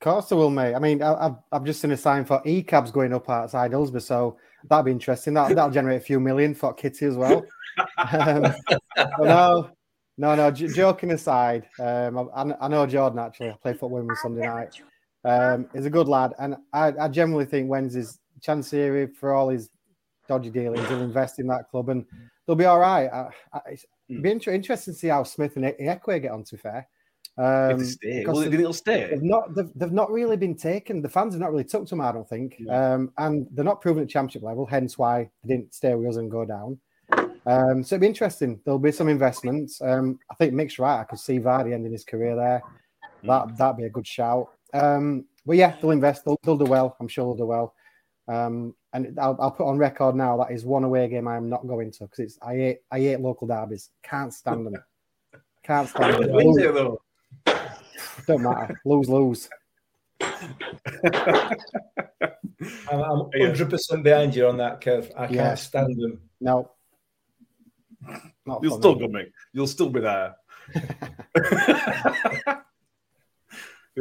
Of 0.00 0.04
course, 0.04 0.28
they 0.28 0.36
will, 0.36 0.50
mate. 0.50 0.74
I 0.74 0.78
mean, 0.78 1.02
I, 1.02 1.24
have 1.24 1.38
I've 1.52 1.64
just 1.64 1.80
seen 1.80 1.90
a 1.90 1.96
sign 1.96 2.24
for 2.24 2.42
e 2.44 2.62
cabs 2.62 2.90
going 2.90 3.12
up 3.12 3.28
outside 3.28 3.70
Hillsborough, 3.70 4.00
so 4.00 4.38
that'd 4.68 4.84
be 4.84 4.90
interesting. 4.90 5.34
That, 5.34 5.54
that'll 5.54 5.70
generate 5.70 6.00
a 6.00 6.04
few 6.04 6.20
million 6.20 6.54
for 6.54 6.72
Kitty 6.72 7.06
as 7.06 7.16
well. 7.16 7.44
um, 8.12 8.54
no, 9.18 9.70
no, 10.16 10.34
no. 10.34 10.50
J- 10.50 10.68
joking 10.68 11.12
aside, 11.12 11.68
um, 11.78 12.30
I, 12.34 12.54
I, 12.60 12.68
know 12.68 12.86
Jordan 12.86 13.18
actually. 13.18 13.50
I 13.50 13.56
play 13.62 13.72
football 13.72 14.00
with 14.00 14.04
him 14.04 14.16
Sunday 14.22 14.46
night. 14.46 14.80
Um, 15.24 15.68
he's 15.74 15.86
a 15.86 15.90
good 15.90 16.08
lad, 16.08 16.32
and 16.38 16.56
I, 16.72 16.92
I 16.98 17.08
generally 17.08 17.44
think 17.44 17.68
Wednesday's 17.68 18.18
Chansiri 18.40 19.14
for 19.14 19.34
all 19.34 19.50
his 19.50 19.68
dodgy 20.30 20.50
dealings. 20.50 20.88
He'll 20.88 21.02
invest 21.02 21.40
in 21.40 21.48
that 21.48 21.68
club 21.70 21.88
and 21.88 22.06
they'll 22.46 22.56
be 22.56 22.64
all 22.64 22.78
right. 22.78 23.08
I, 23.12 23.28
I, 23.52 23.60
it'd 24.08 24.22
be 24.22 24.30
inter- 24.30 24.52
interesting 24.52 24.94
to 24.94 24.98
see 24.98 25.08
how 25.08 25.24
Smith 25.24 25.56
and 25.56 25.64
Ihiekwe 25.66 26.22
get 26.22 26.30
on. 26.30 26.44
To 26.44 26.56
fair, 26.56 26.88
um, 27.36 27.84
stay. 27.84 28.24
Well, 28.24 28.36
they, 28.36 28.56
will 28.56 28.72
stay. 28.72 29.08
They've 29.10 29.22
not. 29.22 29.54
They've, 29.54 29.70
they've, 29.74 29.92
not 29.92 30.10
really 30.10 30.36
been 30.36 30.56
taken. 30.56 31.02
The 31.02 31.08
fans 31.08 31.34
have 31.34 31.40
not 31.40 31.50
really 31.50 31.64
took 31.64 31.84
to 31.86 31.90
them. 31.90 32.00
I 32.00 32.12
don't 32.12 32.28
think. 32.28 32.56
Yeah. 32.60 32.94
Um, 32.94 33.12
and 33.18 33.48
they're 33.50 33.64
not 33.64 33.80
proven 33.80 34.04
at 34.04 34.08
championship 34.08 34.42
level. 34.42 34.64
Hence 34.66 34.96
why 34.96 35.28
they 35.42 35.56
didn't 35.56 35.74
stay 35.74 35.94
with 35.96 36.10
us 36.10 36.16
and 36.16 36.30
go 36.30 36.44
down. 36.44 36.78
Um, 37.46 37.82
so 37.82 37.96
it'd 37.96 38.02
be 38.02 38.06
interesting. 38.06 38.60
There'll 38.64 38.78
be 38.78 38.92
some 38.92 39.08
investments. 39.08 39.82
Um, 39.82 40.18
I 40.30 40.34
think 40.34 40.54
Mick's 40.54 40.78
right. 40.78 41.00
I 41.00 41.04
could 41.04 41.18
see 41.18 41.40
Vardy 41.40 41.74
ending 41.74 41.92
his 41.92 42.04
career 42.04 42.36
there. 42.36 42.62
That 43.24 43.56
that'd 43.56 43.76
be 43.76 43.84
a 43.84 43.90
good 43.90 44.06
shout. 44.06 44.48
Um, 44.72 45.24
but 45.44 45.56
yeah, 45.56 45.74
they'll 45.80 45.90
invest. 45.90 46.24
They'll, 46.24 46.38
they'll 46.44 46.56
do 46.56 46.64
well. 46.64 46.96
I'm 47.00 47.08
sure 47.08 47.24
they'll 47.24 47.44
do 47.44 47.46
well. 47.46 47.74
Um, 48.30 48.74
and 48.92 49.18
I'll, 49.18 49.36
I'll, 49.40 49.50
put 49.50 49.66
on 49.66 49.76
record 49.76 50.14
now 50.14 50.36
that 50.36 50.52
is 50.52 50.64
one 50.64 50.84
away 50.84 51.08
game 51.08 51.26
I 51.26 51.36
am 51.36 51.48
not 51.48 51.66
going 51.66 51.90
to 51.90 52.04
because 52.04 52.18
it's 52.20 52.38
I 52.40 52.54
hate 52.54 52.78
I 52.90 53.00
hate 53.00 53.18
local 53.18 53.48
derbies. 53.48 53.90
Can't 54.04 54.32
stand 54.32 54.66
them. 54.66 54.76
Can't 55.64 55.88
stand 55.94 56.22
them. 56.22 56.30
Lose, 56.30 56.98
don't 58.28 58.42
matter. 58.42 58.80
Lose, 58.84 59.08
lose. 59.08 59.48
I'm 62.92 63.30
hundred 63.34 63.70
percent 63.70 64.04
behind 64.04 64.36
you 64.36 64.46
on 64.46 64.58
that, 64.58 64.80
Kev. 64.80 65.10
I 65.16 65.26
can't 65.26 65.58
stand 65.58 66.00
them. 66.00 66.20
No. 66.40 66.70
Not 68.46 68.62
You'll 68.62 68.78
still 68.78 68.94
go, 68.94 69.08
You'll 69.52 69.66
still 69.66 69.90
be 69.90 70.00
there. 70.00 70.36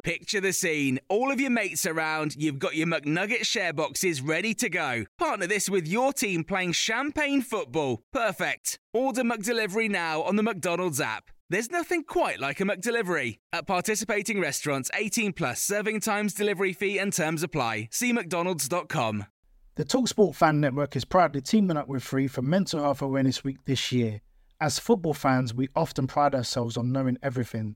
Picture 0.03 0.39
the 0.39 0.53
scene. 0.53 0.99
All 1.09 1.31
of 1.31 1.41
your 1.41 1.49
mates 1.49 1.85
around, 1.85 2.35
you've 2.37 2.59
got 2.59 2.75
your 2.75 2.87
McNugget 2.87 3.43
share 3.45 3.73
boxes 3.73 4.21
ready 4.21 4.53
to 4.53 4.69
go. 4.69 5.05
Partner 5.17 5.47
this 5.47 5.67
with 5.67 5.87
your 5.87 6.13
team 6.13 6.43
playing 6.43 6.73
champagne 6.73 7.41
football. 7.41 8.01
Perfect. 8.13 8.77
Order 8.93 9.23
McDelivery 9.23 9.89
now 9.89 10.21
on 10.21 10.35
the 10.35 10.43
McDonald's 10.43 11.01
app. 11.01 11.31
There's 11.49 11.71
nothing 11.71 12.03
quite 12.03 12.39
like 12.39 12.61
a 12.61 12.65
McDelivery. 12.65 13.37
At 13.51 13.65
participating 13.65 14.39
restaurants, 14.39 14.91
18 14.93 15.33
plus 15.33 15.61
serving 15.61 16.01
times, 16.01 16.35
delivery 16.35 16.73
fee, 16.73 16.99
and 16.99 17.11
terms 17.11 17.41
apply. 17.41 17.89
See 17.91 18.13
McDonald's.com. 18.13 19.25
The 19.73 19.85
Talksport 19.85 20.35
Fan 20.35 20.59
Network 20.59 20.95
is 20.95 21.05
proudly 21.05 21.41
teaming 21.41 21.77
up 21.77 21.87
with 21.87 22.03
Free 22.03 22.27
for 22.27 22.43
Mental 22.43 22.81
Health 22.81 23.01
Awareness 23.01 23.43
Week 23.43 23.57
this 23.65 23.91
year. 23.91 24.21
As 24.61 24.77
football 24.77 25.15
fans, 25.15 25.53
we 25.53 25.69
often 25.75 26.05
pride 26.05 26.35
ourselves 26.35 26.77
on 26.77 26.91
knowing 26.91 27.17
everything 27.23 27.75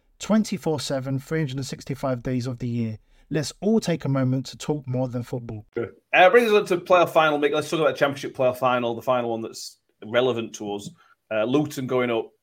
24 0.21 0.79
7, 0.79 1.19
365 1.19 2.23
days 2.23 2.47
of 2.47 2.59
the 2.59 2.67
year. 2.67 2.97
Let's 3.29 3.51
all 3.61 3.79
take 3.79 4.05
a 4.05 4.09
moment 4.09 4.45
to 4.47 4.57
talk 4.57 4.87
more 4.87 5.07
than 5.07 5.23
football. 5.23 5.65
Uh, 6.13 6.29
brings 6.29 6.51
us 6.51 6.53
on 6.53 6.65
to 6.65 6.77
playoff 6.77 7.09
final. 7.09 7.39
Mick. 7.39 7.53
Let's 7.53 7.69
talk 7.69 7.79
about 7.79 7.95
championship 7.95 8.35
playoff 8.35 8.57
final, 8.57 8.93
the 8.93 9.01
final 9.01 9.31
one 9.31 9.41
that's 9.41 9.77
relevant 10.05 10.53
to 10.55 10.73
us. 10.75 10.89
Uh, 11.31 11.43
Luton 11.43 11.87
going 11.87 12.11
up. 12.11 12.29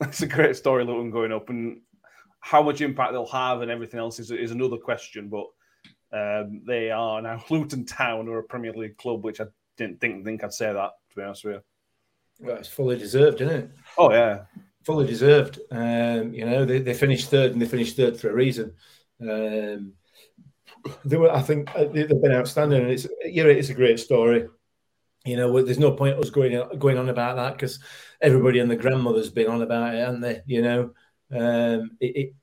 It's 0.00 0.22
a 0.22 0.26
great 0.26 0.56
story, 0.56 0.84
Luton 0.84 1.10
going 1.10 1.32
up, 1.32 1.48
and 1.50 1.80
how 2.40 2.62
much 2.62 2.80
impact 2.80 3.12
they'll 3.12 3.26
have 3.26 3.62
and 3.62 3.70
everything 3.70 4.00
else 4.00 4.18
is, 4.18 4.30
is 4.30 4.50
another 4.50 4.76
question. 4.76 5.30
But 5.30 5.46
um, 6.12 6.62
they 6.66 6.90
are 6.90 7.22
now 7.22 7.42
Luton 7.50 7.86
Town, 7.86 8.28
or 8.28 8.38
a 8.38 8.44
Premier 8.44 8.72
League 8.72 8.98
club, 8.98 9.24
which 9.24 9.40
I 9.40 9.46
didn't 9.76 10.00
think 10.00 10.24
think 10.24 10.44
I'd 10.44 10.52
say 10.52 10.72
that 10.72 10.90
to 11.10 11.16
be 11.16 11.22
honest 11.22 11.44
with 11.44 11.54
you. 11.54 11.60
Well, 12.46 12.56
it's 12.56 12.68
fully 12.68 12.98
deserved, 12.98 13.40
isn't 13.40 13.54
it? 13.54 13.70
Oh 13.96 14.12
yeah, 14.12 14.42
fully 14.84 15.06
deserved. 15.06 15.60
Um, 15.70 16.34
you 16.34 16.44
know, 16.44 16.64
they, 16.64 16.80
they 16.80 16.94
finished 16.94 17.30
third 17.30 17.52
and 17.52 17.60
they 17.60 17.66
finished 17.66 17.96
third 17.96 18.18
for 18.18 18.30
a 18.30 18.34
reason. 18.34 18.74
Um, 19.20 19.94
they 21.04 21.16
were, 21.16 21.32
I 21.32 21.42
think, 21.42 21.70
uh, 21.74 21.84
they've 21.84 22.08
been 22.08 22.32
outstanding, 22.32 22.82
and 22.82 22.90
it's 22.90 23.06
yeah, 23.24 23.44
it's 23.44 23.70
a 23.70 23.74
great 23.74 23.98
story. 23.98 24.48
You 25.24 25.36
know, 25.36 25.62
there's 25.62 25.78
no 25.78 25.92
point 25.92 26.18
us 26.18 26.30
going 26.30 26.78
going 26.78 26.98
on 26.98 27.08
about 27.08 27.36
that 27.36 27.54
because 27.54 27.78
everybody 28.20 28.58
and 28.58 28.70
the 28.70 28.76
grandmother's 28.76 29.30
been 29.30 29.48
on 29.48 29.62
about 29.62 29.94
it, 29.94 29.98
haven't 29.98 30.20
they? 30.20 30.42
You 30.46 30.62
know, 30.62 30.80
um, 31.32 31.92
it, 32.00 32.16
it, 32.16 32.34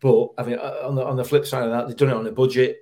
but 0.00 0.30
I 0.36 0.42
mean, 0.42 0.58
uh, 0.58 0.80
on 0.82 0.96
the 0.96 1.04
on 1.04 1.16
the 1.16 1.24
flip 1.24 1.46
side 1.46 1.64
of 1.64 1.70
that, 1.70 1.86
they've 1.86 1.96
done 1.96 2.10
it 2.10 2.16
on 2.16 2.26
a 2.26 2.32
budget. 2.32 2.78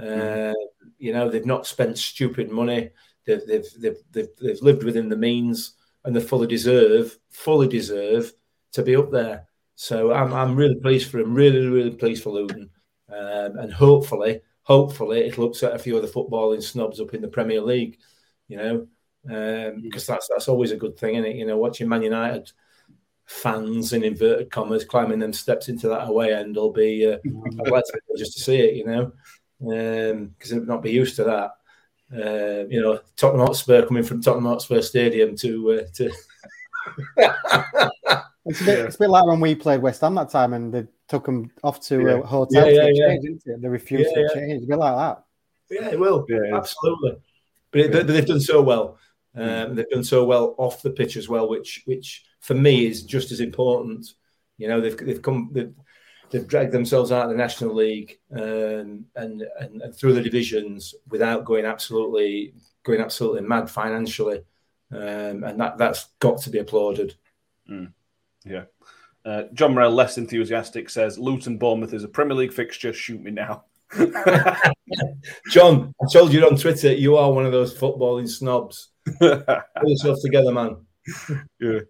Uh, 0.00 0.54
you 0.98 1.12
know, 1.12 1.28
they've 1.28 1.44
not 1.46 1.66
spent 1.66 1.98
stupid 1.98 2.50
money. 2.50 2.90
They've, 3.26 3.44
they've 3.44 3.66
they've 3.78 3.98
they've 4.12 4.28
they've 4.40 4.62
lived 4.62 4.84
within 4.84 5.08
the 5.08 5.16
means 5.16 5.74
and 6.08 6.16
they 6.16 6.20
fully 6.20 6.46
deserve, 6.46 7.18
fully 7.28 7.68
deserve 7.68 8.32
to 8.72 8.82
be 8.82 8.96
up 8.96 9.10
there. 9.10 9.46
So 9.74 10.10
I'm, 10.10 10.32
I'm 10.32 10.56
really 10.56 10.76
pleased 10.76 11.10
for 11.10 11.18
him, 11.18 11.34
really, 11.34 11.66
really 11.66 11.90
pleased 11.90 12.22
for 12.22 12.30
Luton. 12.30 12.70
Um, 13.10 13.58
and 13.58 13.70
hopefully, 13.70 14.40
hopefully 14.62 15.20
it 15.20 15.36
looks 15.36 15.62
at 15.62 15.74
a 15.74 15.78
few 15.78 15.96
of 15.96 16.02
the 16.02 16.08
footballing 16.08 16.62
snobs 16.62 16.98
up 16.98 17.12
in 17.12 17.20
the 17.20 17.28
Premier 17.28 17.60
League, 17.60 17.98
you 18.48 18.56
know, 18.56 18.74
um, 19.28 19.82
because 19.82 20.08
um, 20.08 20.14
that's 20.14 20.28
that's 20.28 20.48
always 20.48 20.72
a 20.72 20.78
good 20.78 20.98
thing, 20.98 21.16
isn't 21.16 21.30
it? 21.30 21.36
You 21.36 21.44
know, 21.44 21.58
watching 21.58 21.90
Man 21.90 22.02
United 22.02 22.50
fans 23.26 23.92
in 23.92 24.02
inverted 24.02 24.50
commas 24.50 24.86
climbing 24.86 25.18
them 25.18 25.34
steps 25.34 25.68
into 25.68 25.88
that 25.88 26.08
away 26.08 26.32
end 26.32 26.56
will 26.56 26.72
be 26.72 27.06
uh, 27.06 27.18
I'd 27.74 27.82
just 28.16 28.32
to 28.38 28.42
see 28.42 28.60
it, 28.60 28.76
you 28.76 28.86
know, 28.86 29.12
because 29.58 30.52
um, 30.52 30.58
they'd 30.58 30.66
not 30.68 30.82
be 30.82 30.90
used 30.90 31.16
to 31.16 31.24
that. 31.24 31.50
Uh, 32.12 32.64
you 32.68 32.80
know, 32.80 33.00
Tottenham 33.16 33.46
Hotspur 33.46 33.86
coming 33.86 34.02
from 34.02 34.22
Tottenham 34.22 34.46
Hotspur 34.46 34.80
Stadium 34.80 35.36
to 35.36 35.72
uh, 35.72 35.82
to. 35.94 36.10
it's, 38.46 38.60
a 38.60 38.64
bit, 38.64 38.78
it's 38.78 38.96
a 38.96 38.98
bit 38.98 39.10
like 39.10 39.26
when 39.26 39.40
we 39.40 39.54
played 39.54 39.82
West 39.82 40.00
Ham 40.00 40.14
that 40.14 40.30
time, 40.30 40.54
and 40.54 40.72
they 40.72 40.86
took 41.08 41.26
them 41.26 41.50
off 41.62 41.80
to 41.80 42.00
yeah. 42.00 42.18
a 42.18 42.22
hotel 42.22 42.70
yeah, 42.70 42.88
yeah, 42.88 42.90
yeah. 42.92 43.16
Change, 43.16 43.42
They 43.44 43.68
refused 43.68 44.10
yeah, 44.16 44.22
to 44.22 44.34
change. 44.34 44.52
It's 44.54 44.64
a 44.64 44.68
bit 44.68 44.78
like 44.78 44.96
that. 44.96 45.24
Yeah, 45.70 45.88
it 45.90 45.98
will. 45.98 46.24
Yeah, 46.28 46.56
absolutely. 46.56 47.16
But, 47.70 47.80
it, 47.80 48.06
they've 48.06 48.26
done 48.26 48.40
so 48.40 48.62
well. 48.62 48.98
Um, 49.34 49.74
they've 49.74 49.88
done 49.90 50.04
so 50.04 50.24
well 50.24 50.54
off 50.58 50.82
the 50.82 50.90
pitch 50.90 51.16
as 51.16 51.28
well, 51.28 51.48
which 51.48 51.82
which 51.84 52.24
for 52.40 52.54
me 52.54 52.86
is 52.86 53.02
just 53.02 53.30
as 53.32 53.40
important. 53.40 54.06
You 54.56 54.68
know, 54.68 54.80
they've 54.80 54.96
they've 54.96 55.22
come 55.22 55.50
they've, 55.52 55.72
they've 56.30 56.46
dragged 56.46 56.72
themselves 56.72 57.12
out 57.12 57.24
of 57.24 57.30
the 57.30 57.36
National 57.36 57.74
League 57.74 58.18
um, 58.32 59.04
and, 59.16 59.44
and, 59.60 59.82
and 59.82 59.94
through 59.94 60.12
the 60.12 60.22
divisions 60.22 60.94
without 61.08 61.44
going 61.44 61.64
absolutely 61.64 62.54
going 62.84 63.00
absolutely 63.00 63.42
mad 63.42 63.70
financially, 63.70 64.42
um, 64.92 65.44
and 65.44 65.60
that 65.60 65.78
that's 65.78 66.08
got 66.20 66.40
to 66.42 66.50
be 66.50 66.58
applauded. 66.58 67.14
Mm. 67.70 67.92
Yeah. 68.44 68.64
Uh, 69.24 69.42
John 69.52 69.74
Morell, 69.74 69.90
less 69.90 70.16
enthusiastic, 70.16 70.88
says 70.88 71.18
Luton 71.18 71.58
Bournemouth 71.58 71.92
is 71.92 72.04
a 72.04 72.08
Premier 72.08 72.36
League 72.36 72.52
fixture. 72.52 72.92
Shoot 72.92 73.20
me 73.20 73.30
now. 73.30 73.64
John, 75.50 75.94
I 76.00 76.06
told 76.10 76.32
you 76.32 76.46
on 76.46 76.56
Twitter, 76.56 76.92
you 76.92 77.16
are 77.16 77.32
one 77.32 77.44
of 77.44 77.52
those 77.52 77.76
footballing 77.76 78.28
snobs. 78.28 78.88
Pull 79.20 79.44
yourself 79.84 80.18
together, 80.22 80.52
man. 80.52 80.76
Yeah. 81.60 81.80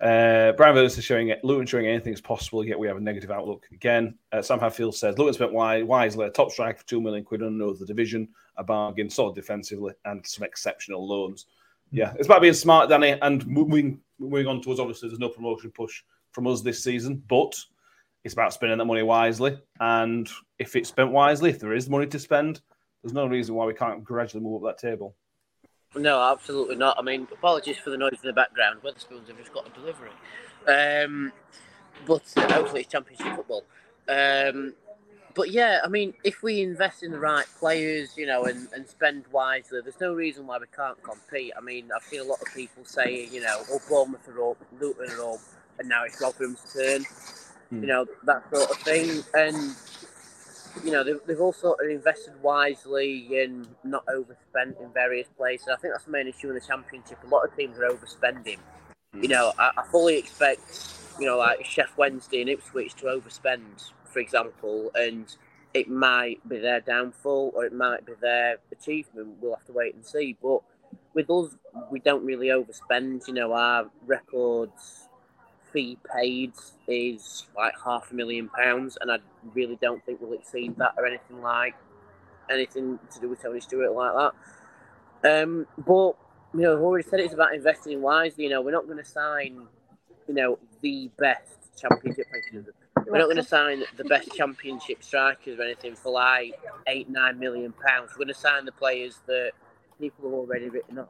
Uh, 0.00 0.52
Brian 0.52 0.74
Vegas 0.74 0.96
is 0.96 1.04
showing 1.04 1.28
it. 1.28 1.44
Luton 1.44 1.66
showing 1.66 1.86
anything 1.86 2.14
is 2.14 2.20
possible, 2.22 2.64
yet 2.64 2.78
we 2.78 2.86
have 2.86 2.96
a 2.96 3.00
negative 3.00 3.30
outlook 3.30 3.66
again. 3.70 4.14
Uh, 4.32 4.40
Sam 4.40 4.58
Hadfield 4.58 4.94
says 4.94 5.18
Luton 5.18 5.34
spent 5.34 5.52
wisely 5.52 6.26
a 6.26 6.30
top 6.30 6.50
strike 6.50 6.78
for 6.78 6.86
two 6.86 7.00
million 7.00 7.22
quid 7.22 7.42
on 7.42 7.58
the 7.58 7.86
division, 7.86 8.28
a 8.56 8.64
bargain, 8.64 9.10
solid 9.10 9.34
defensively, 9.34 9.92
and 10.06 10.26
some 10.26 10.44
exceptional 10.44 11.06
loans. 11.06 11.46
Yeah, 11.92 12.14
it's 12.16 12.26
about 12.26 12.40
being 12.40 12.54
smart, 12.54 12.88
Danny, 12.88 13.18
and 13.20 13.46
moving 13.46 14.00
moving 14.18 14.46
on 14.46 14.62
towards 14.62 14.80
obviously 14.80 15.08
there's 15.08 15.18
no 15.18 15.28
promotion 15.28 15.70
push 15.70 16.02
from 16.32 16.46
us 16.46 16.62
this 16.62 16.82
season, 16.82 17.22
but 17.28 17.54
it's 18.24 18.34
about 18.34 18.54
spending 18.54 18.78
that 18.78 18.84
money 18.84 19.02
wisely. 19.02 19.58
And 19.80 20.30
if 20.58 20.76
it's 20.76 20.88
spent 20.88 21.10
wisely, 21.10 21.50
if 21.50 21.58
there 21.58 21.74
is 21.74 21.90
money 21.90 22.06
to 22.06 22.18
spend, 22.18 22.60
there's 23.02 23.14
no 23.14 23.26
reason 23.26 23.54
why 23.54 23.66
we 23.66 23.74
can't 23.74 24.04
gradually 24.04 24.44
move 24.44 24.64
up 24.64 24.78
that 24.78 24.88
table. 24.88 25.16
No, 25.96 26.22
absolutely 26.22 26.76
not. 26.76 26.96
I 26.98 27.02
mean, 27.02 27.26
apologies 27.32 27.78
for 27.78 27.90
the 27.90 27.96
noise 27.96 28.18
in 28.22 28.28
the 28.28 28.32
background. 28.32 28.80
Wetherspoons 28.82 29.26
have 29.26 29.38
just 29.38 29.52
got 29.52 29.66
a 29.66 29.70
delivery. 29.70 30.10
Um, 30.68 31.32
but 32.06 32.22
hopefully 32.36 32.82
it's 32.82 32.92
championship 32.92 33.34
football. 33.34 33.64
Um, 34.08 34.74
but 35.34 35.50
yeah, 35.50 35.80
I 35.84 35.88
mean, 35.88 36.14
if 36.24 36.42
we 36.42 36.60
invest 36.60 37.02
in 37.02 37.10
the 37.10 37.18
right 37.18 37.46
players, 37.58 38.16
you 38.16 38.26
know, 38.26 38.44
and, 38.44 38.68
and 38.72 38.88
spend 38.88 39.24
wisely, 39.32 39.80
there's 39.82 40.00
no 40.00 40.12
reason 40.12 40.46
why 40.46 40.58
we 40.58 40.66
can't 40.74 41.00
compete. 41.02 41.52
I 41.56 41.60
mean, 41.60 41.90
I 41.94 42.00
feel 42.00 42.24
a 42.24 42.28
lot 42.28 42.40
of 42.40 42.52
people 42.54 42.84
saying, 42.84 43.32
you 43.32 43.40
know, 43.40 43.62
oh, 43.70 43.80
Bournemouth 43.88 44.28
are 44.28 44.50
up, 44.50 44.58
Luton 44.80 45.10
are 45.10 45.34
up, 45.34 45.40
and 45.78 45.88
now 45.88 46.04
it's 46.04 46.20
Rotherham's 46.20 46.62
turn. 46.72 47.04
Mm. 47.72 47.80
You 47.80 47.86
know, 47.86 48.06
that 48.24 48.42
sort 48.54 48.70
of 48.70 48.76
thing. 48.78 49.22
And 49.34 49.74
you 50.84 50.92
know, 50.92 51.04
they've, 51.04 51.20
they've 51.26 51.40
also 51.40 51.74
invested 51.74 52.34
wisely 52.42 53.42
and 53.42 53.66
not 53.84 54.04
overspent 54.08 54.76
in 54.80 54.92
various 54.92 55.28
places. 55.36 55.68
I 55.68 55.76
think 55.76 55.94
that's 55.94 56.04
the 56.04 56.10
main 56.10 56.28
issue 56.28 56.48
in 56.48 56.54
the 56.54 56.60
championship. 56.60 57.18
A 57.24 57.26
lot 57.26 57.44
of 57.44 57.56
teams 57.56 57.78
are 57.78 57.88
overspending. 57.88 58.58
You 59.20 59.28
know, 59.28 59.52
I, 59.58 59.70
I 59.76 59.84
fully 59.90 60.18
expect, 60.18 60.60
you 61.18 61.26
know, 61.26 61.38
like 61.38 61.60
Sheff 61.64 61.96
Wednesday 61.96 62.40
and 62.40 62.50
Ipswich 62.50 62.94
to 62.96 63.06
overspend, 63.06 63.90
for 64.04 64.20
example, 64.20 64.90
and 64.94 65.34
it 65.74 65.88
might 65.88 66.46
be 66.48 66.58
their 66.58 66.80
downfall 66.80 67.52
or 67.54 67.64
it 67.64 67.72
might 67.72 68.06
be 68.06 68.12
their 68.20 68.58
achievement. 68.72 69.36
We'll 69.40 69.54
have 69.54 69.66
to 69.66 69.72
wait 69.72 69.94
and 69.94 70.04
see. 70.04 70.36
But 70.40 70.62
with 71.14 71.30
us, 71.30 71.56
we 71.90 72.00
don't 72.00 72.24
really 72.24 72.48
overspend. 72.48 73.26
You 73.28 73.34
know, 73.34 73.52
our 73.52 73.90
records 74.06 75.08
fee 75.72 75.98
paid 76.14 76.52
is 76.88 77.46
like 77.56 77.74
half 77.84 78.10
a 78.10 78.14
million 78.14 78.48
pounds, 78.48 78.98
and 79.00 79.10
I 79.10 79.18
really 79.54 79.78
don't 79.80 80.04
think 80.04 80.20
we'll 80.20 80.38
exceed 80.38 80.76
that 80.76 80.94
or 80.96 81.06
anything 81.06 81.40
like 81.40 81.74
anything 82.50 82.98
to 83.12 83.20
do 83.20 83.28
with 83.28 83.42
Tony 83.42 83.60
Stewart 83.60 83.92
like 83.92 84.32
that. 85.22 85.42
Um, 85.42 85.66
but 85.78 86.16
you 86.54 86.60
know, 86.60 86.74
I've 86.74 86.82
already 86.82 87.08
said 87.08 87.20
it's 87.20 87.34
about 87.34 87.54
investing 87.54 88.02
wisely. 88.02 88.44
You 88.44 88.50
know, 88.50 88.62
we're 88.62 88.72
not 88.72 88.86
going 88.86 88.98
to 88.98 89.04
sign, 89.04 89.66
you 90.26 90.34
know, 90.34 90.58
the 90.82 91.10
best 91.18 91.78
championship. 91.80 92.26
We're 93.06 93.18
not 93.18 93.26
going 93.26 93.36
to 93.36 93.42
sign 93.42 93.84
the 93.96 94.04
best 94.04 94.32
championship 94.34 95.02
strikers 95.02 95.58
or 95.58 95.62
anything 95.62 95.94
for 95.94 96.12
like 96.12 96.60
eight, 96.86 97.08
nine 97.08 97.38
million 97.38 97.72
pounds. 97.72 98.10
We're 98.12 98.24
going 98.24 98.28
to 98.28 98.34
sign 98.34 98.64
the 98.64 98.72
players 98.72 99.18
that 99.26 99.52
people 99.98 100.24
have 100.24 100.34
already 100.34 100.68
written 100.68 100.98
off. 100.98 101.08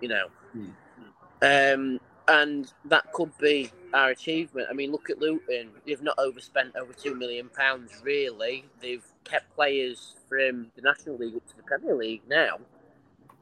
You 0.00 0.08
know, 0.08 0.26
mm. 0.56 1.74
um, 1.74 2.00
and 2.28 2.72
that 2.86 3.12
could 3.12 3.36
be 3.38 3.70
our 3.94 4.10
achievement. 4.10 4.68
I 4.70 4.74
mean, 4.74 4.92
look 4.92 5.10
at 5.10 5.18
Luton; 5.18 5.70
they've 5.86 6.02
not 6.02 6.18
overspent 6.18 6.76
over 6.76 6.92
two 6.92 7.14
million 7.14 7.48
pounds. 7.48 7.92
Really, 8.02 8.64
they've 8.80 9.04
kept 9.24 9.54
players 9.54 10.16
from 10.28 10.70
the 10.76 10.82
National 10.82 11.16
League 11.16 11.36
up 11.36 11.46
to 11.48 11.56
the 11.56 11.62
Premier 11.62 11.94
League 11.94 12.22
now, 12.28 12.56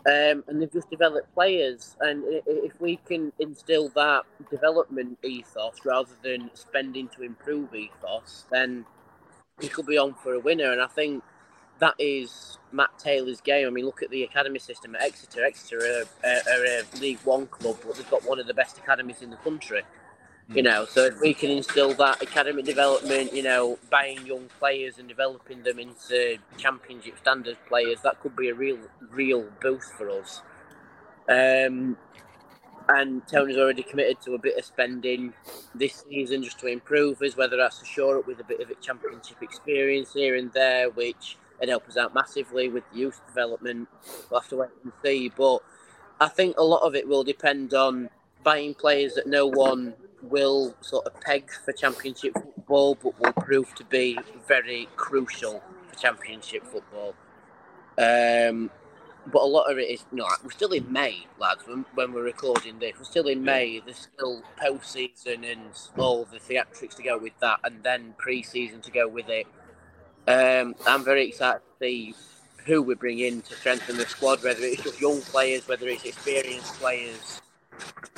um, 0.07 0.45
and 0.47 0.61
they've 0.61 0.73
just 0.73 0.91
developed 0.91 1.33
players. 1.35 1.97
And 2.01 2.25
if 2.47 2.81
we 2.81 2.97
can 2.97 3.33
instill 3.39 3.91
that 3.91 4.25
development 4.51 5.19
ethos 5.23 5.85
rather 5.85 6.15
than 6.23 6.51
spending 6.55 7.09
to 7.09 7.23
improve 7.23 7.75
ethos, 7.75 8.47
then 8.51 8.85
we 9.61 9.69
could 9.69 9.87
be 9.87 9.99
on 9.99 10.15
for 10.15 10.35
a 10.35 10.41
winner. 10.41 10.73
And 10.73 10.81
I 10.81 10.87
think 10.87 11.23
that 11.81 11.95
is 11.99 12.59
Matt 12.73 12.99
Taylor's 12.99 13.41
game. 13.41 13.67
I 13.67 13.71
mean, 13.71 13.85
look 13.85 14.03
at 14.03 14.11
the 14.11 14.23
academy 14.23 14.59
system 14.59 14.95
at 14.95 15.03
Exeter. 15.03 15.45
Exeter 15.45 15.79
are, 15.79 16.29
are, 16.29 16.41
are 16.55 16.65
a 16.65 16.83
League 17.01 17.19
One 17.25 17.47
club, 17.47 17.79
but 17.85 17.97
they've 17.97 18.11
got 18.11 18.25
one 18.25 18.39
of 18.39 18.47
the 18.47 18.55
best 18.55 18.79
academies 18.79 19.23
in 19.23 19.31
the 19.31 19.37
country. 19.37 19.83
You 20.53 20.65
know, 20.65 20.85
so 20.85 21.05
if 21.05 21.21
we 21.21 21.33
can 21.33 21.49
instill 21.51 21.95
that 21.95 22.21
academic 22.21 22.65
development, 22.65 23.33
you 23.33 23.45
know, 23.45 23.79
buying 23.89 24.27
young 24.27 24.49
players 24.59 24.99
and 24.99 25.07
developing 25.07 25.63
them 25.63 25.79
into 25.79 26.39
championship 26.57 27.19
standard 27.19 27.57
players, 27.69 28.01
that 28.03 28.21
could 28.21 28.35
be 28.35 28.49
a 28.49 28.55
real, 28.55 28.79
real 29.13 29.47
boost 29.63 29.93
for 29.93 30.11
us. 30.11 30.43
Um, 31.29 31.97
and 32.89 33.25
Tony's 33.29 33.59
already 33.59 33.85
committed 33.85 34.21
to 34.23 34.35
a 34.35 34.39
bit 34.39 34.59
of 34.59 34.65
spending 34.65 35.33
this 35.73 36.05
season 36.11 36.43
just 36.43 36.59
to 36.59 36.67
improve 36.67 37.23
us, 37.23 37.37
whether 37.37 37.57
that's 37.57 37.79
to 37.79 37.85
shore 37.85 38.19
up 38.19 38.27
with 38.27 38.41
a 38.41 38.45
bit 38.45 38.61
of 38.61 38.71
a 38.71 38.75
championship 38.75 39.41
experience 39.43 40.13
here 40.15 40.35
and 40.35 40.53
there, 40.53 40.91
which 40.91 41.37
it 41.61 41.69
help 41.69 41.89
us 41.89 41.97
out 41.97 42.15
massively 42.15 42.69
with 42.69 42.85
youth 42.93 43.21
development. 43.27 43.89
We'll 44.31 44.41
have 44.41 44.49
to 44.51 44.57
wait 44.57 44.71
and 44.83 44.93
see. 45.05 45.29
But 45.29 45.59
I 46.21 46.29
think 46.29 46.57
a 46.59 46.65
lot 46.65 46.83
of 46.83 46.95
it 46.95 47.07
will 47.07 47.25
depend 47.25 47.75
on 47.75 48.11
buying 48.43 48.75
players 48.75 49.15
that 49.15 49.27
no 49.27 49.47
one 49.47 49.95
will 50.23 50.75
sort 50.81 51.07
of 51.07 51.21
peg 51.21 51.51
for 51.65 51.73
championship 51.73 52.35
football, 52.35 52.95
but 52.95 53.19
will 53.21 53.33
prove 53.33 53.75
to 53.75 53.85
be 53.85 54.19
very 54.47 54.89
crucial 54.97 55.63
for 55.89 55.99
championship 55.99 56.65
football. 56.67 57.15
Um, 57.99 58.71
but 59.27 59.43
a 59.43 59.47
lot 59.47 59.71
of 59.71 59.79
it 59.79 59.91
is, 59.91 60.05
know, 60.13 60.27
we're 60.43 60.51
still 60.51 60.73
in 60.73 60.91
May, 60.91 61.27
lads, 61.39 61.63
when, 61.67 61.85
when 61.95 62.13
we're 62.13 62.23
recording 62.23 62.79
this. 62.79 62.95
We're 62.99 63.05
still 63.05 63.29
in 63.29 63.45
May. 63.45 63.81
There's 63.81 64.09
still 64.15 64.43
post 64.57 64.93
season 64.93 65.45
and 65.45 65.71
all 65.99 66.25
the 66.25 66.39
theatrics 66.39 66.97
to 66.97 67.03
go 67.03 67.19
with 67.19 67.39
that, 67.41 67.61
and 67.65 67.83
then 67.83 68.15
pre 68.19 68.43
season 68.43 68.81
to 68.83 68.91
go 68.91 69.07
with 69.07 69.29
it. 69.29 69.47
Um, 70.27 70.75
I'm 70.87 71.05
very 71.05 71.29
excited 71.29 71.61
to 71.61 71.85
see 71.85 72.15
who 72.67 72.83
we 72.83 72.95
bring 72.95 73.21
in 73.21 73.43
to 73.43 73.55
strengthen 73.55 73.97
the 73.97 74.07
squad, 74.07 74.43
whether 74.43 74.63
it's 74.63 74.83
just 74.83 75.01
young 75.01 75.21
players, 75.23 75.67
whether 75.67 75.89
it's 75.89 76.05
experienced 76.05 76.75
players. 76.75 77.41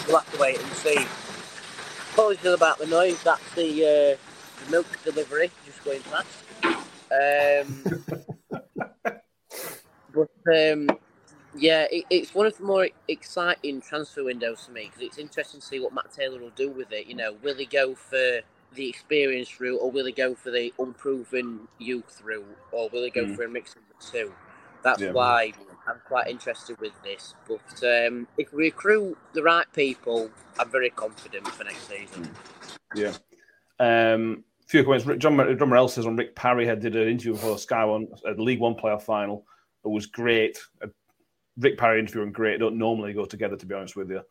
We'll 0.06 0.18
have 0.18 0.32
to 0.32 0.40
wait 0.40 0.58
and 0.60 0.72
see. 0.72 1.06
Apologies 2.12 2.44
about 2.46 2.78
the 2.78 2.86
noise. 2.86 3.22
That's 3.22 3.54
the, 3.54 3.70
uh, 3.70 4.64
the 4.64 4.70
milk 4.70 4.86
delivery 5.04 5.50
just 5.64 5.84
going 5.84 6.02
past. 6.02 6.28
Um, 7.12 7.84
but 10.14 10.30
um, 10.52 10.90
yeah, 11.54 11.86
it, 11.90 12.04
it's 12.10 12.34
one 12.34 12.46
of 12.46 12.56
the 12.56 12.64
more 12.64 12.88
exciting 13.08 13.80
transfer 13.80 14.24
windows 14.24 14.64
for 14.66 14.72
me 14.72 14.86
because 14.86 15.02
it's 15.02 15.18
interesting 15.18 15.60
to 15.60 15.66
see 15.66 15.80
what 15.80 15.94
Matt 15.94 16.12
Taylor 16.12 16.40
will 16.40 16.50
do 16.50 16.70
with 16.70 16.92
it. 16.92 17.06
You 17.06 17.14
know, 17.14 17.36
will 17.42 17.54
he 17.54 17.66
go 17.66 17.94
for 17.94 18.40
the 18.74 18.88
experienced 18.88 19.60
route, 19.60 19.78
or 19.78 19.90
will 19.90 20.06
he 20.06 20.12
go 20.12 20.34
for 20.34 20.50
the 20.50 20.72
unproven 20.78 21.68
youth 21.78 22.20
route, 22.24 22.58
or 22.70 22.88
will 22.90 23.04
he 23.04 23.10
go 23.10 23.24
mm. 23.24 23.36
for 23.36 23.44
a 23.44 23.48
mix 23.48 23.74
of 23.74 23.82
the 23.88 24.18
two? 24.18 24.32
That's 24.82 25.00
yeah. 25.00 25.12
why 25.12 25.52
I'm 25.86 26.00
quite 26.06 26.28
interested 26.28 26.80
with 26.80 26.92
this. 27.02 27.34
But 27.46 28.06
um, 28.06 28.26
if 28.36 28.52
we 28.52 28.64
recruit 28.64 29.16
the 29.32 29.42
right 29.42 29.66
people, 29.72 30.30
I'm 30.58 30.70
very 30.70 30.90
confident 30.90 31.46
for 31.48 31.64
next 31.64 31.88
season. 31.88 32.30
Yeah. 32.94 33.12
Um, 33.78 34.44
few 34.66 34.84
comments. 34.84 35.04
John, 35.04 35.36
John 35.58 35.68
Morell 35.68 35.88
says 35.88 36.06
on 36.06 36.16
Rick 36.16 36.34
Parry 36.34 36.66
had 36.66 36.80
did 36.80 36.96
an 36.96 37.08
interview 37.08 37.36
for 37.36 37.58
Sky 37.58 37.84
One 37.84 38.08
at 38.28 38.36
the 38.36 38.42
League 38.42 38.60
One 38.60 38.74
playoff 38.74 39.02
final. 39.02 39.46
It 39.84 39.88
was 39.88 40.06
great. 40.06 40.58
Uh, 40.82 40.88
Rick 41.58 41.78
Parry 41.78 42.00
interview 42.00 42.22
and 42.22 42.34
great 42.34 42.58
don't 42.60 42.78
normally 42.78 43.12
go 43.12 43.26
together, 43.26 43.56
to 43.56 43.66
be 43.66 43.74
honest 43.74 43.96
with 43.96 44.10
you. 44.10 44.22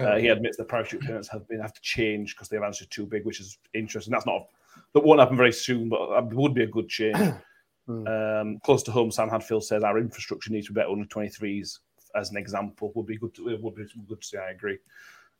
Uh, 0.00 0.16
he 0.16 0.28
admits 0.28 0.56
the 0.56 0.64
parachute 0.64 1.00
payments 1.00 1.28
have 1.28 1.48
been 1.48 1.60
have 1.60 1.72
to 1.72 1.80
change 1.80 2.34
because 2.34 2.48
their 2.48 2.64
answer 2.64 2.84
too 2.86 3.06
big, 3.06 3.24
which 3.24 3.40
is 3.40 3.58
interesting. 3.74 4.12
That's 4.12 4.26
not 4.26 4.46
that 4.94 5.04
won't 5.04 5.20
happen 5.20 5.36
very 5.36 5.52
soon, 5.52 5.88
but 5.88 6.10
it 6.18 6.34
would 6.34 6.54
be 6.54 6.64
a 6.64 6.66
good 6.66 6.88
change. 6.88 7.16
mm. 7.88 8.40
um, 8.40 8.60
close 8.62 8.82
to 8.84 8.92
home, 8.92 9.10
Sam 9.10 9.28
Hadfield 9.28 9.64
says 9.64 9.82
our 9.82 9.98
infrastructure 9.98 10.52
needs 10.52 10.66
to 10.66 10.72
be 10.72 10.80
better 10.80 10.90
under 10.90 11.06
23s 11.06 11.78
as 12.14 12.30
an 12.30 12.36
example. 12.36 12.92
Would 12.94 13.06
be 13.06 13.16
good. 13.16 13.34
To, 13.34 13.48
it 13.48 13.62
would 13.62 13.74
be 13.74 13.86
good 14.08 14.20
to 14.20 14.26
see. 14.26 14.38
I 14.38 14.50
agree. 14.50 14.78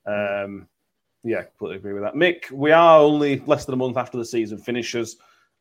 Um, 0.07 0.69
yeah, 1.23 1.43
completely 1.43 1.77
agree 1.77 1.93
with 1.93 2.03
that. 2.03 2.15
Mick, 2.15 2.51
we 2.51 2.73
are 2.73 2.99
only 2.99 3.41
less 3.41 3.67
than 3.67 3.75
a 3.75 3.77
month 3.77 3.97
after 3.97 4.17
the 4.17 4.25
season 4.25 4.59
finishes. 4.59 5.17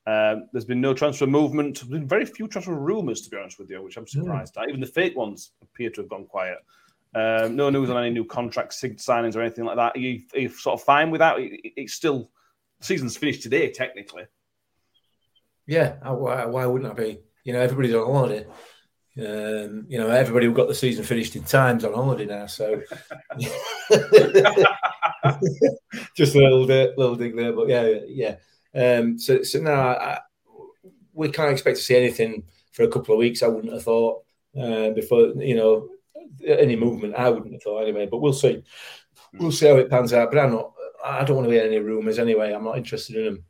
Um, 0.07 0.47
there's 0.53 0.65
been 0.65 0.81
no 0.81 0.93
transfer 0.93 1.27
movement. 1.27 1.79
There's 1.79 1.89
been 1.89 2.07
very 2.07 2.25
few 2.25 2.47
transfer 2.47 2.73
rumours, 2.73 3.21
to 3.21 3.29
be 3.29 3.37
honest 3.37 3.59
with 3.59 3.69
you, 3.69 3.83
which 3.83 3.97
I'm 3.97 4.07
surprised 4.07 4.55
mm. 4.55 4.63
at. 4.63 4.69
Even 4.69 4.81
the 4.81 4.87
fake 4.87 5.15
ones 5.15 5.51
appear 5.61 5.89
to 5.91 6.01
have 6.01 6.09
gone 6.09 6.25
quiet. 6.25 6.57
Um, 7.15 7.55
no 7.55 7.69
news 7.69 7.89
on 7.89 7.97
any 7.97 8.11
new 8.11 8.25
contract 8.25 8.71
signings 8.73 9.35
or 9.35 9.41
anything 9.41 9.65
like 9.65 9.77
that. 9.77 9.95
Are 9.95 9.99
you, 9.99 10.21
are 10.33 10.39
you 10.39 10.49
sort 10.49 10.79
of 10.79 10.85
fine 10.85 11.09
with 11.09 11.19
that? 11.19 11.35
It's 11.39 11.93
still 11.93 12.29
season's 12.81 13.17
finished 13.17 13.41
today, 13.41 13.71
technically. 13.71 14.25
Yeah, 15.65 15.95
why, 16.11 16.45
why 16.45 16.65
wouldn't 16.65 16.91
I 16.91 16.93
be? 16.95 17.19
You 17.43 17.53
know, 17.53 17.61
everybody's 17.61 17.95
on 17.95 18.11
holiday. 18.11 18.45
Um, 19.17 19.85
you 19.89 19.97
know, 19.97 20.09
everybody 20.09 20.45
who 20.45 20.53
got 20.53 20.67
the 20.67 20.75
season 20.75 21.03
finished 21.03 21.35
in 21.35 21.43
time's 21.43 21.83
on 21.83 21.93
holiday 21.93 22.25
now. 22.25 22.45
So 22.45 22.81
just 26.15 26.35
a 26.35 26.39
little 26.39 26.65
bit, 26.67 26.97
little 26.97 27.15
thing 27.15 27.35
there, 27.35 27.53
but 27.53 27.67
yeah, 27.67 27.99
yeah. 28.07 28.35
Um, 28.73 29.17
so, 29.19 29.43
so 29.43 29.59
now 29.59 30.19
we 31.13 31.29
can't 31.29 31.51
expect 31.51 31.77
to 31.77 31.83
see 31.83 31.97
anything 31.97 32.43
for 32.71 32.83
a 32.83 32.87
couple 32.87 33.13
of 33.13 33.19
weeks. 33.19 33.43
I 33.43 33.47
wouldn't 33.47 33.73
have 33.73 33.83
thought 33.83 34.23
uh, 34.59 34.91
before 34.91 35.33
you 35.37 35.55
know 35.55 35.89
any 36.45 36.75
movement. 36.75 37.15
I 37.15 37.29
wouldn't 37.29 37.53
have 37.53 37.63
thought 37.63 37.83
anyway, 37.83 38.07
but 38.09 38.19
we'll 38.19 38.33
see. 38.33 38.63
We'll 39.33 39.51
see 39.51 39.67
how 39.67 39.77
it 39.77 39.89
pans 39.89 40.13
out. 40.13 40.31
But 40.31 40.39
I'm 40.39 40.51
not. 40.51 40.73
I 41.03 41.23
don't 41.23 41.37
want 41.37 41.47
to 41.47 41.53
hear 41.53 41.63
any 41.63 41.79
rumours 41.79 42.19
anyway. 42.19 42.51
I'm 42.51 42.63
not 42.63 42.77
interested 42.77 43.15
in 43.15 43.25
them. 43.25 43.43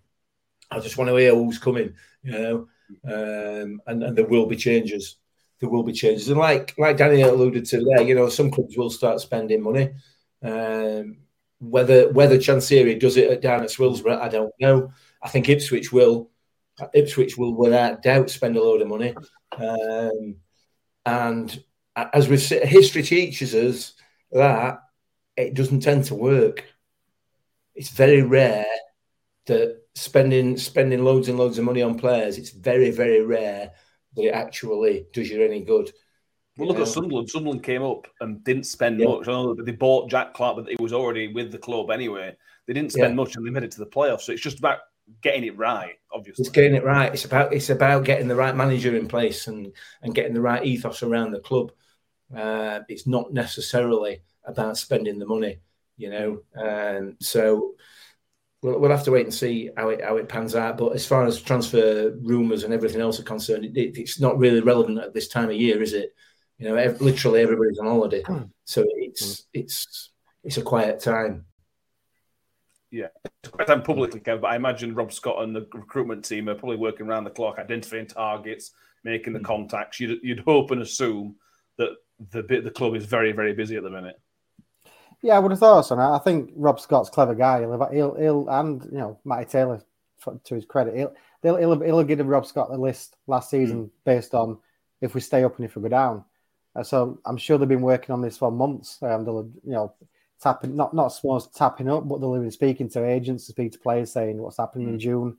I 0.72 0.80
just 0.80 0.98
want 0.98 1.10
to 1.10 1.16
hear 1.16 1.34
who's 1.34 1.58
coming. 1.58 1.94
You 2.24 2.32
know, 2.32 2.68
um, 3.06 3.82
and, 3.88 4.04
and 4.04 4.18
there 4.18 4.28
will 4.28 4.46
be 4.46 4.56
changes. 4.56 5.18
There 5.60 5.70
will 5.70 5.84
be 5.84 5.94
changes, 5.94 6.30
and 6.30 6.38
like 6.38 6.74
like 6.78 6.98
Danny 6.98 7.22
alluded 7.22 7.66
to 7.66 7.84
there, 7.84 8.02
you 8.02 8.16
know, 8.16 8.30
some 8.30 8.52
clubs 8.52 8.78
will 8.78 8.90
start 8.90 9.20
spending 9.20 9.62
money. 9.62 9.92
Um, 10.42 11.18
whether 11.60 12.12
whether 12.14 12.38
Chansiri 12.38 13.00
does 13.00 13.18
it 13.18 13.42
down 13.42 13.64
at 13.64 13.70
Swillsborough, 13.70 14.22
I 14.22 14.30
don't 14.30 14.54
know. 14.60 14.94
I 15.22 15.30
think 15.30 15.50
Ipswich 15.50 15.92
will. 15.92 16.30
Ipswich 16.94 17.38
will, 17.38 17.54
without 17.54 18.02
doubt, 18.02 18.30
spend 18.30 18.56
a 18.56 18.64
load 18.64 18.82
of 18.82 18.88
money. 18.88 19.14
Um, 19.58 20.38
and 21.06 21.64
as 22.14 22.28
we 22.28 22.38
history 22.38 23.04
teaches 23.04 23.54
us 23.56 23.94
that 24.32 24.82
it 25.38 25.54
doesn't 25.54 25.82
tend 25.82 26.06
to 26.06 26.16
work. 26.16 26.66
It's 27.76 27.90
very 27.90 28.22
rare 28.22 28.66
that 29.46 29.82
spending 29.96 30.58
spending 30.58 31.04
loads 31.04 31.30
and 31.30 31.38
loads 31.38 31.58
of 31.58 31.66
money 31.66 31.82
on 31.82 31.98
players. 31.98 32.38
It's 32.38 32.52
very 32.52 32.92
very 32.92 33.26
rare 33.26 33.72
that 34.16 34.24
it 34.24 34.34
actually 34.34 35.08
does 35.14 35.30
you 35.30 35.44
any 35.44 35.62
good. 35.62 35.92
Well, 36.58 36.68
look 36.68 36.80
at 36.80 36.90
Sunderland. 36.90 37.30
Sunderland 37.30 37.64
came 37.64 37.84
up 37.84 38.08
and 38.20 38.44
didn't 38.44 38.66
spend 38.66 39.00
yeah. 39.00 39.08
much. 39.08 39.28
I 39.28 39.32
know 39.32 39.56
they 39.56 39.72
bought 39.72 40.10
Jack 40.10 40.34
Clarke, 40.34 40.58
but 40.58 40.68
he 40.68 40.76
was 40.78 40.92
already 40.92 41.30
with 41.30 41.54
the 41.54 41.58
club 41.58 41.90
anyway. 41.90 42.36
They 42.68 42.74
didn't 42.74 42.92
spend 42.92 43.12
yeah. 43.12 43.16
much, 43.16 43.36
and 43.36 43.46
they 43.46 43.50
made 43.50 43.64
it 43.64 43.72
to 43.72 43.80
the 43.80 43.86
playoffs. 43.86 44.22
So 44.22 44.34
it's 44.34 44.42
just 44.42 44.60
about 44.60 44.80
getting 45.22 45.46
it 45.46 45.58
right. 45.58 45.96
Obviously, 46.12 46.44
it's 46.44 46.52
getting 46.52 46.76
it 46.76 46.84
right. 46.84 47.14
It's 47.14 47.24
about 47.24 47.54
it's 47.54 47.70
about 47.70 48.04
getting 48.04 48.28
the 48.28 48.36
right 48.36 48.56
manager 48.56 48.96
in 48.96 49.08
place 49.08 49.48
and 49.48 49.72
and 50.02 50.14
getting 50.14 50.34
the 50.34 50.42
right 50.42 50.64
ethos 50.66 51.02
around 51.02 51.32
the 51.32 51.40
club. 51.40 51.72
Uh, 52.36 52.82
it's 52.88 53.08
not 53.08 53.34
necessarily 53.34 54.22
about 54.46 54.78
spending 54.78 55.20
the 55.20 55.26
money, 55.26 55.60
you 55.98 56.10
know. 56.10 56.42
Um, 56.56 57.18
so 57.20 57.76
we'll, 58.62 58.80
we'll 58.80 58.92
have 58.92 59.04
to 59.06 59.12
wait 59.12 59.26
and 59.26 59.34
see 59.34 59.70
how 59.76 59.90
it 59.90 60.04
how 60.04 60.18
it 60.18 60.30
pans 60.30 60.56
out. 60.56 60.78
But 60.78 60.94
as 60.94 61.06
far 61.06 61.26
as 61.26 61.42
transfer 61.42 62.12
rumours 62.22 62.64
and 62.64 62.74
everything 62.74 63.02
else 63.02 63.20
are 63.20 63.24
concerned, 63.24 63.66
it, 63.66 63.78
it, 63.78 63.98
it's 63.98 64.20
not 64.20 64.38
really 64.38 64.62
relevant 64.62 65.00
at 65.00 65.14
this 65.14 65.28
time 65.28 65.50
of 65.50 65.56
year, 65.56 65.82
is 65.82 65.94
it? 65.94 66.16
You 66.58 66.68
know, 66.68 66.76
ev- 66.76 67.02
literally 67.02 67.42
everybody's 67.42 67.80
on 67.80 67.88
holiday, 67.88 68.22
hmm. 68.24 68.44
so 68.66 68.84
it's 68.88 69.46
it's 69.54 70.12
it's 70.44 70.58
a 70.58 70.62
quiet 70.62 71.00
time. 71.00 71.46
Yeah, 72.92 73.08
it's 73.24 73.48
a 73.48 73.52
quiet 73.52 73.68
time 73.68 73.84
publicly, 73.84 74.20
Kev. 74.20 74.42
But 74.42 74.52
I 74.52 74.56
imagine 74.56 74.96
Rob 74.96 75.14
Scott 75.14 75.42
and 75.42 75.56
the 75.56 75.68
recruitment 75.74 76.26
team 76.26 76.50
are 76.50 76.56
probably 76.56 76.78
working 76.78 77.08
around 77.08 77.24
the 77.24 77.30
clock, 77.30 77.60
identifying 77.60 78.08
targets, 78.08 78.72
making 79.04 79.34
the 79.34 79.40
mm. 79.40 79.46
contacts. 79.46 80.00
You'd 80.00 80.20
you'd 80.22 80.42
hope 80.42 80.72
and 80.72 80.82
assume 80.82 81.36
that 81.78 81.92
the 82.32 82.42
the 82.42 82.72
club 82.72 82.96
is 82.96 83.06
very 83.06 83.32
very 83.32 83.54
busy 83.54 83.76
at 83.76 83.84
the 83.84 83.90
minute. 83.90 84.20
Yeah, 85.22 85.36
I 85.36 85.40
would 85.40 85.52
have 85.52 85.60
thought 85.60 85.82
so. 85.82 86.00
I 86.00 86.20
think 86.20 86.52
Rob 86.56 86.80
Scott's 86.80 87.10
a 87.10 87.12
clever 87.12 87.36
guy. 87.36 87.60
He'll, 87.60 87.90
he'll, 87.92 88.16
he'll 88.16 88.50
and 88.50 88.84
you 88.86 88.98
know 88.98 89.20
Matty 89.26 89.46
Taylor, 89.46 89.82
to 90.44 90.56
his 90.56 90.66
credit, 90.66 90.96
he'll 90.96 91.14
he'll, 91.42 91.58
he'll, 91.58 91.82
he'll 91.82 92.04
give 92.04 92.26
Rob 92.26 92.46
Scott 92.46 92.70
the 92.70 92.78
list 92.78 93.16
last 93.28 93.50
season 93.50 93.86
mm. 93.86 93.90
based 94.06 94.34
on 94.34 94.58
if 95.02 95.16
we 95.16 95.22
stay 95.22 95.44
up 95.44 95.58
and 95.58 95.66
if 95.66 95.76
we 95.76 95.82
go 95.82 95.90
down. 95.90 96.24
Uh, 96.76 96.84
so 96.84 97.20
I'm 97.26 97.38
sure 97.38 97.58
they've 97.58 97.68
been 97.68 97.82
working 97.82 98.14
on 98.14 98.22
this 98.22 98.38
for 98.38 98.52
months. 98.52 99.00
Um, 99.02 99.26
they'll, 99.26 99.50
you 99.64 99.72
know, 99.72 99.94
tapping 100.42 100.76
not 100.76 100.94
not 100.94 101.10
suppose 101.10 101.48
tapping 101.48 101.90
up, 101.90 102.08
but 102.08 102.20
they'll 102.20 102.42
be 102.42 102.50
speaking 102.52 102.90
to 102.90 103.06
agents 103.06 103.46
to 103.46 103.52
speak 103.52 103.72
to 103.74 103.80
players, 103.80 104.12
saying 104.12 104.38
what's 104.38 104.58
happening 104.58 104.88
mm. 104.88 104.92
in 104.92 105.00
June. 105.00 105.38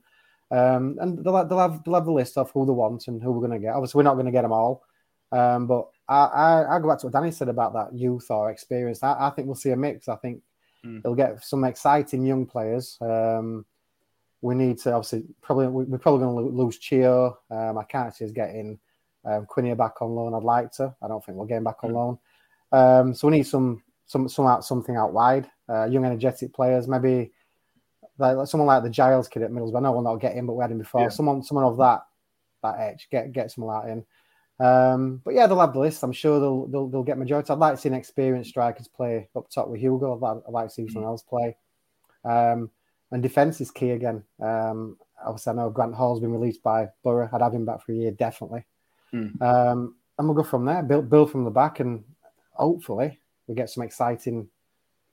Um, 0.51 0.97
and 0.99 1.23
they'll, 1.23 1.45
they'll 1.45 1.59
have 1.59 1.83
they'll 1.83 1.95
have 1.95 2.05
the 2.05 2.11
list 2.11 2.37
of 2.37 2.51
who 2.51 2.65
they 2.65 2.71
want 2.73 3.07
and 3.07 3.21
who 3.21 3.31
we're 3.31 3.47
going 3.47 3.59
to 3.59 3.65
get. 3.65 3.73
Obviously, 3.73 3.99
we're 3.99 4.03
not 4.03 4.15
going 4.15 4.25
to 4.25 4.31
get 4.31 4.41
them 4.43 4.51
all, 4.51 4.83
um, 5.31 5.65
but 5.65 5.87
I, 6.11 6.25
I, 6.25 6.75
I 6.75 6.79
go 6.79 6.89
back 6.89 6.99
to 6.99 7.05
what 7.05 7.13
Danny 7.13 7.31
said 7.31 7.47
about 7.47 7.73
that 7.73 7.93
youth 7.93 8.29
or 8.29 8.51
experience. 8.51 9.01
I, 9.01 9.27
I 9.27 9.29
think 9.29 9.47
we'll 9.47 9.55
see 9.55 9.71
a 9.71 9.77
mix. 9.77 10.09
I 10.09 10.17
think 10.17 10.41
mm. 10.85 11.01
they'll 11.01 11.15
get 11.15 11.41
some 11.43 11.63
exciting 11.63 12.25
young 12.25 12.45
players. 12.45 12.97
Um, 12.99 13.65
we 14.41 14.55
need 14.55 14.77
to 14.79 14.91
obviously 14.91 15.23
probably 15.41 15.67
we're 15.67 15.97
probably 15.97 16.25
going 16.25 16.35
to 16.35 16.57
lose 16.57 16.77
Chio. 16.77 17.37
Um, 17.49 17.77
I 17.77 17.83
can't 17.83 18.13
see 18.13 18.25
us 18.25 18.31
getting 18.31 18.77
um, 19.23 19.45
Quinny 19.45 19.73
back 19.75 20.01
on 20.01 20.13
loan. 20.13 20.33
I'd 20.33 20.43
like 20.43 20.71
to. 20.73 20.93
I 21.01 21.07
don't 21.07 21.23
think 21.23 21.37
we'll 21.37 21.47
get 21.47 21.57
him 21.57 21.63
back 21.63 21.83
on 21.83 21.91
hmm. 21.91 21.95
loan. 21.95 22.19
Um, 22.73 23.13
so 23.13 23.27
we 23.27 23.37
need 23.37 23.47
some 23.47 23.81
some 24.05 24.27
some 24.27 24.47
out 24.47 24.65
something 24.65 24.97
out 24.97 25.13
wide. 25.13 25.49
Uh, 25.69 25.85
young 25.85 26.03
energetic 26.03 26.53
players, 26.53 26.89
maybe 26.89 27.31
like, 28.17 28.35
like, 28.35 28.47
someone 28.47 28.67
like 28.67 28.83
the 28.83 28.89
Giles 28.89 29.29
kid 29.29 29.43
at 29.43 29.51
Middlesbrough. 29.51 29.77
I 29.77 29.79
know 29.81 29.93
we'll 29.93 30.01
not 30.01 30.17
get 30.17 30.33
him, 30.33 30.47
but 30.47 30.53
we 30.53 30.61
had 30.61 30.71
him 30.71 30.79
before. 30.79 31.01
Yeah. 31.01 31.09
Someone 31.09 31.41
someone 31.43 31.63
of 31.63 31.77
that 31.77 32.01
that 32.63 32.79
edge. 32.79 33.07
Get 33.09 33.31
get 33.31 33.51
someone 33.51 33.75
out 33.75 33.89
in. 33.89 34.05
Um, 34.61 35.21
but 35.23 35.33
yeah, 35.33 35.47
they'll 35.47 35.59
have 35.59 35.73
the 35.73 35.79
list. 35.79 36.03
I'm 36.03 36.11
sure 36.11 36.39
they'll, 36.39 36.67
they'll, 36.67 36.87
they'll 36.87 37.03
get 37.03 37.17
majority. 37.17 37.51
I'd 37.51 37.57
like 37.59 37.75
to 37.75 37.81
see 37.81 37.89
an 37.89 37.95
experienced 37.95 38.51
strikers 38.51 38.87
play 38.87 39.27
up 39.35 39.49
top 39.49 39.69
with 39.69 39.81
Hugo. 39.81 40.13
I'd 40.13 40.21
like, 40.21 40.43
I'd 40.47 40.53
like 40.53 40.67
to 40.67 40.73
see 40.73 40.87
someone 40.87 41.09
else 41.09 41.23
play. 41.23 41.55
Um, 42.23 42.69
and 43.11 43.23
defence 43.23 43.59
is 43.59 43.71
key 43.71 43.91
again. 43.91 44.23
Um, 44.39 44.97
obviously, 45.25 45.51
I 45.51 45.55
know 45.55 45.69
Grant 45.69 45.95
Hall's 45.95 46.19
been 46.19 46.31
released 46.31 46.61
by 46.61 46.89
Borough. 47.03 47.29
I'd 47.33 47.41
have 47.41 47.53
him 47.53 47.65
back 47.65 47.83
for 47.83 47.91
a 47.91 47.95
year, 47.95 48.11
definitely. 48.11 48.63
Mm. 49.13 49.41
Um, 49.41 49.95
and 50.17 50.27
we'll 50.27 50.37
go 50.37 50.43
from 50.43 50.65
there, 50.65 50.83
build, 50.83 51.09
build 51.09 51.31
from 51.31 51.43
the 51.43 51.49
back, 51.49 51.79
and 51.79 52.03
hopefully 52.53 53.19
we 53.47 53.55
get 53.55 53.69
some 53.69 53.83
exciting 53.83 54.47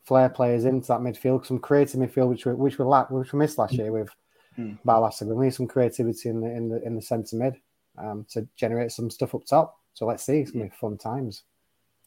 flair 0.04 0.28
players 0.28 0.66
into 0.66 0.88
that 0.88 1.00
midfield, 1.00 1.46
some 1.46 1.58
creative 1.58 2.00
midfield, 2.00 2.28
which 2.28 2.44
we, 2.44 2.52
which 2.54 2.78
we 2.78 2.84
lack, 2.84 3.10
which 3.10 3.32
we 3.32 3.38
missed 3.38 3.58
last 3.58 3.72
year 3.72 3.90
with 3.90 4.10
mm. 4.58 4.78
Barlaser. 4.86 5.26
We 5.34 5.46
need 5.46 5.54
some 5.54 5.66
creativity 5.66 6.28
in 6.28 6.40
the 6.40 6.50
in 6.50 6.68
the 6.68 6.82
in 6.82 6.94
the 6.94 7.02
centre 7.02 7.36
mid 7.36 7.56
um, 8.00 8.26
to 8.30 8.46
generate 8.56 8.92
some 8.92 9.10
stuff 9.10 9.34
up 9.34 9.44
top. 9.44 9.78
So 9.94 10.06
let's 10.06 10.24
see, 10.24 10.38
it's 10.40 10.50
gonna 10.50 10.66
be 10.66 10.70
fun 10.70 10.98
times. 10.98 11.42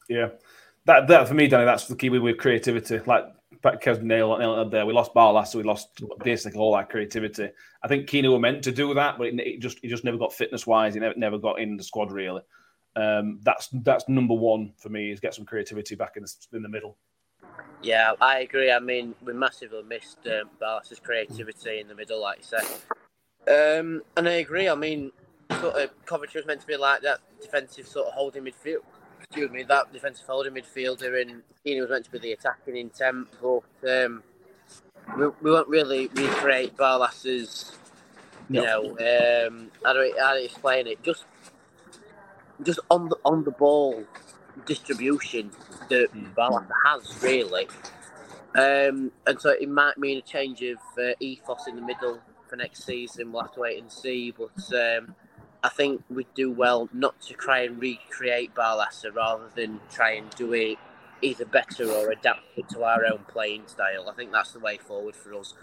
Yeah, 0.10 0.30
that 0.86 1.08
that 1.08 1.28
for 1.28 1.34
me, 1.34 1.48
Danny, 1.48 1.66
that's 1.66 1.88
the 1.88 1.96
key 1.96 2.10
with, 2.10 2.22
with 2.22 2.38
creativity. 2.38 3.00
Like 3.06 3.26
Kev 3.64 4.02
nail 4.02 4.38
nailed 4.38 4.72
there. 4.72 4.86
We 4.86 4.94
lost 4.94 5.14
Barlaser, 5.14 5.48
so 5.48 5.58
we 5.60 5.64
lost 5.64 6.02
basically 6.24 6.60
all 6.60 6.76
that 6.76 6.90
creativity. 6.90 7.50
I 7.84 7.88
think 7.88 8.08
Keano 8.08 8.32
were 8.32 8.40
meant 8.40 8.64
to 8.64 8.72
do 8.72 8.94
that, 8.94 9.18
but 9.18 9.28
it, 9.28 9.40
it 9.40 9.60
just 9.60 9.80
he 9.82 9.88
just 9.88 10.04
never 10.04 10.18
got 10.18 10.34
fitness 10.34 10.66
wise. 10.66 10.94
He 10.94 11.00
never, 11.00 11.16
never 11.18 11.38
got 11.38 11.60
in 11.60 11.78
the 11.78 11.84
squad 11.84 12.12
really. 12.12 12.42
Um, 12.96 13.40
that's 13.44 13.70
that's 13.72 14.10
number 14.10 14.34
one 14.34 14.74
for 14.78 14.90
me 14.90 15.12
is 15.12 15.20
get 15.20 15.34
some 15.34 15.46
creativity 15.46 15.96
back 15.96 16.18
in 16.18 16.24
the, 16.24 16.34
in 16.54 16.64
the 16.64 16.70
middle. 16.70 16.98
Yeah, 17.82 18.14
I 18.20 18.40
agree. 18.40 18.72
I 18.72 18.80
mean, 18.80 19.16
we 19.24 19.34
massively 19.34 19.84
missed 19.84 20.20
um, 20.28 20.50
Barlaser's 20.62 21.00
creativity 21.00 21.80
in 21.80 21.88
the 21.88 21.96
middle, 21.96 22.22
like 22.22 22.40
you 22.40 22.44
said. 22.44 22.66
Um, 23.48 24.04
and 24.16 24.28
I 24.28 24.34
agree. 24.34 24.70
I 24.70 24.76
mean, 24.76 25.12
sort 25.62 25.76
of 25.76 26.06
Coventry 26.06 26.40
was 26.40 26.46
meant 26.46 26.62
to 26.62 26.68
be 26.68 26.76
like 26.76 27.02
that 27.02 27.20
defensive 27.40 27.88
sort 27.88 28.08
of 28.08 28.14
holding 28.14 28.44
midfield. 28.44 28.84
Excuse 29.22 29.52
me, 29.52 29.64
that 29.64 29.94
defensive 29.94 30.26
holding 30.26 30.54
midfielder, 30.54 31.22
and 31.22 31.44
Keane 31.64 31.80
was 31.82 31.90
meant 31.90 32.06
to 32.06 32.12
be 32.12 32.20
the 32.20 32.34
attacking 32.34 32.76
intent, 32.76 33.28
but 33.42 34.04
um, 34.06 34.24
we, 35.18 35.28
we 35.42 35.52
won't 35.52 35.68
really 35.68 36.08
recreate 36.08 36.76
Barlaser's. 36.76 37.78
You 38.50 38.62
no. 38.62 38.66
know, 38.66 39.48
um, 39.48 39.72
how 39.86 39.94
do 39.94 40.00
I, 40.00 40.12
how 40.20 40.34
do 40.34 40.40
I 40.40 40.44
explain 40.44 40.88
it? 40.88 41.02
Just, 41.04 41.24
just 42.64 42.80
on 42.90 43.08
the 43.08 43.16
on 43.24 43.46
the 43.46 43.52
ball 43.52 44.04
distribution 44.66 45.52
that 45.90 46.14
mm. 46.14 46.34
Barlaser 46.36 46.68
has 46.86 47.24
really. 47.24 47.68
Um, 48.54 49.12
and 49.26 49.40
so 49.40 49.52
it 49.52 49.70
might 49.70 49.98
mean 49.98 50.18
a 50.18 50.22
change 50.22 50.62
of 50.64 50.78
uh, 50.98 51.14
ethos 51.22 51.68
in 51.68 51.78
the 51.78 51.82
middle 51.82 52.20
for 52.50 52.58
next 52.58 52.84
season. 52.84 53.32
We'll 53.32 53.44
have 53.44 53.54
to 53.54 53.62
wait 53.62 53.82
and 53.82 53.90
see. 53.90 54.32
But 54.32 54.74
um, 54.74 55.16
I 55.64 55.70
think 55.70 56.04
we'd 56.10 56.34
do 56.34 56.52
well 56.52 56.90
not 56.92 57.22
to 57.24 57.34
try 57.34 57.60
and 57.60 57.80
recreate 57.80 58.56
Barlaser 58.56 59.14
rather 59.14 59.50
than 59.56 59.80
try 59.92 60.14
and 60.14 60.30
do 60.32 60.54
it 60.54 60.78
either 61.22 61.46
better 61.46 61.88
or 61.90 62.12
adapt 62.12 62.58
it 62.58 62.68
to 62.70 62.84
our 62.84 63.06
own 63.06 63.20
playing 63.28 63.68
style. 63.68 64.10
I 64.10 64.14
think 64.14 64.32
that's 64.32 64.54
the 64.54 64.60
way 64.60 64.78
forward 64.78 65.16
for 65.16 65.36
us. 65.36 65.54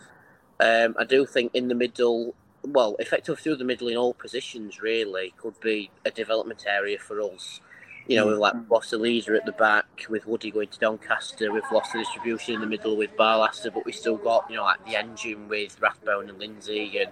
Um, 0.60 0.94
I 0.98 1.04
do 1.04 1.26
think 1.26 1.52
in 1.54 1.68
the 1.68 1.74
middle, 1.74 2.34
well, 2.62 2.94
effective 3.00 3.40
through 3.40 3.56
the 3.56 3.64
middle 3.64 3.88
in 3.88 3.96
all 3.96 4.14
positions 4.14 4.80
really 4.80 5.34
could 5.36 5.58
be 5.60 5.90
a 6.04 6.10
development 6.10 6.64
area 6.68 6.98
for 6.98 7.20
us. 7.20 7.60
You 8.06 8.16
know, 8.16 8.26
we've 8.28 8.38
like 8.38 8.54
lost 8.70 8.92
the 8.92 8.98
leader 8.98 9.34
at 9.34 9.44
the 9.44 9.52
back, 9.52 10.06
with 10.08 10.26
Woody 10.26 10.50
going 10.50 10.68
to 10.68 10.78
Doncaster, 10.78 11.52
we've 11.52 11.62
lost 11.70 11.92
the 11.92 11.98
distribution 11.98 12.54
in 12.54 12.60
the 12.60 12.66
middle 12.66 12.96
with 12.96 13.14
Barlaser, 13.16 13.72
but 13.74 13.84
we 13.84 13.92
still 13.92 14.16
got, 14.16 14.48
you 14.48 14.56
know, 14.56 14.62
like 14.62 14.82
the 14.86 14.96
engine 14.96 15.46
with 15.48 15.78
Rathbone 15.80 16.30
and 16.30 16.38
Lindsay 16.38 16.98
and, 16.98 17.10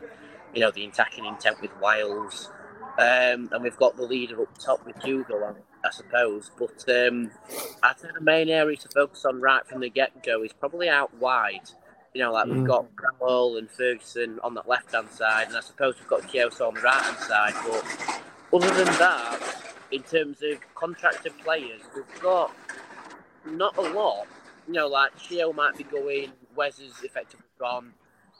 you 0.55 0.61
know, 0.61 0.71
the 0.71 0.87
attacking 0.87 1.27
intent 1.27 1.61
with 1.61 1.71
Wiles. 1.81 2.51
Um, 2.99 3.51
and 3.53 3.63
we've 3.63 3.77
got 3.77 3.97
the 3.97 4.05
leader 4.05 4.41
up 4.41 4.59
top 4.59 4.85
with 4.87 4.97
Hugo, 5.03 5.55
I, 5.85 5.91
suppose. 5.91 6.51
But 6.59 6.85
um, 6.89 7.31
I 7.83 7.93
think 7.93 8.15
the 8.15 8.21
main 8.23 8.49
area 8.49 8.77
to 8.77 8.89
focus 8.89 9.25
on 9.25 9.41
right 9.41 9.67
from 9.67 9.81
the 9.81 9.91
get 9.91 10.23
go 10.25 10.43
is 10.43 10.53
probably 10.53 10.89
out 10.89 11.15
wide. 11.19 11.69
You 12.15 12.23
know, 12.23 12.33
like 12.33 12.47
we've 12.47 12.57
Mm. 12.57 12.67
got 12.67 12.87
Bramall 12.97 13.59
and 13.59 13.71
Ferguson 13.71 14.39
on 14.43 14.55
that 14.55 14.67
left 14.67 14.93
hand 14.95 15.11
side, 15.11 15.49
and 15.49 15.57
I 15.57 15.61
suppose 15.61 15.97
we've 15.99 16.09
got 16.09 16.23
Kioso 16.23 16.69
on 16.69 16.75
the 16.75 16.81
right 16.81 17.03
hand 17.03 17.19
side. 17.19 17.55
But 17.67 18.23
other 18.55 18.75
than 18.75 18.87
that, 18.99 19.39
in 19.93 20.03
terms 20.03 20.39
of 20.43 20.59
contracted 20.75 21.37
players, 21.45 21.83
we've 21.95 22.21
got 22.23 22.55
not 23.45 23.77
a 23.77 23.83
lot. 23.83 24.27
You 24.67 24.73
know, 24.73 24.87
like 24.89 25.17
Shio 25.19 25.55
might 25.55 25.77
be 25.77 25.85
going, 25.85 26.33
Wes 26.57 26.79
is 26.79 26.95
effectively 27.05 27.47
gone. 27.61 27.93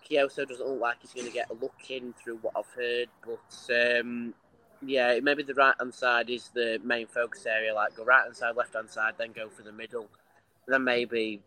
Kioso 0.09 0.49
doesn't 0.49 0.67
look 0.67 0.81
like 0.81 0.97
he's 1.03 1.13
going 1.13 1.27
to 1.27 1.33
get 1.33 1.51
a 1.51 1.55
look 1.55 1.75
in 1.91 2.15
through 2.15 2.37
what 2.39 2.55
I've 2.57 2.73
heard, 2.75 3.09
but 3.25 4.01
um, 4.01 4.33
yeah, 4.85 5.19
maybe 5.23 5.43
the 5.43 5.55
right 5.55 5.75
hand 5.79 5.95
side 5.95 6.31
is 6.31 6.51
the 6.55 6.81
main 6.85 7.07
focus 7.07 7.47
area. 7.47 7.75
Like 7.75 7.97
go 7.97 8.05
right 8.05 8.25
hand 8.25 8.37
side, 8.37 8.57
left 8.57 8.75
hand 8.75 8.91
side, 8.91 9.15
then 9.19 9.33
go 9.33 9.49
for 9.49 9.63
the 9.63 9.73
middle, 9.73 10.09
and 10.67 10.75
then 10.75 10.85
maybe 10.85 11.41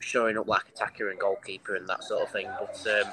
showing 0.00 0.38
up 0.38 0.46
like 0.46 0.68
attacker 0.68 1.10
and 1.10 1.18
goalkeeper 1.18 1.74
and 1.74 1.88
that 1.88 2.04
sort 2.04 2.22
of 2.22 2.30
thing. 2.30 2.48
But 2.58 2.86
um, 2.86 3.12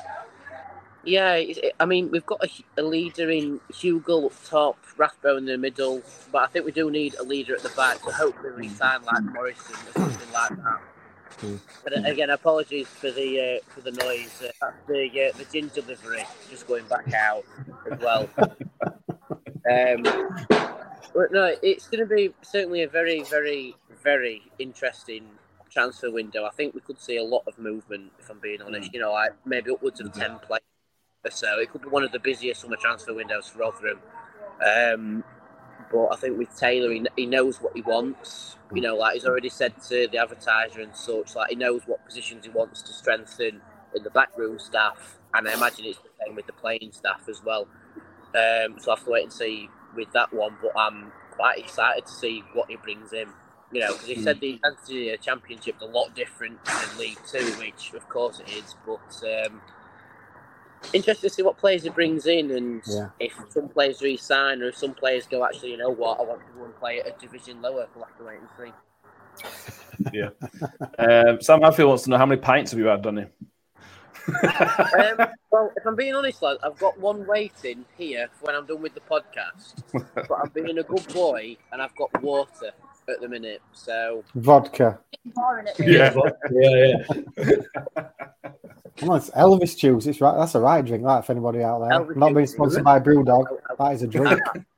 yeah, 1.04 1.34
it, 1.34 1.74
I 1.80 1.86
mean 1.86 2.12
we've 2.12 2.26
got 2.26 2.44
a, 2.44 2.50
a 2.82 2.84
leader 2.84 3.30
in 3.30 3.60
Hugo 3.74 4.28
up 4.28 4.34
top, 4.46 4.78
Rathbone 4.98 5.40
in 5.40 5.46
the 5.46 5.58
middle, 5.58 6.02
but 6.32 6.44
I 6.44 6.48
think 6.48 6.66
we 6.66 6.72
do 6.72 6.92
need 6.92 7.16
a 7.16 7.24
leader 7.24 7.56
at 7.56 7.64
the 7.64 7.70
back. 7.70 8.00
So 8.04 8.12
hopefully 8.12 8.54
we 8.58 8.70
sign 8.70 9.04
like 9.04 9.24
Morrison 9.24 9.76
or 9.88 10.02
something 10.02 10.34
like 10.34 10.50
that. 10.64 10.82
But 11.84 11.98
uh, 11.98 12.02
again, 12.06 12.30
apologies 12.30 12.88
for 12.88 13.12
the 13.12 13.60
uh, 13.60 13.72
for 13.72 13.82
the 13.82 13.92
noise. 13.92 14.42
Uh, 14.62 14.72
the 14.88 15.06
uh, 15.06 15.38
the 15.38 15.46
gin 15.52 15.70
delivery 15.74 16.24
just 16.50 16.68
going 16.68 16.86
back 16.88 17.14
out 17.14 17.44
as 17.92 18.00
well. 18.00 18.30
Um, 19.70 20.04
but 21.14 21.32
no, 21.32 21.56
it's 21.62 21.88
going 21.88 22.08
to 22.08 22.16
be 22.16 22.34
certainly 22.42 22.84
a 22.84 22.90
very, 22.90 23.24
very, 23.24 23.76
very 24.04 24.44
interesting 24.60 25.26
transfer 25.70 26.12
window. 26.12 26.46
I 26.46 26.52
think 26.52 26.74
we 26.74 26.82
could 26.82 27.00
see 27.00 27.18
a 27.18 27.24
lot 27.24 27.44
of 27.48 27.58
movement, 27.58 28.12
if 28.20 28.30
I'm 28.30 28.40
being 28.40 28.62
honest. 28.62 28.94
You 28.94 29.00
know, 29.02 29.12
like 29.12 29.32
maybe 29.46 29.72
upwards 29.72 30.00
of 30.02 30.14
ten 30.14 30.40
players 30.40 30.62
or 31.24 31.32
so. 31.32 31.60
It 31.60 31.72
could 31.72 31.82
be 31.82 31.90
one 31.90 32.04
of 32.04 32.12
the 32.12 32.20
busiest 32.20 32.62
summer 32.62 32.78
transfer 32.78 33.14
windows 33.14 33.50
for 33.50 33.60
Rotherham. 33.60 34.00
Um, 34.66 35.24
but 35.92 36.08
I 36.08 36.16
think 36.16 36.38
with 36.38 36.56
Taylor, 36.56 36.92
he, 36.92 37.06
he 37.16 37.26
knows 37.26 37.62
what 37.62 37.74
he 37.76 37.82
wants. 37.82 38.58
You 38.74 38.82
know, 38.82 38.96
like 38.96 39.14
he's 39.14 39.26
already 39.26 39.50
said 39.50 39.82
to 39.90 40.08
the 40.12 40.18
advertiser 40.18 40.82
and 40.82 40.96
such, 40.96 41.36
like 41.36 41.50
he 41.50 41.56
knows 41.56 41.84
what 41.86 42.06
positions 42.06 42.46
he 42.46 42.52
wants 42.52 42.82
to 42.84 42.94
strengthen 42.94 43.62
in 43.96 44.04
the 44.04 44.10
backroom 44.10 44.60
staff, 44.60 45.20
and 45.34 45.48
I 45.48 45.54
imagine 45.54 45.86
it's 45.86 46.00
the 46.00 46.10
same 46.26 46.36
with 46.36 46.48
the 46.48 46.54
playing 46.54 46.92
staff 46.92 47.30
as 47.30 47.42
well. 47.44 47.68
Um, 48.36 48.78
so 48.80 48.92
I 48.92 48.96
have 48.96 49.06
to 49.06 49.12
wait 49.12 49.24
and 49.24 49.34
see 49.34 49.70
with 49.96 50.12
that 50.14 50.34
one, 50.34 50.56
but 50.62 50.72
I'm 50.78 51.12
quite 51.32 51.60
excited 51.60 52.06
to 52.06 52.12
see 52.12 52.44
what 52.54 52.70
he 52.70 52.76
brings 52.76 53.14
in. 53.14 53.28
You 53.72 53.82
know, 53.82 53.94
because 53.94 54.08
he 54.08 54.22
said 54.22 54.40
the 54.40 54.52
intensity 54.54 55.10
of 55.10 55.20
the 55.20 55.24
championship's 55.26 55.82
a 55.82 55.86
lot 55.86 56.16
different 56.16 56.64
than 56.66 56.98
League 57.00 57.18
Two, 57.30 57.46
which 57.58 57.94
of 57.94 58.08
course 58.08 58.40
it 58.40 58.50
is, 58.50 58.76
but 58.86 59.24
um, 59.48 59.62
interested 60.94 61.30
to 61.30 61.34
see 61.34 61.42
what 61.42 61.58
players 61.58 61.84
he 61.84 61.90
brings 61.90 62.26
in 62.28 62.52
and 62.52 62.82
Yeah. 62.88 63.10
if 63.20 63.34
some 63.50 63.68
players 63.68 64.02
re-sign 64.02 64.62
or 64.62 64.68
if 64.70 64.78
some 64.78 64.94
players 64.94 65.26
go, 65.26 65.44
actually, 65.44 65.72
you 65.72 65.78
know 65.78 65.90
what, 65.90 66.20
I 66.20 66.24
want 66.24 66.42
to 66.46 66.54
go 66.58 66.66
and 66.66 66.76
play 66.76 67.00
at 67.00 67.08
a 67.08 67.12
division 67.20 67.62
lower. 67.62 67.88
We'll 67.96 68.06
have 68.06 68.18
to 68.18 68.24
wait 68.24 68.40
and 68.40 68.50
see. 68.58 68.72
Yeah. 70.14 70.30
Um, 71.00 71.42
Sam 71.42 71.62
Hadfield 71.62 71.88
wants 71.88 72.04
to 72.04 72.10
know 72.10 72.18
how 72.18 72.26
many 72.26 72.40
pints 72.42 72.72
have 72.72 72.80
you 72.80 72.86
had, 72.88 73.02
Donny? 73.02 73.26
Um, 74.28 75.28
well, 75.52 75.72
if 75.76 75.86
I'm 75.86 75.96
being 75.96 76.16
honest, 76.16 76.42
lad, 76.42 76.58
I've 76.64 76.78
got 76.80 77.00
one 77.00 77.26
waiting 77.28 77.86
here 77.98 78.28
for 78.34 78.46
when 78.46 78.56
I'm 78.56 78.66
done 78.66 78.82
with 78.82 78.94
the 78.94 79.02
podcast. 79.02 79.84
but 80.16 80.32
I'm 80.32 80.50
being 80.50 80.78
a 80.78 80.84
good 80.84 81.08
boy 81.14 81.58
and 81.72 81.82
I've 81.82 81.96
got 81.96 82.22
water 82.22 82.72
at 83.10 83.22
the 83.22 83.30
minute. 83.30 83.62
So 83.74 84.24
Vodka. 84.36 85.00
Boring 85.26 85.68
it. 85.68 85.80
Yeah. 85.80 86.14
yeah, 86.52 86.98
yeah. 87.38 88.08
Come 88.98 89.10
on, 89.10 89.18
it's 89.18 89.30
Elvis 89.32 89.78
juice. 89.78 90.06
It's 90.06 90.22
right. 90.22 90.38
That's 90.38 90.56
a 90.56 90.60
right 90.60 90.84
drink. 90.84 91.04
That 91.04 91.26
for 91.26 91.34
anybody 91.34 91.62
out 91.62 91.80
there. 91.80 92.00
Elvis 92.00 92.16
Not 92.16 92.34
being 92.34 92.48
sponsored 92.48 92.84
by 92.84 93.00
BrewDog. 93.00 93.46
That 93.78 93.94
is 93.94 94.04
a 94.04 94.08
drink. 94.08 94.40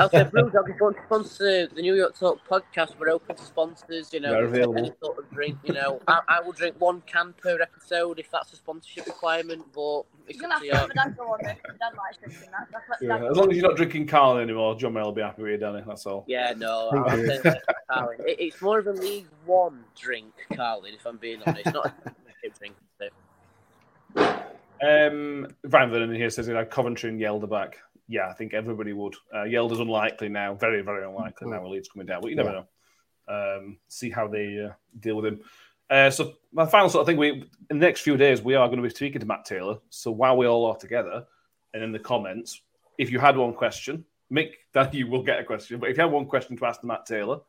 I'll 0.00 0.08
say, 0.08 0.24
Brewdog, 0.24 0.68
if 0.68 0.76
you 0.76 0.84
want 0.84 0.96
to 0.96 1.02
sponsor 1.04 1.66
the 1.66 1.82
New 1.82 1.94
York 1.94 2.18
Talk 2.18 2.40
podcast, 2.48 2.98
we're 2.98 3.10
open 3.10 3.36
to 3.36 3.42
sponsors. 3.42 4.12
You 4.12 4.20
know, 4.20 4.30
They're 4.30 4.46
if 4.46 4.52
there's 4.52 4.76
any 4.76 4.92
sort 5.02 5.18
of 5.18 5.30
drink. 5.30 5.58
You 5.64 5.74
know, 5.74 6.00
I, 6.08 6.20
I 6.28 6.40
will 6.40 6.52
drink 6.52 6.76
one 6.78 7.02
can 7.02 7.34
per 7.34 7.60
episode 7.60 8.18
if 8.18 8.30
that's 8.30 8.52
a 8.52 8.56
sponsorship 8.56 9.06
requirement. 9.06 9.64
But 9.74 10.02
it's 10.26 10.38
You're 10.38 10.50
up 10.50 10.60
gonna 10.60 10.70
to 10.70 10.76
have 10.76 10.88
to 10.88 10.94
let 10.96 11.16
go 11.16 11.22
on 11.32 11.40
it. 11.46 11.58
My 11.66 12.12
drinking 12.20 12.48
that. 12.52 12.68
That's 12.72 12.88
let 12.88 13.02
Yeah, 13.02 13.18
dad 13.18 13.30
as 13.30 13.36
long 13.36 13.50
as 13.50 13.56
you're 13.56 13.68
not 13.68 13.76
drinking 13.76 14.06
Carl 14.06 14.38
anymore, 14.38 14.76
John 14.76 14.94
May 14.94 15.02
will 15.02 15.12
be 15.12 15.22
happy 15.22 15.42
with 15.42 15.52
you, 15.52 15.58
Danny. 15.58 15.82
That's 15.86 16.06
all. 16.06 16.24
Yeah, 16.26 16.54
no, 16.56 16.88
I'll 17.06 17.18
you. 17.18 17.26
say 17.26 17.40
that, 17.42 17.62
Carling. 17.90 18.20
It, 18.20 18.40
it's 18.40 18.62
more 18.62 18.78
of 18.78 18.86
a 18.86 18.92
League 18.92 19.28
One 19.44 19.84
drink, 19.94 20.32
Carling. 20.54 20.94
If 20.94 21.04
I'm 21.06 21.18
being 21.18 21.42
honest, 21.46 21.66
not 21.66 21.86
a 21.86 21.90
championship 22.04 22.58
drink. 22.58 22.74
is 23.00 23.10
it? 23.10 23.12
Um, 24.82 25.48
Brian 25.64 25.90
Vernon 25.90 26.14
here 26.14 26.30
says 26.30 26.46
he 26.46 26.52
had 26.54 26.70
Coventry 26.70 27.10
and 27.10 27.20
Yelder 27.20 27.46
back. 27.46 27.78
Yeah, 28.08 28.28
I 28.28 28.34
think 28.34 28.54
everybody 28.54 28.92
would. 28.92 29.14
Uh, 29.34 29.44
Yelder's 29.44 29.80
unlikely 29.80 30.28
now, 30.28 30.54
very, 30.54 30.82
very 30.82 31.06
unlikely 31.06 31.50
now. 31.50 31.62
with 31.62 31.72
Leeds 31.72 31.88
coming 31.88 32.06
down, 32.06 32.20
but 32.20 32.30
you 32.30 32.36
never 32.36 32.52
know. 32.52 32.66
Um, 33.26 33.78
see 33.88 34.10
how 34.10 34.28
they 34.28 34.66
uh, 34.68 34.72
deal 35.00 35.16
with 35.16 35.26
him. 35.26 35.40
Uh, 35.88 36.10
so 36.10 36.34
my 36.52 36.66
final 36.66 36.88
sort 36.88 37.02
of 37.02 37.06
thing, 37.06 37.16
we 37.16 37.30
in 37.70 37.78
the 37.78 37.86
next 37.86 38.00
few 38.00 38.16
days 38.16 38.42
we 38.42 38.54
are 38.54 38.66
going 38.68 38.78
to 38.78 38.82
be 38.82 38.94
speaking 38.94 39.20
to 39.20 39.26
Matt 39.26 39.44
Taylor. 39.44 39.78
So 39.90 40.10
while 40.10 40.36
we 40.36 40.46
all 40.46 40.66
are 40.66 40.76
together, 40.76 41.24
and 41.72 41.82
in 41.82 41.92
the 41.92 41.98
comments, 41.98 42.60
if 42.98 43.10
you 43.10 43.18
had 43.18 43.36
one 43.36 43.52
question, 43.52 44.04
Mick, 44.32 44.52
that 44.72 44.94
you 44.94 45.06
will 45.06 45.22
get 45.22 45.40
a 45.40 45.44
question. 45.44 45.78
But 45.78 45.90
if 45.90 45.96
you 45.96 46.02
had 46.02 46.12
one 46.12 46.26
question 46.26 46.56
to 46.56 46.66
ask 46.66 46.82
Matt 46.84 47.06
Taylor, 47.06 47.40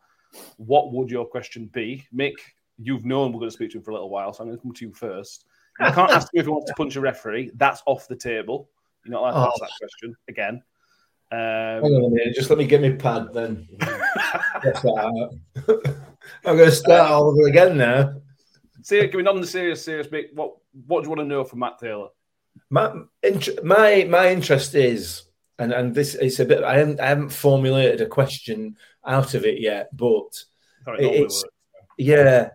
what 0.57 0.91
would 0.91 1.09
your 1.09 1.25
question 1.25 1.67
be? 1.73 2.05
Mick, 2.13 2.33
you've 2.77 3.05
known 3.05 3.31
we're 3.31 3.39
going 3.39 3.49
to 3.49 3.55
speak 3.55 3.71
to 3.71 3.77
him 3.77 3.83
for 3.83 3.91
a 3.91 3.93
little 3.93 4.09
while, 4.09 4.33
so 4.33 4.43
I'm 4.43 4.49
going 4.49 4.57
to 4.57 4.61
come 4.61 4.73
to 4.73 4.85
you 4.85 4.93
first. 4.93 5.45
I 5.79 5.91
can't 5.91 6.11
ask 6.13 6.29
you 6.33 6.39
if 6.39 6.45
he 6.45 6.51
wants 6.51 6.67
to 6.67 6.75
punch 6.75 6.95
a 6.95 7.01
referee. 7.01 7.51
That's 7.55 7.81
off 7.85 8.07
the 8.07 8.15
table. 8.15 8.69
You're 9.05 9.13
not 9.13 9.21
allowed 9.21 9.31
to 9.33 9.47
ask 9.49 9.61
Oh. 9.61 9.65
that 9.65 9.71
question 9.79 10.15
again. 10.27 10.63
Um, 11.31 11.39
Hang 11.83 11.95
on 11.95 12.03
a 12.05 12.09
minute, 12.09 12.35
just 12.35 12.49
let 12.49 12.59
me 12.59 12.65
get 12.67 12.81
my 12.81 12.91
pad 12.91 13.33
then. 13.33 13.67
That's 14.63 14.81
that 14.81 14.97
out. 14.97 15.35
I'm 16.45 16.55
going 16.57 16.69
to 16.69 16.75
start 16.75 17.11
all 17.11 17.29
over 17.31 17.47
again 17.47 17.77
now. 17.77 18.21
See, 18.83 19.07
can 19.07 19.17
we 19.17 19.23
not 19.23 19.35
on 19.35 19.41
the 19.41 19.47
serious, 19.47 19.83
serious 19.83 20.07
Mick? 20.07 20.33
What 20.33 20.55
What 20.85 21.01
do 21.01 21.05
you 21.05 21.09
want 21.09 21.21
to 21.21 21.25
know 21.25 21.43
from 21.43 21.59
Matt 21.59 21.79
Taylor? 21.79 22.09
My 22.69 22.93
int- 23.23 23.63
my 23.63 24.05
my 24.09 24.31
interest 24.31 24.75
is, 24.75 25.23
and 25.57 25.71
and 25.73 25.93
this 25.95 26.13
is 26.15 26.39
a 26.39 26.45
bit. 26.45 26.63
I 26.63 26.77
haven't 26.77 26.99
I 26.99 27.07
haven't 27.07 27.29
formulated 27.29 28.01
a 28.01 28.05
question 28.05 28.77
out 29.05 29.33
of 29.33 29.43
it 29.45 29.59
yet, 29.59 29.89
but 29.95 30.33
Sorry, 30.83 31.01
normally 31.01 31.21
it's 31.23 31.43
yeah. 31.97 32.49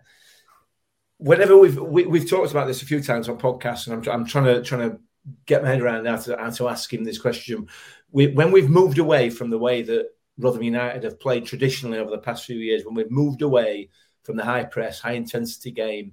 Whenever 1.18 1.58
we've 1.58 1.76
we, 1.78 2.06
we've 2.06 2.30
talked 2.30 2.52
about 2.52 2.66
this 2.68 2.82
a 2.82 2.86
few 2.86 3.02
times 3.02 3.28
on 3.28 3.36
podcasts, 3.36 3.88
and 3.88 4.06
I'm 4.06 4.12
I'm 4.20 4.24
trying 4.26 4.44
to 4.44 4.62
trying 4.62 4.90
to 4.90 5.00
get 5.46 5.62
my 5.62 5.68
head 5.68 5.80
around 5.80 6.06
how 6.06 6.16
to 6.16 6.36
how 6.36 6.50
to 6.50 6.68
ask 6.68 6.92
him 6.92 7.04
this 7.04 7.18
question. 7.18 7.68
We, 8.10 8.28
when 8.28 8.52
we've 8.52 8.70
moved 8.70 8.98
away 8.98 9.30
from 9.30 9.50
the 9.50 9.58
way 9.58 9.82
that 9.82 10.06
Rotherham 10.38 10.64
United 10.64 11.04
have 11.04 11.20
played 11.20 11.46
traditionally 11.46 11.98
over 11.98 12.10
the 12.10 12.18
past 12.18 12.44
few 12.44 12.56
years, 12.56 12.84
when 12.84 12.94
we've 12.94 13.10
moved 13.10 13.42
away 13.42 13.90
from 14.24 14.36
the 14.36 14.44
high 14.44 14.64
press, 14.64 15.00
high 15.00 15.12
intensity 15.12 15.70
game, 15.70 16.12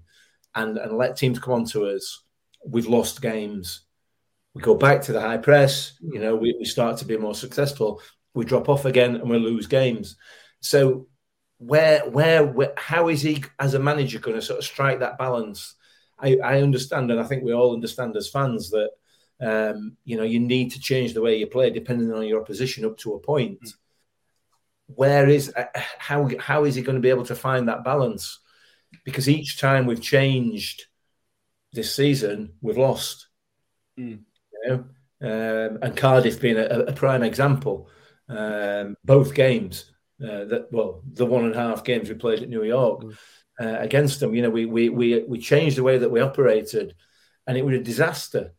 and 0.56 0.78
and 0.78 0.98
let 0.98 1.16
teams 1.16 1.40
come 1.40 1.54
on 1.54 1.66
to 1.66 1.86
us, 1.88 2.24
we've 2.66 2.88
lost 2.88 3.22
games. 3.22 3.82
We 4.54 4.62
go 4.62 4.76
back 4.76 5.04
to 5.04 5.14
the 5.14 5.22
high 5.22 5.38
press, 5.38 5.94
you 6.02 6.20
know, 6.20 6.36
we, 6.36 6.56
we 6.58 6.66
start 6.66 6.98
to 6.98 7.06
be 7.06 7.16
more 7.16 7.36
successful. 7.36 8.02
We 8.34 8.44
drop 8.44 8.70
off 8.70 8.86
again 8.86 9.16
and 9.16 9.30
we 9.30 9.38
lose 9.38 9.68
games. 9.68 10.18
So 10.62 11.08
where, 11.60 12.10
where, 12.10 12.44
where 12.44 12.74
how 12.76 13.08
is 13.10 13.22
he 13.22 13.44
as 13.60 13.76
a 13.76 13.80
manager 13.80 14.18
going 14.20 14.36
to 14.36 14.42
sort 14.42 14.58
of 14.58 14.66
strike 14.66 15.00
that 15.00 15.20
balance? 15.20 15.76
I, 16.20 16.38
I 16.38 16.62
understand, 16.62 17.12
and 17.12 17.20
I 17.20 17.24
think 17.24 17.44
we 17.44 17.54
all 17.54 17.74
understand 17.74 18.16
as 18.16 18.30
fans 18.30 18.72
that 18.72 18.90
um, 19.40 19.98
you 20.04 20.18
know 20.18 20.24
you 20.24 20.40
need 20.40 20.72
to 20.72 20.80
change 20.80 21.14
the 21.14 21.22
way 21.22 21.38
you 21.38 21.48
play 21.48 21.70
depending 21.70 22.12
on 22.12 22.26
your 22.26 22.42
opposition 22.42 22.86
up 22.86 22.98
to 23.00 23.14
a 23.14 23.20
point. 23.20 23.60
Where 24.88 25.30
is 25.30 25.54
uh, 25.56 25.66
how 25.76 26.30
how 26.40 26.64
is 26.64 26.76
he 26.76 26.82
going 26.82 26.96
to 26.96 27.02
be 27.02 27.10
able 27.10 27.26
to 27.26 27.36
find 27.36 27.68
that 27.68 27.84
balance? 27.84 28.40
Because 29.04 29.30
each 29.30 29.60
time 29.60 29.86
we've 29.86 30.02
changed 30.02 30.86
this 31.74 31.94
season, 31.94 32.54
we've 32.62 32.78
lost. 32.78 33.28
Mm. 34.00 34.22
You 34.64 34.70
know, 34.70 34.86
um, 35.22 35.80
and 35.82 35.98
Cardiff 35.98 36.42
being 36.42 36.58
a, 36.58 36.66
a 36.66 36.94
prime 36.94 37.24
example. 37.24 37.90
Um, 38.30 38.98
both 39.06 39.34
games 39.34 39.92
uh, 40.22 40.46
that 40.46 40.68
well, 40.72 41.02
the 41.14 41.26
one 41.26 41.46
and 41.46 41.56
a 41.56 41.60
half 41.60 41.84
games 41.84 42.10
we 42.10 42.16
played 42.16 42.42
at 42.42 42.50
New 42.50 42.64
York 42.64 43.04
uh, 43.60 43.78
against 43.80 44.20
them. 44.20 44.36
You 44.36 44.44
know, 44.44 44.50
we 44.50 44.66
we 44.66 44.90
we 44.90 45.24
we 45.24 45.40
changed 45.40 45.78
the 45.78 45.84
way 45.84 45.98
that 45.98 46.10
we 46.10 46.20
operated, 46.20 46.96
and 47.46 47.58
it 47.58 47.66
was 47.66 47.76
a 47.76 47.84
disaster. 47.84 48.54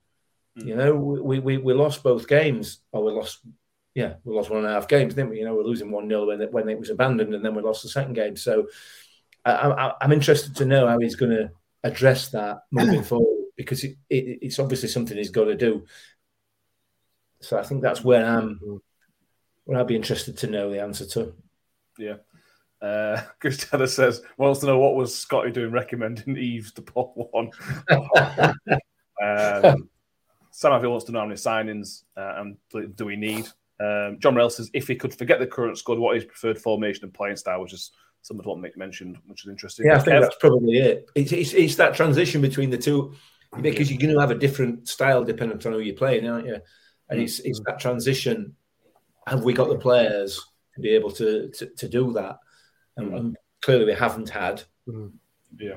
You 0.54 0.74
know, 0.74 0.94
we, 0.94 1.38
we 1.38 1.56
we 1.56 1.72
lost 1.72 2.02
both 2.02 2.26
games, 2.26 2.80
or 2.90 3.04
we 3.04 3.12
lost, 3.12 3.38
yeah, 3.94 4.14
we 4.24 4.34
lost 4.34 4.50
one 4.50 4.60
and 4.60 4.68
a 4.68 4.72
half 4.72 4.88
games, 4.88 5.14
didn't 5.14 5.30
we? 5.30 5.38
You 5.38 5.44
know, 5.44 5.54
we're 5.54 5.62
losing 5.62 5.90
one 5.90 6.08
0 6.08 6.26
when 6.26 6.40
it, 6.40 6.52
when 6.52 6.68
it 6.68 6.78
was 6.78 6.90
abandoned, 6.90 7.32
and 7.32 7.44
then 7.44 7.54
we 7.54 7.62
lost 7.62 7.84
the 7.84 7.88
second 7.88 8.14
game. 8.14 8.36
So, 8.36 8.66
I, 9.44 9.52
I, 9.52 9.94
I'm 10.00 10.12
interested 10.12 10.56
to 10.56 10.66
know 10.66 10.88
how 10.88 10.98
he's 10.98 11.14
going 11.14 11.30
to 11.30 11.50
address 11.84 12.30
that 12.30 12.62
moving 12.72 13.02
forward 13.04 13.38
because 13.56 13.84
it, 13.84 13.96
it, 14.10 14.38
it's 14.42 14.58
obviously 14.58 14.88
something 14.88 15.16
he's 15.16 15.30
got 15.30 15.44
to 15.44 15.54
do. 15.54 15.84
So 17.40 17.56
I 17.56 17.62
think 17.62 17.82
that's 17.82 18.02
where 18.02 18.24
I'm. 18.24 18.80
Where 19.64 19.78
I'd 19.78 19.86
be 19.86 19.96
interested 19.96 20.38
to 20.38 20.46
know 20.46 20.70
the 20.70 20.80
answer 20.80 21.04
to. 21.06 21.34
Yeah. 21.98 22.16
Uh, 22.80 23.20
Christiana 23.40 23.86
says 23.86 24.22
wants 24.36 24.60
to 24.60 24.66
know 24.66 24.78
what 24.78 24.94
was 24.94 25.16
Scotty 25.16 25.50
doing 25.50 25.72
recommending 25.72 26.36
Eaves 26.36 26.72
to 26.72 26.82
Paul 26.82 27.30
Warne. 27.32 27.50
um, 29.22 29.88
Sam 30.50 30.72
Avi 30.72 30.88
wants 30.88 31.04
to 31.06 31.12
know 31.12 31.20
how 31.20 31.26
many 31.26 31.36
signings 31.36 32.02
uh, 32.16 32.34
and 32.40 32.96
do 32.96 33.04
we 33.04 33.16
need. 33.16 33.46
Um, 33.80 34.18
John 34.18 34.34
Rell 34.34 34.50
says 34.50 34.70
if 34.74 34.88
he 34.88 34.96
could 34.96 35.14
forget 35.14 35.38
the 35.38 35.46
current 35.46 35.78
squad, 35.78 35.98
what 35.98 36.16
his 36.16 36.24
preferred 36.24 36.58
formation 36.58 37.04
and 37.04 37.14
playing 37.14 37.36
style, 37.36 37.60
which 37.60 37.72
is 37.72 37.92
some 38.22 38.40
of 38.40 38.46
what 38.46 38.58
Mick 38.58 38.76
mentioned, 38.76 39.18
which 39.26 39.44
is 39.44 39.50
interesting. 39.50 39.86
Yeah, 39.86 39.96
I 39.96 39.98
think 40.00 40.20
that's 40.20 40.36
probably 40.40 40.78
it. 40.78 41.08
It's, 41.14 41.32
it's, 41.32 41.52
it's 41.52 41.76
that 41.76 41.94
transition 41.94 42.40
between 42.40 42.70
the 42.70 42.78
two 42.78 43.14
because 43.60 43.90
you're 43.90 44.00
going 44.00 44.14
to 44.14 44.20
have 44.20 44.30
a 44.30 44.38
different 44.38 44.88
style 44.88 45.24
depending 45.24 45.64
on 45.64 45.72
who 45.72 45.78
you're 45.78 45.94
playing, 45.94 46.28
aren't 46.28 46.46
you? 46.46 46.60
And 47.08 47.20
it's 47.20 47.38
it's 47.40 47.60
that 47.66 47.78
transition. 47.78 48.54
Have 49.26 49.44
we 49.44 49.54
got 49.54 49.68
the 49.68 49.78
players 49.78 50.44
to 50.74 50.80
be 50.80 50.90
able 50.90 51.10
to 51.12 51.48
to, 51.50 51.66
to 51.66 51.88
do 51.88 52.12
that? 52.12 52.38
And, 52.98 53.14
and, 53.14 53.36
clearly, 53.62 53.86
we 53.86 53.92
haven't 53.92 54.28
had. 54.28 54.62
Yeah, 55.58 55.76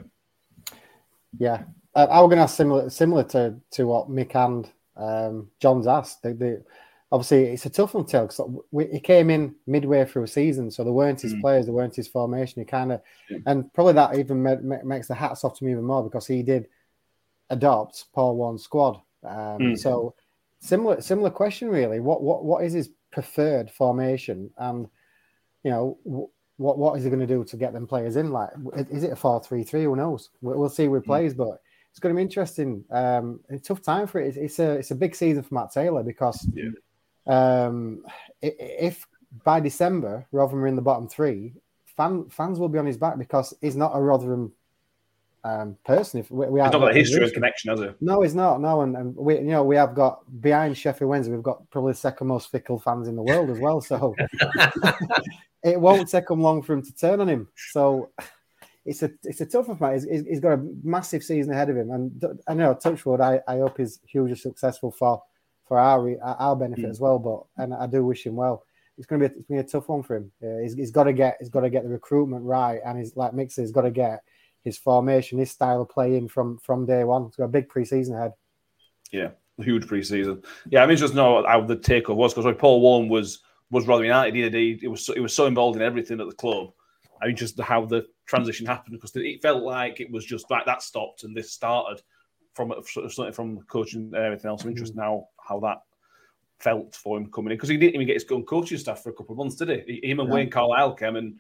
yeah. 1.38 1.64
Uh, 1.96 2.08
I 2.10 2.22
was 2.22 2.30
going 2.30 2.38
to 2.38 2.44
ask 2.44 2.56
similar 2.56 2.90
similar 2.90 3.24
to 3.26 3.56
to 3.72 3.86
what 3.86 4.10
Mick 4.10 4.36
and 4.36 4.70
um, 4.96 5.50
John's 5.60 5.88
asked. 5.88 6.22
The, 6.24 6.34
the, 6.34 6.64
obviously, 7.12 7.46
it's 7.46 7.66
a 7.66 7.70
tough 7.70 7.94
one, 7.94 8.06
to 8.06 8.12
tell 8.12 8.28
because 8.28 8.92
he 8.92 9.00
came 9.00 9.30
in 9.30 9.56
midway 9.68 10.06
through 10.06 10.24
a 10.24 10.28
season, 10.28 10.72
so 10.72 10.84
there 10.84 10.94
weren't 10.94 11.22
his 11.22 11.34
mm. 11.34 11.42
players, 11.42 11.66
there 11.66 11.74
weren't 11.74 11.96
his 11.96 12.08
formation. 12.08 12.62
He 12.62 12.66
kind 12.66 12.94
of, 12.94 13.02
yeah. 13.30 13.40
and 13.46 13.72
probably 13.74 13.94
that 13.94 14.18
even 14.18 14.42
made, 14.42 14.64
makes 14.64 15.08
the 15.08 15.16
hats 15.16 15.44
off 15.44 15.58
to 15.58 15.64
me 15.64 15.72
even 15.72 15.84
more 15.84 16.04
because 16.04 16.28
he 16.28 16.44
did 16.44 16.68
adopt 17.50 18.06
Paul 18.14 18.36
Warne's 18.38 18.64
squad. 18.64 19.02
Um, 19.24 19.60
mm. 19.60 19.80
So 19.80 20.16
similar 20.60 21.02
similar 21.02 21.30
question 21.30 21.70
really. 21.70 22.00
What 22.00 22.22
what 22.22 22.44
what 22.44 22.64
is 22.64 22.74
his 22.74 22.90
preferred 23.12 23.70
formation, 23.70 24.52
and 24.58 24.88
you 25.64 25.72
know 25.72 26.30
what 26.62 26.78
what 26.78 26.98
is 26.98 27.04
he 27.04 27.10
going 27.10 27.20
to 27.20 27.28
do 27.28 27.44
to 27.44 27.58
get 27.58 27.74
them 27.74 27.88
players 27.88 28.16
in? 28.16 28.32
Like, 28.32 28.50
is 28.92 29.04
it 29.04 29.12
a 29.12 29.16
four 29.16 29.44
three 29.44 29.64
three? 29.64 29.84
Who 29.84 29.96
knows? 29.96 30.30
We'll 30.42 30.70
see 30.70 30.84
he 30.84 30.90
hmm. 30.90 31.00
plays, 31.00 31.34
but 31.34 31.60
it's 31.90 32.00
going 32.00 32.14
to 32.14 32.18
be 32.18 32.22
interesting. 32.22 32.86
Um, 32.92 33.40
a 33.50 33.58
tough 33.58 33.82
time 33.82 34.08
for 34.08 34.22
it. 34.22 34.28
It's, 34.28 34.38
it's, 34.38 34.60
a 34.60 34.72
it's 34.74 34.92
a 34.92 34.96
big 34.96 35.16
season 35.16 35.44
for 35.44 35.56
Matt 35.56 35.74
Taylor 35.74 36.04
because 36.04 36.48
yeah. 36.54 36.70
um, 37.28 38.06
if 38.42 39.08
by 39.44 39.60
December 39.60 40.26
Rotherham 40.32 40.64
are 40.64 40.68
in 40.68 40.76
the 40.76 40.82
bottom 40.82 41.08
three, 41.08 41.54
fan, 41.98 42.30
fans 42.30 42.60
will 42.60 42.70
be 42.70 42.80
on 42.80 42.86
his 42.86 42.98
back 42.98 43.18
because 43.18 43.54
he's 43.60 43.76
not 43.76 43.96
a 43.96 44.00
Rotherham 44.00 44.54
um, 45.44 45.78
person. 45.86 46.20
If 46.20 46.32
we, 46.32 46.48
we 46.48 46.60
have 46.60 46.72
not 46.72 46.80
got 46.80 46.92
a 46.92 46.94
history 46.94 47.24
and 47.24 47.34
connection, 47.34 47.72
has 47.72 47.82
it? 47.82 47.96
No, 48.02 48.22
he's 48.22 48.36
not. 48.36 48.62
No, 48.62 48.82
and, 48.82 48.96
and 48.96 49.16
we, 49.16 49.36
you 49.36 49.44
know, 49.44 49.64
we 49.64 49.76
have 49.76 49.96
got 49.96 50.22
behind 50.42 50.78
Sheffield 50.78 51.10
Wednesday, 51.10 51.34
we've 51.34 51.44
got 51.44 51.70
probably 51.70 51.94
the 51.94 51.98
second 51.98 52.28
most 52.28 52.52
fickle 52.52 52.80
fans 52.80 53.08
in 53.08 53.16
the 53.16 53.24
world 53.24 53.50
as 53.50 53.60
well. 53.60 53.82
So 53.82 54.16
it 55.64 55.80
won't 55.80 56.10
take 56.10 56.30
him 56.30 56.42
long 56.42 56.62
for 56.62 56.74
him 56.74 56.84
to 56.84 56.96
turn 56.96 57.22
on 57.22 57.30
him. 57.30 57.48
So 57.72 58.12
it's 58.86 59.04
a 59.04 59.12
it's 59.24 59.42
a 59.42 59.46
tough 59.46 59.68
one. 59.68 59.94
He's, 59.94 60.04
he's 60.04 60.40
got 60.40 60.54
a 60.54 60.68
massive 60.84 61.24
season 61.24 61.54
ahead 61.54 61.70
of 61.70 61.78
him, 61.78 61.92
and 61.92 62.42
I 62.48 62.54
know 62.54 62.74
Touchwood. 62.74 63.22
I, 63.22 63.42
I 63.48 63.58
hope 63.58 63.78
he's 63.78 64.00
hugely 64.06 64.36
successful 64.36 64.92
for 64.92 65.22
for 65.66 65.78
our 65.78 66.18
our 66.24 66.56
benefit 66.56 66.86
mm. 66.86 66.90
as 66.90 67.00
well. 67.00 67.20
But 67.20 67.64
and 67.64 67.74
I 67.74 67.88
do 67.88 68.06
wish 68.06 68.26
him 68.26 68.36
well. 68.36 68.64
It's 68.98 69.08
going 69.08 69.22
to 69.22 69.30
be 69.30 69.34
a, 69.34 69.38
it's 69.38 69.48
going 69.48 69.60
to 69.60 69.64
be 69.64 69.68
a 69.68 69.72
tough 69.72 69.90
one 69.90 70.04
for 70.04 70.18
him. 70.18 70.32
Uh, 70.44 70.62
he's, 70.62 70.76
he's 70.76 70.92
got 70.92 71.06
to 71.06 71.14
get 71.14 71.38
he's 71.40 71.50
got 71.50 71.62
to 71.62 71.70
get 71.70 71.84
the 71.84 71.90
recruitment 71.90 72.44
right, 72.44 72.80
and 72.86 72.98
he's 72.98 73.16
like 73.16 73.34
Mixer. 73.34 73.62
He's 73.62 73.72
got 73.72 73.82
to 73.82 73.92
get 73.92 74.24
his 74.64 74.78
formation, 74.78 75.40
his 75.40 75.52
style 75.52 75.82
of 75.82 75.90
playing 75.90 76.28
from 76.28 76.58
from 76.60 76.86
day 76.86 77.04
one. 77.04 77.26
He's 77.26 77.36
got 77.36 77.46
a 77.46 77.50
big 77.50 77.70
preseason 77.70 78.16
ahead. 78.16 78.34
Yeah, 79.12 79.30
huge 79.58 79.86
preseason. 79.86 80.44
Yeah, 80.70 80.84
I 80.84 80.88
mean, 80.88 80.98
just 80.98 81.16
know 81.16 81.46
how 81.46 81.62
the 81.62 81.78
takeover 81.78 82.16
was 82.16 82.34
because 82.34 82.46
like 82.46 82.60
Paul 82.60 82.82
Warne 82.82 83.10
was 83.10 83.40
was 83.70 83.88
Rotherham 83.88 84.08
United. 84.08 84.54
He, 84.54 84.74
he, 84.74 84.78
he 84.82 84.88
was 84.88 85.06
so, 85.06 85.14
he 85.14 85.20
was 85.20 85.34
so 85.34 85.46
involved 85.46 85.78
in 85.78 85.82
everything 85.82 86.20
at 86.20 86.28
the 86.28 86.36
club. 86.36 86.72
I 87.22 87.28
mean, 87.28 87.36
just 87.36 87.60
how 87.60 87.86
the 87.86 88.06
transition 88.26 88.66
happened 88.66 88.94
because 88.94 89.16
it 89.16 89.42
felt 89.42 89.64
like 89.64 90.00
it 90.00 90.12
was 90.12 90.26
just 90.26 90.50
like 90.50 90.66
that 90.66 90.82
stopped 90.82 91.24
and 91.24 91.36
this 91.36 91.52
started 91.52 92.02
from 92.54 92.74
something 93.10 93.32
from 93.32 93.62
coaching 93.64 94.12
and 94.14 94.16
everything 94.16 94.50
else. 94.50 94.64
I'm 94.64 94.70
interested 94.70 94.98
mm. 94.98 95.02
now 95.02 95.28
how 95.40 95.60
that 95.62 95.82
felt 96.60 96.96
for 96.96 97.18
him 97.18 97.32
coming 97.32 97.52
in 97.52 97.58
because 97.58 97.70
he 97.70 97.78
didn't 97.78 97.96
even 97.96 98.08
get 98.08 98.22
his 98.22 98.26
own 98.32 98.44
coaching 98.44 98.78
staff 98.78 99.04
for 99.04 99.10
a 99.10 99.14
couple 99.14 99.34
of 99.34 99.38
months, 99.38 99.56
did 99.56 99.70
he? 99.88 100.02
Him 100.04 100.20
and 100.20 100.30
yeah. 100.30 100.36
Wayne 100.36 100.50
Carlisle 100.50 100.96
came 100.96 101.16
and 101.16 101.36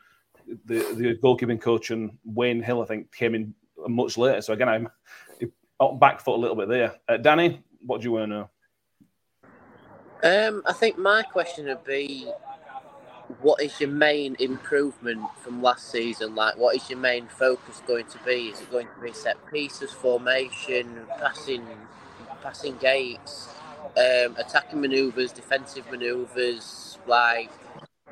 the 0.66 0.80
the 0.96 1.18
goalkeeping 1.22 1.62
coach 1.62 1.92
and 1.92 2.18
Wayne 2.24 2.62
Hill, 2.62 2.82
I 2.82 2.86
think, 2.86 3.14
came 3.14 3.36
in 3.36 3.54
much 3.88 4.18
later. 4.18 4.42
So 4.42 4.54
again, 4.54 4.70
I'm 4.70 4.90
back 6.00 6.20
foot 6.22 6.36
a 6.36 6.40
little 6.40 6.56
bit 6.56 6.70
there. 6.70 6.96
Uh, 7.08 7.18
Danny, 7.18 7.64
what 7.86 8.02
do 8.02 8.06
you 8.06 8.12
want 8.12 8.32
to 8.32 8.36
know? 8.36 8.50
Um, 10.24 10.62
I 10.68 10.74
think 10.74 11.00
my 11.00 11.24
question 11.24 11.66
would 11.66 11.84
be, 11.84 12.32
what 13.42 13.62
is 13.62 13.80
your 13.80 13.90
main 13.90 14.36
improvement 14.40 15.22
from 15.40 15.64
last 15.64 15.90
season? 15.90 16.36
Like, 16.36 16.58
what 16.58 16.76
is 16.76 16.88
your 16.90 17.00
main 17.00 17.28
focus 17.28 17.82
going 17.88 18.06
to 18.06 18.20
be? 18.20 18.50
Is 18.50 18.62
it 18.62 18.70
going 18.70 18.88
to 18.88 19.02
be 19.02 19.14
set 19.14 19.38
pieces, 19.52 19.92
formation, 19.92 21.00
passing, 21.18 21.66
passing 22.44 22.78
gates, 22.78 23.50
um, 23.98 24.36
attacking 24.38 24.82
manoeuvres, 24.82 25.32
defensive 25.32 25.90
manoeuvres? 25.90 27.00
Like, 27.08 27.50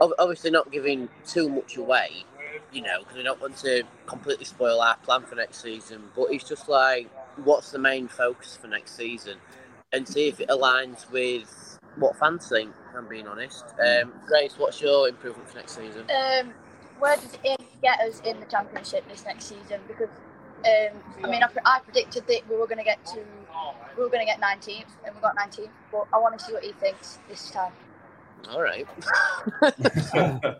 obviously 0.02 0.52
not 0.52 0.72
giving 0.72 1.10
too 1.26 1.50
much 1.50 1.78
away, 1.78 2.26
you 2.72 2.82
know, 2.82 3.00
because 3.00 3.18
we 3.18 3.24
don't 3.24 3.42
want 3.42 3.58
to 3.58 3.84
completely 4.06 4.46
spoil 4.46 4.82
our 4.82 4.96
plan 4.98 5.24
for 5.24 5.36
next 5.36 5.62
season. 5.62 6.04
But 6.16 6.32
it's 6.32 6.48
just 6.48 6.70
like, 6.70 7.10
what's 7.44 7.72
the 7.72 7.80
main 7.80 8.08
focus 8.08 8.58
for 8.60 8.68
next 8.68 8.96
season, 8.96 9.38
and 9.92 10.08
see 10.08 10.28
if 10.28 10.40
it 10.40 10.50
aligns 10.50 11.10
with 11.12 11.80
what 11.98 12.18
fans 12.18 12.48
think. 12.48 12.74
I'm 12.96 13.08
being 13.08 13.28
honest. 13.28 13.66
Um, 13.80 14.14
Grace, 14.26 14.56
what's 14.58 14.82
your 14.82 15.08
improvement 15.08 15.48
for 15.50 15.58
next 15.58 15.76
season? 15.76 16.06
Um, 16.10 16.54
where 17.00 17.16
does 17.16 17.38
it 17.44 17.62
get 17.82 18.00
us 18.02 18.20
in 18.22 18.40
the 18.40 18.46
championship 18.48 19.08
this 19.08 19.24
next 19.26 19.46
season? 19.46 19.80
Because 19.88 20.10
um, 20.66 21.00
I 21.24 21.30
mean, 21.30 21.42
I, 21.44 21.50
I, 21.66 21.80
predicted 21.80 22.28
that 22.28 22.42
we 22.50 22.58
were 22.58 22.68
going 22.68 22.80
to 22.80 22.84
get 22.84 23.06
to 23.08 23.20
we 23.96 24.04
were 24.04 24.10
going 24.10 24.20
to 24.20 24.26
get 24.26 24.42
19th, 24.42 24.92
and 25.06 25.16
we 25.16 25.22
got 25.22 25.36
19th. 25.38 25.70
But 25.92 26.08
I 26.12 26.18
want 26.18 26.38
to 26.38 26.44
see 26.44 26.54
what 26.54 26.64
he 26.64 26.74
thinks 26.74 27.20
this 27.30 27.50
time. 27.52 27.72
All 28.50 28.62
right. 28.62 28.88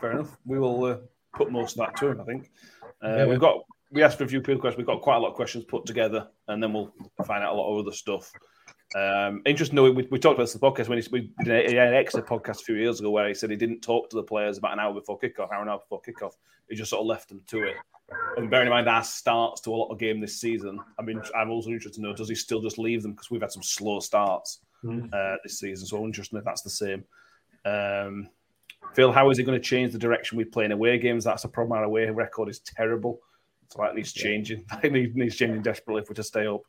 Fair 0.00 0.12
enough. 0.12 0.36
We 0.44 0.58
will 0.58 0.84
uh, 0.84 0.98
put 1.34 1.50
most 1.50 1.72
of 1.72 1.86
that 1.86 1.96
to 1.96 2.08
him. 2.08 2.20
I 2.20 2.24
think 2.24 2.50
uh, 3.04 3.16
yeah, 3.16 3.26
we've 3.26 3.40
got. 3.40 3.62
We 3.90 4.02
asked 4.02 4.18
for 4.18 4.24
a 4.24 4.28
few 4.28 4.40
people 4.40 4.60
questions. 4.60 4.78
We've 4.78 4.86
got 4.86 5.00
quite 5.00 5.16
a 5.16 5.20
lot 5.20 5.30
of 5.30 5.34
questions 5.34 5.64
put 5.64 5.86
together, 5.86 6.28
and 6.48 6.62
then 6.62 6.72
we'll 6.72 6.92
find 7.26 7.42
out 7.42 7.54
a 7.54 7.56
lot 7.56 7.72
of 7.72 7.86
other 7.86 7.94
stuff. 7.94 8.30
Um, 8.94 9.42
interesting. 9.44 9.80
We, 9.82 9.90
we 9.90 10.18
talked 10.18 10.34
about 10.34 10.44
this 10.44 10.54
in 10.54 10.60
the 10.60 10.66
podcast 10.66 10.88
when 10.88 10.98
he, 10.98 11.08
we 11.10 11.32
did 11.44 11.74
an 11.74 11.94
extra 11.94 12.22
podcast 12.22 12.60
a 12.60 12.64
few 12.64 12.76
years 12.76 13.00
ago 13.00 13.10
where 13.10 13.28
he 13.28 13.34
said 13.34 13.50
he 13.50 13.56
didn't 13.56 13.80
talk 13.80 14.08
to 14.10 14.16
the 14.16 14.22
players 14.22 14.58
about 14.58 14.72
an 14.72 14.80
hour 14.80 14.94
before 14.94 15.18
kickoff, 15.18 15.52
hour 15.52 15.60
and 15.60 15.68
a 15.68 15.72
half 15.72 15.82
before 15.82 16.02
kickoff. 16.02 16.32
He 16.68 16.76
just 16.76 16.90
sort 16.90 17.00
of 17.00 17.06
left 17.06 17.28
them 17.28 17.42
to 17.48 17.64
it. 17.64 17.76
And 18.36 18.50
bearing 18.50 18.66
in 18.66 18.72
mind 18.72 18.88
our 18.88 19.04
starts 19.04 19.60
to 19.62 19.74
a 19.74 19.76
lot 19.76 19.90
of 19.90 19.98
game 19.98 20.20
this 20.20 20.40
season, 20.40 20.80
I 20.98 21.02
mean, 21.02 21.20
I'm 21.36 21.50
also 21.50 21.70
interested 21.70 21.94
to 21.94 22.02
know 22.02 22.14
does 22.14 22.28
he 22.28 22.34
still 22.34 22.62
just 22.62 22.78
leave 22.78 23.02
them 23.02 23.12
because 23.12 23.30
we've 23.30 23.42
had 23.42 23.52
some 23.52 23.62
slow 23.62 24.00
starts 24.00 24.60
mm. 24.84 25.12
uh, 25.12 25.36
this 25.42 25.58
season. 25.58 25.86
So 25.86 26.02
I'm 26.02 26.12
if 26.12 26.44
that's 26.44 26.62
the 26.62 26.70
same. 26.70 27.04
Um, 27.64 28.28
Phil, 28.94 29.12
how 29.12 29.30
is 29.30 29.38
he 29.38 29.44
going 29.44 29.60
to 29.60 29.64
change 29.64 29.92
the 29.92 29.98
direction 29.98 30.38
we 30.38 30.44
play 30.44 30.64
in 30.64 30.72
away 30.72 30.98
games? 30.98 31.24
That's 31.24 31.44
a 31.44 31.48
problem. 31.48 31.78
Our 31.78 31.84
away 31.84 32.08
record 32.10 32.48
is 32.48 32.60
terrible. 32.60 33.20
So 33.68 33.82
that 33.82 33.94
needs 33.94 34.12
changing. 34.12 34.64
That 34.82 34.92
needs 34.92 35.36
changing 35.36 35.62
desperately 35.62 36.02
if 36.02 36.08
we're 36.08 36.14
to 36.14 36.22
stay 36.22 36.46
up. 36.46 36.62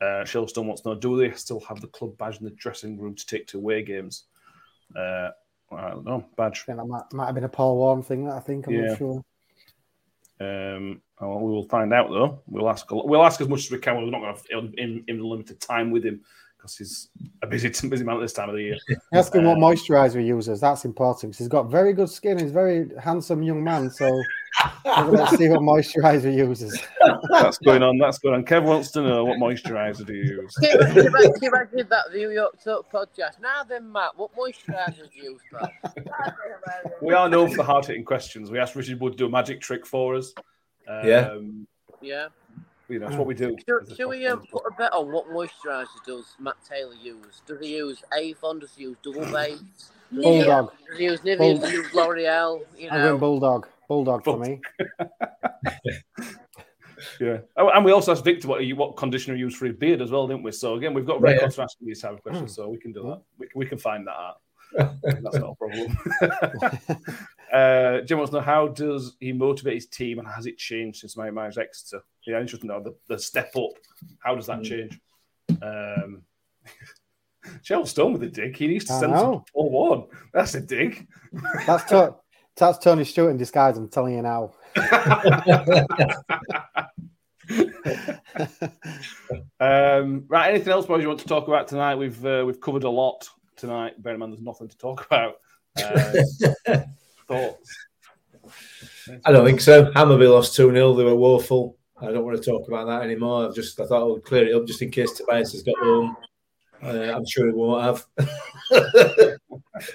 Uh, 0.00 0.22
Shellstone 0.22 0.66
wants 0.66 0.82
to 0.82 0.90
know: 0.90 0.94
Do 0.94 1.16
they 1.16 1.32
still 1.32 1.60
have 1.60 1.80
the 1.80 1.88
club 1.88 2.16
badge 2.18 2.38
in 2.38 2.44
the 2.44 2.50
dressing 2.52 2.98
room 2.98 3.16
to 3.16 3.26
take 3.26 3.48
to 3.48 3.58
away 3.58 3.82
games? 3.82 4.24
Uh, 4.94 5.30
I 5.72 5.90
don't 5.90 6.04
know. 6.04 6.24
Badge. 6.36 6.64
That 6.66 6.76
might, 6.76 7.12
might 7.12 7.26
have 7.26 7.34
been 7.34 7.44
a 7.44 7.48
Paul 7.48 7.76
Warne 7.76 8.02
thing. 8.02 8.30
I 8.30 8.38
think 8.38 8.68
I'm 8.68 8.74
yeah. 8.74 8.80
not 8.82 8.98
sure. 8.98 9.24
Um, 10.40 11.02
well, 11.20 11.40
we 11.40 11.50
will 11.50 11.68
find 11.68 11.92
out 11.92 12.10
though. 12.10 12.42
We'll 12.46 12.70
ask. 12.70 12.86
We'll 12.90 13.24
ask 13.24 13.40
as 13.40 13.48
much 13.48 13.64
as 13.64 13.70
we 13.72 13.78
can. 13.78 13.96
We're 13.96 14.10
not 14.10 14.20
going 14.20 14.36
to 14.36 14.54
have 14.54 14.72
in, 14.78 15.04
in 15.08 15.20
limited 15.20 15.60
time 15.60 15.90
with 15.90 16.04
him 16.04 16.20
because 16.58 16.76
he's 16.76 17.08
a 17.42 17.46
busy, 17.46 17.68
busy 17.88 18.04
man 18.04 18.16
at 18.16 18.20
this 18.20 18.32
time 18.32 18.48
of 18.48 18.56
the 18.56 18.62
year. 18.62 18.78
Ask 19.12 19.34
him 19.34 19.44
what 19.44 19.58
moisturizer 19.58 20.20
he 20.20 20.26
uses. 20.26 20.60
That's 20.60 20.84
important 20.84 21.32
because 21.32 21.38
he's 21.38 21.48
got 21.48 21.70
very 21.70 21.92
good 21.92 22.10
skin. 22.10 22.38
He's 22.38 22.50
a 22.50 22.52
very 22.52 22.90
handsome 23.00 23.42
young 23.42 23.62
man. 23.62 23.90
So 23.90 24.22
let's 24.84 25.36
see 25.36 25.48
what 25.48 25.60
moisturizer 25.60 26.30
he 26.30 26.38
uses. 26.38 26.80
That's 27.30 27.58
going 27.58 27.82
on. 27.82 27.98
That's 27.98 28.18
going 28.18 28.34
on. 28.34 28.44
Kev 28.44 28.64
wants 28.64 28.90
to 28.92 29.02
know 29.02 29.24
what 29.24 29.38
moisturizer 29.38 30.04
do 30.04 30.14
you 30.14 30.42
use. 30.42 30.54
Can 30.56 30.96
you 30.96 31.48
imagine 31.48 31.88
that 31.88 32.12
New 32.12 32.30
York 32.30 32.62
Talk 32.62 32.90
podcast? 32.90 33.40
Now 33.40 33.62
then, 33.62 33.90
Matt, 33.90 34.16
what 34.16 34.34
moisturizer 34.36 35.10
do 35.10 35.16
you 35.16 35.30
use, 35.32 35.40
Matt? 35.52 35.72
we 37.00 37.14
are 37.14 37.28
known 37.28 37.50
for 37.50 37.58
the 37.58 37.64
hard 37.64 37.86
hitting 37.86 38.04
questions. 38.04 38.50
We 38.50 38.58
asked 38.58 38.74
Richard 38.74 39.00
Wood 39.00 39.12
to 39.12 39.18
do 39.18 39.26
a 39.26 39.30
magic 39.30 39.60
trick 39.60 39.86
for 39.86 40.16
us. 40.16 40.32
Um, 40.88 41.06
yeah. 41.06 41.38
Yeah. 42.00 42.28
You 42.88 42.98
know, 42.98 43.06
that's 43.06 43.18
what 43.18 43.26
we 43.26 43.34
do. 43.34 43.54
Should, 43.68 43.96
should 43.96 44.08
we 44.08 44.26
um, 44.26 44.42
put 44.50 44.62
a 44.66 44.70
bet 44.76 44.92
on 44.94 45.12
what 45.12 45.28
moisturiser 45.28 45.86
does 46.06 46.24
Matt 46.40 46.56
Taylor 46.66 46.94
use? 46.94 47.42
Does 47.46 47.60
he 47.60 47.76
use 47.76 48.02
Avon? 48.16 48.60
Does 48.60 48.70
he 48.74 48.84
use 48.84 48.96
Double 49.02 49.26
Base? 49.32 49.60
Bulldog. 50.10 50.72
Does 50.88 50.98
he 50.98 51.04
use 51.04 51.20
Nivea? 51.20 51.38
Bull- 51.38 51.58
does 51.58 51.70
he 51.70 51.76
use 51.76 51.94
L'Oreal? 51.94 52.60
You 52.78 52.90
know? 52.90 52.96
I 52.96 53.04
went 53.04 53.20
Bulldog. 53.20 53.68
Bulldog 53.88 54.24
for 54.24 54.38
me. 54.38 54.60
yeah, 57.20 57.38
oh, 57.56 57.68
and 57.70 57.84
we 57.84 57.92
also 57.92 58.12
asked 58.12 58.24
Victor 58.24 58.48
what 58.48 58.62
what 58.74 58.96
conditioner 58.96 59.36
he 59.36 59.40
used 59.40 59.56
for 59.56 59.66
his 59.66 59.76
beard 59.76 60.02
as 60.02 60.10
well, 60.10 60.26
didn't 60.26 60.42
we? 60.42 60.52
So 60.52 60.74
again, 60.76 60.94
we've 60.94 61.06
got 61.06 61.20
records 61.20 61.54
yeah. 61.54 61.56
for 61.56 61.62
asking 61.62 61.86
these 61.86 62.00
type 62.00 62.12
of 62.12 62.22
questions, 62.22 62.54
so 62.54 62.68
we 62.68 62.78
can 62.78 62.92
do 62.92 63.02
that. 63.04 63.22
We, 63.38 63.48
we 63.54 63.66
can 63.66 63.78
find 63.78 64.06
that 64.06 64.12
out. 64.12 64.40
That's 65.02 65.36
not 65.36 65.50
a 65.50 65.54
problem. 65.54 65.98
uh, 67.52 68.00
Jim 68.02 68.18
wants 68.18 68.30
to 68.30 68.36
know 68.36 68.42
how 68.42 68.68
does 68.68 69.16
he 69.20 69.32
motivate 69.32 69.74
his 69.74 69.86
team 69.86 70.18
and 70.18 70.28
has 70.28 70.46
it 70.46 70.58
changed 70.58 71.00
since 71.00 71.16
my 71.16 71.30
marriage 71.30 71.56
Exeter? 71.56 72.02
Yeah, 72.28 72.40
interesting 72.40 72.68
to 72.68 72.74
know 72.76 72.82
the, 72.82 72.94
the 73.08 73.18
step 73.18 73.50
up. 73.56 73.70
How 74.20 74.34
does 74.34 74.46
that 74.48 74.60
Mm. 74.60 74.64
change? 74.64 75.00
Um, 75.62 76.22
Cheryl 77.64 77.86
Stone 77.88 78.12
with 78.12 78.22
a 78.22 78.28
dig. 78.28 78.54
He 78.54 78.66
needs 78.66 78.84
to 78.84 78.92
I 78.92 79.00
send 79.00 79.14
us 79.14 79.22
know. 79.22 79.44
a 79.48 79.52
4 79.52 79.70
1. 79.96 80.04
That's 80.34 80.54
a 80.54 80.60
dig. 80.60 81.08
That's 81.66 81.84
to- 81.84 82.16
that's 82.56 82.78
Tony 82.78 83.04
Stewart 83.04 83.30
in 83.30 83.38
disguise. 83.38 83.78
I'm 83.78 83.88
telling 83.88 84.14
you 84.14 84.22
now. 84.22 84.52
Um, 89.60 90.24
right, 90.28 90.50
anything 90.50 90.72
else, 90.72 90.86
boys, 90.86 91.02
you 91.02 91.08
want 91.08 91.20
to 91.20 91.26
talk 91.26 91.48
about 91.48 91.68
tonight? 91.68 91.96
We've 91.96 92.24
uh, 92.24 92.44
we've 92.46 92.60
covered 92.60 92.84
a 92.84 92.90
lot 92.90 93.28
tonight. 93.56 94.00
Bear 94.02 94.14
in 94.14 94.20
mind, 94.20 94.32
there's 94.32 94.42
nothing 94.42 94.68
to 94.68 94.76
talk 94.78 95.06
about. 95.06 95.36
Uh, 95.78 96.80
thoughts? 97.28 97.76
I 99.24 99.30
don't 99.30 99.44
think 99.44 99.60
so. 99.60 99.92
Hammarby 99.92 100.28
lost 100.28 100.56
2 100.56 100.72
0. 100.72 100.94
They 100.94 101.04
were 101.04 101.14
woeful. 101.14 101.77
I 102.00 102.12
don't 102.12 102.24
want 102.24 102.36
to 102.42 102.50
talk 102.50 102.68
about 102.68 102.86
that 102.86 103.02
anymore. 103.02 103.46
I've 103.46 103.54
just 103.54 103.78
I 103.80 103.86
thought 103.86 104.02
I 104.02 104.04
would 104.04 104.24
clear 104.24 104.46
it 104.48 104.54
up 104.54 104.66
just 104.66 104.82
in 104.82 104.90
case 104.90 105.12
Tobias 105.12 105.52
has 105.52 105.62
got 105.62 105.78
home. 105.78 106.16
Uh, 106.82 107.12
I'm 107.14 107.26
sure 107.26 107.46
he 107.48 107.52
won't 107.52 107.82
have. 107.82 108.06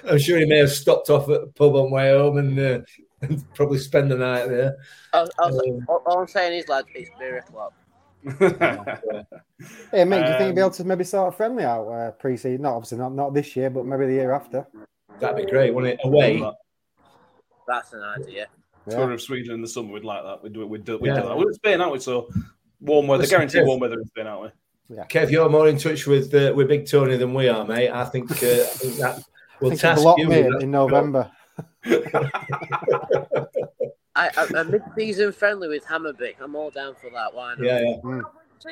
I'm 0.08 0.18
sure 0.18 0.38
he 0.38 0.44
may 0.44 0.58
have 0.58 0.70
stopped 0.70 1.08
off 1.08 1.28
at 1.30 1.42
a 1.42 1.46
pub 1.46 1.74
on 1.74 1.90
way 1.90 2.10
home 2.10 2.36
and, 2.36 2.58
uh, 2.58 2.80
and 3.22 3.54
probably 3.54 3.78
spend 3.78 4.10
the 4.10 4.16
night 4.16 4.48
there. 4.48 4.76
I, 5.14 5.26
I, 5.38 5.44
Um, 5.46 5.86
all, 5.88 6.02
all 6.04 6.18
I'm 6.20 6.28
saying 6.28 6.58
is, 6.58 6.68
lads, 6.68 6.88
it's 6.94 7.10
beer 7.18 7.38
o'clock. 7.38 7.72
Hey, 9.92 10.04
mate, 10.04 10.24
do 10.24 10.32
you 10.32 10.38
think 10.38 10.48
you'd 10.48 10.54
be 10.56 10.60
Um, 10.62 10.66
able 10.66 10.70
to 10.70 10.84
maybe 10.84 11.04
sort 11.04 11.32
a 11.32 11.36
friendly 11.36 11.64
out 11.64 11.88
uh, 11.88 12.10
pre-season? 12.12 12.62
Not 12.62 12.74
obviously 12.74 12.98
not 12.98 13.14
not 13.14 13.32
this 13.32 13.54
year, 13.54 13.70
but 13.70 13.86
maybe 13.86 14.06
the 14.06 14.14
year 14.14 14.32
after. 14.32 14.66
That'd 15.20 15.36
be 15.46 15.50
great, 15.50 15.72
wouldn't 15.72 15.94
it? 15.94 16.00
Away. 16.04 16.42
That's 17.66 17.92
an 17.92 18.02
idea. 18.02 18.48
Tour 18.90 19.12
of 19.12 19.22
Sweden 19.22 19.54
in 19.54 19.62
the 19.62 19.68
summer, 19.68 19.92
we'd 19.92 20.04
like 20.04 20.22
that. 20.24 20.42
We'd 20.42 20.52
do 20.52 20.62
it. 20.62 20.68
We'd 20.68 20.84
do, 20.84 20.98
we'd 20.98 21.08
Yeah. 21.08 21.20
do 21.22 21.28
that. 21.28 21.36
We're 21.38 21.48
in 21.48 21.54
Spain, 21.54 21.80
aren't 21.80 21.92
we? 21.92 22.00
So 22.00 22.28
warm 22.80 23.06
weather, 23.06 23.22
Listen, 23.22 23.36
guarantee 23.36 23.58
Kev. 23.58 23.66
warm 23.66 23.80
weather 23.80 23.98
in 24.00 24.06
Spain, 24.06 24.26
aren't 24.26 24.42
we? 24.42 24.96
Yeah. 24.96 25.04
Kev, 25.06 25.30
you're 25.30 25.48
more 25.48 25.68
in 25.68 25.78
touch 25.78 26.06
with 26.06 26.34
uh, 26.34 26.52
with 26.54 26.68
Big 26.68 26.86
Tony 26.86 27.16
than 27.16 27.32
we 27.34 27.48
are, 27.48 27.64
mate. 27.66 27.90
I 27.90 28.04
think, 28.04 28.30
uh, 28.30 28.34
I 28.34 28.38
think 28.38 28.94
that 28.96 29.16
I 29.18 29.22
will 29.60 29.70
think 29.70 29.80
task 29.80 29.98
it's 29.98 30.04
a 30.04 30.08
lot 30.08 30.18
you. 30.18 30.28
made 30.28 30.46
with 30.46 30.62
in 30.62 30.70
November. 30.70 31.30
I, 34.16 34.30
I, 34.36 34.46
a 34.56 34.64
mid-season 34.64 35.32
friendly 35.32 35.68
with 35.68 35.84
Hammarby. 35.86 36.34
I'm 36.40 36.54
all 36.54 36.70
down 36.70 36.94
for 36.94 37.10
that. 37.10 37.34
Why 37.34 37.54
not? 37.54 37.64
Yeah, 37.64 37.80
yeah. 37.80 37.96
Mm. 38.04 38.22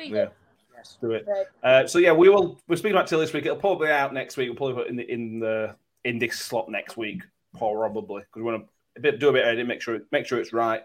Yeah. 0.09 0.27
Yes. 0.75 0.97
Do 1.01 1.11
it. 1.11 1.27
Uh, 1.63 1.85
so 1.87 1.99
yeah, 1.99 2.11
we 2.13 2.29
will. 2.29 2.59
We're 2.67 2.75
speaking 2.77 2.95
about 2.95 3.07
till 3.07 3.19
this 3.19 3.33
week. 3.33 3.45
It'll 3.45 3.57
probably 3.57 3.87
be 3.87 3.91
out 3.91 4.13
next 4.13 4.37
week. 4.37 4.49
We'll 4.49 4.55
probably 4.57 4.75
put 4.75 4.87
it 4.87 4.89
in 4.91 4.95
the 4.95 5.11
in 5.11 5.39
the 5.39 5.75
in 6.05 6.19
this 6.19 6.39
slot 6.39 6.69
next 6.69 6.97
week, 6.97 7.21
probably 7.57 8.21
because 8.21 8.35
we 8.35 8.43
want 8.43 8.63
to 8.63 8.69
a 8.95 8.99
bit 8.99 9.19
do 9.19 9.29
a 9.29 9.33
bit 9.33 9.43
of 9.43 9.47
editing, 9.47 9.67
make 9.67 9.81
sure 9.81 9.99
make 10.11 10.25
sure 10.25 10.39
it's 10.39 10.53
right. 10.53 10.81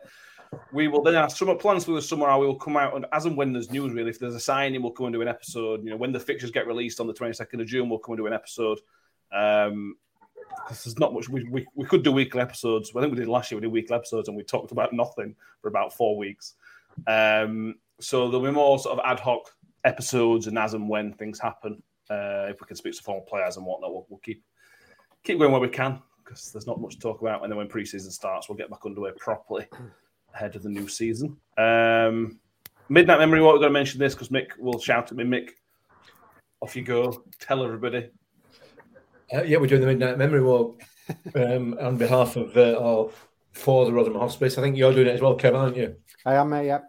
We 0.73 0.89
will 0.89 1.03
then 1.03 1.15
have 1.15 1.31
summer 1.31 1.55
plans 1.55 1.85
for 1.85 1.93
the 1.93 2.01
summer. 2.03 2.37
We 2.39 2.47
will 2.47 2.57
come 2.57 2.77
out 2.77 2.97
and 2.97 3.05
as 3.13 3.27
and 3.27 3.37
when 3.37 3.53
there's 3.53 3.71
news, 3.71 3.93
really. 3.93 4.11
If 4.11 4.19
there's 4.19 4.35
a 4.35 4.41
signing, 4.41 4.83
we'll 4.83 4.93
come 4.93 5.07
and 5.07 5.13
do 5.13 5.21
an 5.21 5.29
episode. 5.29 5.85
You 5.85 5.91
know, 5.91 5.97
when 5.97 6.13
the 6.13 6.21
fixtures 6.21 6.51
get 6.51 6.67
released 6.67 7.01
on 7.01 7.07
the 7.07 7.13
22nd 7.13 7.61
of 7.61 7.67
June, 7.67 7.89
we'll 7.91 7.99
come 7.99 8.15
and 8.15 8.19
do 8.19 8.27
an 8.27 8.33
episode. 8.33 8.79
Um, 9.31 9.97
'cause 10.67 10.85
there's 10.85 10.99
not 10.99 11.13
much. 11.13 11.29
We, 11.29 11.45
we, 11.45 11.67
we 11.75 11.85
could 11.85 12.03
do 12.03 12.13
weekly 12.13 12.41
episodes. 12.41 12.93
I 12.97 13.01
think 13.01 13.13
we 13.13 13.19
did 13.19 13.29
last 13.29 13.51
year. 13.51 13.59
We 13.59 13.67
did 13.67 13.73
weekly 13.73 13.95
episodes, 13.97 14.29
and 14.29 14.37
we 14.37 14.43
talked 14.43 14.73
about 14.73 14.93
nothing 14.93 15.37
for 15.61 15.69
about 15.69 15.93
four 15.93 16.17
weeks. 16.17 16.55
Um, 17.07 17.77
so 18.01 18.29
there'll 18.29 18.47
be 18.47 18.51
more 18.51 18.79
sort 18.79 18.99
of 18.99 19.05
ad 19.05 19.21
hoc 19.21 19.55
episodes 19.85 20.47
and 20.47 20.59
as 20.59 20.75
and 20.75 20.89
when 20.89 21.13
things 21.13 21.39
happen. 21.39 21.83
Uh, 22.11 22.47
if 22.49 22.61
we 22.61 22.67
can 22.67 22.77
speak 22.77 22.95
to 22.97 23.03
former 23.03 23.25
players 23.27 23.57
and 23.57 23.67
whatnot, 23.67 23.93
we'll, 23.93 24.07
we'll 24.09 24.21
keep 24.21 24.43
keep 25.25 25.39
going 25.39 25.53
where 25.53 25.61
we 25.61 25.69
can 25.69 26.01
because 26.29 26.53
there's 26.53 26.67
not 26.67 26.81
much 26.81 26.95
to 26.95 27.01
talk 27.01 27.21
about. 27.21 27.43
And 27.43 27.51
then 27.51 27.57
when 27.57 27.69
preseason 27.69 28.11
starts, 28.11 28.49
we'll 28.49 28.59
get 28.59 28.71
back 28.71 28.85
underway 28.85 29.13
properly 29.19 29.67
ahead 30.35 30.57
of 30.57 30.63
the 30.63 30.69
new 30.69 30.89
season. 30.89 31.37
Um, 31.57 32.39
Midnight 32.89 33.19
Memory, 33.19 33.43
what 33.43 33.55
we're 33.55 33.61
going 33.61 33.71
to 33.71 33.79
mention 33.79 33.99
this 33.99 34.15
because 34.15 34.29
Mick 34.29 34.57
will 34.59 34.79
shout 34.79 35.11
at 35.11 35.17
me. 35.17 35.25
Mick, 35.25 35.51
off 36.61 36.77
you 36.77 36.83
go. 36.83 37.25
Tell 37.41 37.65
everybody. 37.65 38.11
Uh, 39.33 39.43
yeah, 39.43 39.59
we're 39.59 39.67
doing 39.67 39.81
the 39.81 39.87
Midnight 39.87 40.19
Memory 40.19 40.43
Walk 40.43 40.83
um, 41.35 41.77
on 41.81 41.97
behalf 41.97 42.37
of 42.37 42.57
uh, 42.57 42.73
or 42.75 43.11
for 43.53 43.85
the 43.85 43.93
Rotherham 43.93 44.19
Hospice. 44.19 44.57
I 44.57 44.63
think 44.63 44.77
you're 44.77 44.93
doing 44.93 45.09
it 45.09 45.15
as 45.15 45.21
well, 45.21 45.37
Kev, 45.37 45.55
aren't 45.55 45.77
you? 45.77 45.97
I 46.25 46.35
am, 46.35 46.51
mate. 46.51 46.67
Yeah, 46.67 46.81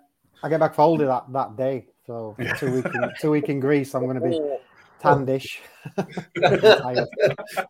I 0.41 0.49
get 0.49 0.59
back 0.59 0.73
for 0.73 0.83
holiday 0.83 1.05
that, 1.05 1.25
that 1.33 1.57
day. 1.57 1.87
So 2.05 2.35
two 2.57 2.71
week 2.71 2.85
in, 2.85 3.11
two 3.19 3.31
week 3.31 3.49
in 3.49 3.59
Greece. 3.59 3.93
I'm 3.93 4.05
going 4.05 4.19
to 4.19 4.27
be 4.27 4.39
Oh, 4.39 4.58
tandish. 5.01 5.57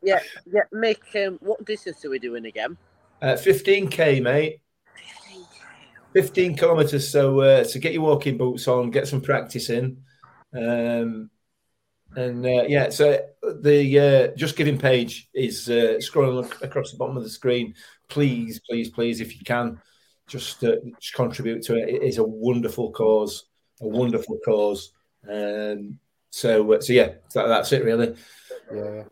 yeah, 0.03 0.19
yeah. 0.51 0.61
Mick, 0.73 1.27
um, 1.27 1.38
what 1.41 1.63
distance 1.65 2.03
are 2.05 2.09
we 2.09 2.19
doing 2.19 2.45
again? 2.45 2.77
Uh, 3.21 3.34
15k, 3.34 4.21
mate. 4.21 4.61
15 6.13 6.55
kilometres. 6.55 7.09
So, 7.09 7.39
uh, 7.41 7.63
so 7.63 7.80
get 7.80 7.93
your 7.93 8.03
walking 8.03 8.38
boots 8.38 8.67
on, 8.67 8.91
get 8.91 9.07
some 9.07 9.21
practice 9.21 9.69
in. 9.69 10.01
Um, 10.55 11.30
and 12.15 12.45
uh, 12.45 12.63
yeah, 12.67 12.89
so 12.89 13.19
the 13.61 13.99
uh, 13.99 14.36
Just 14.36 14.55
Giving 14.55 14.80
page 14.80 15.30
is 15.34 15.69
uh, 15.69 15.99
scrolling 15.99 16.49
across 16.63 16.91
the 16.91 16.97
bottom 16.97 17.17
of 17.17 17.23
the 17.23 17.30
screen. 17.30 17.75
Please, 18.07 18.59
please, 18.67 18.89
please, 18.89 19.21
if 19.21 19.38
you 19.38 19.45
can, 19.45 19.80
just, 20.27 20.63
uh, 20.63 20.77
just 20.99 21.13
contribute 21.13 21.61
to 21.63 21.75
it. 21.75 21.89
It 21.89 22.03
is 22.03 22.17
a 22.17 22.23
wonderful 22.23 22.91
cause, 22.91 23.45
a 23.82 23.88
wonderful 23.88 24.39
cause. 24.43 24.91
Um, 25.30 25.99
so, 26.30 26.73
uh, 26.73 26.82
so 26.82 26.93
yeah, 26.93 27.13
that, 27.34 27.47
that's 27.47 27.71
it 27.71 27.84
really. 27.84 28.15
Yeah, 28.73 28.84
yeah. 28.84 29.03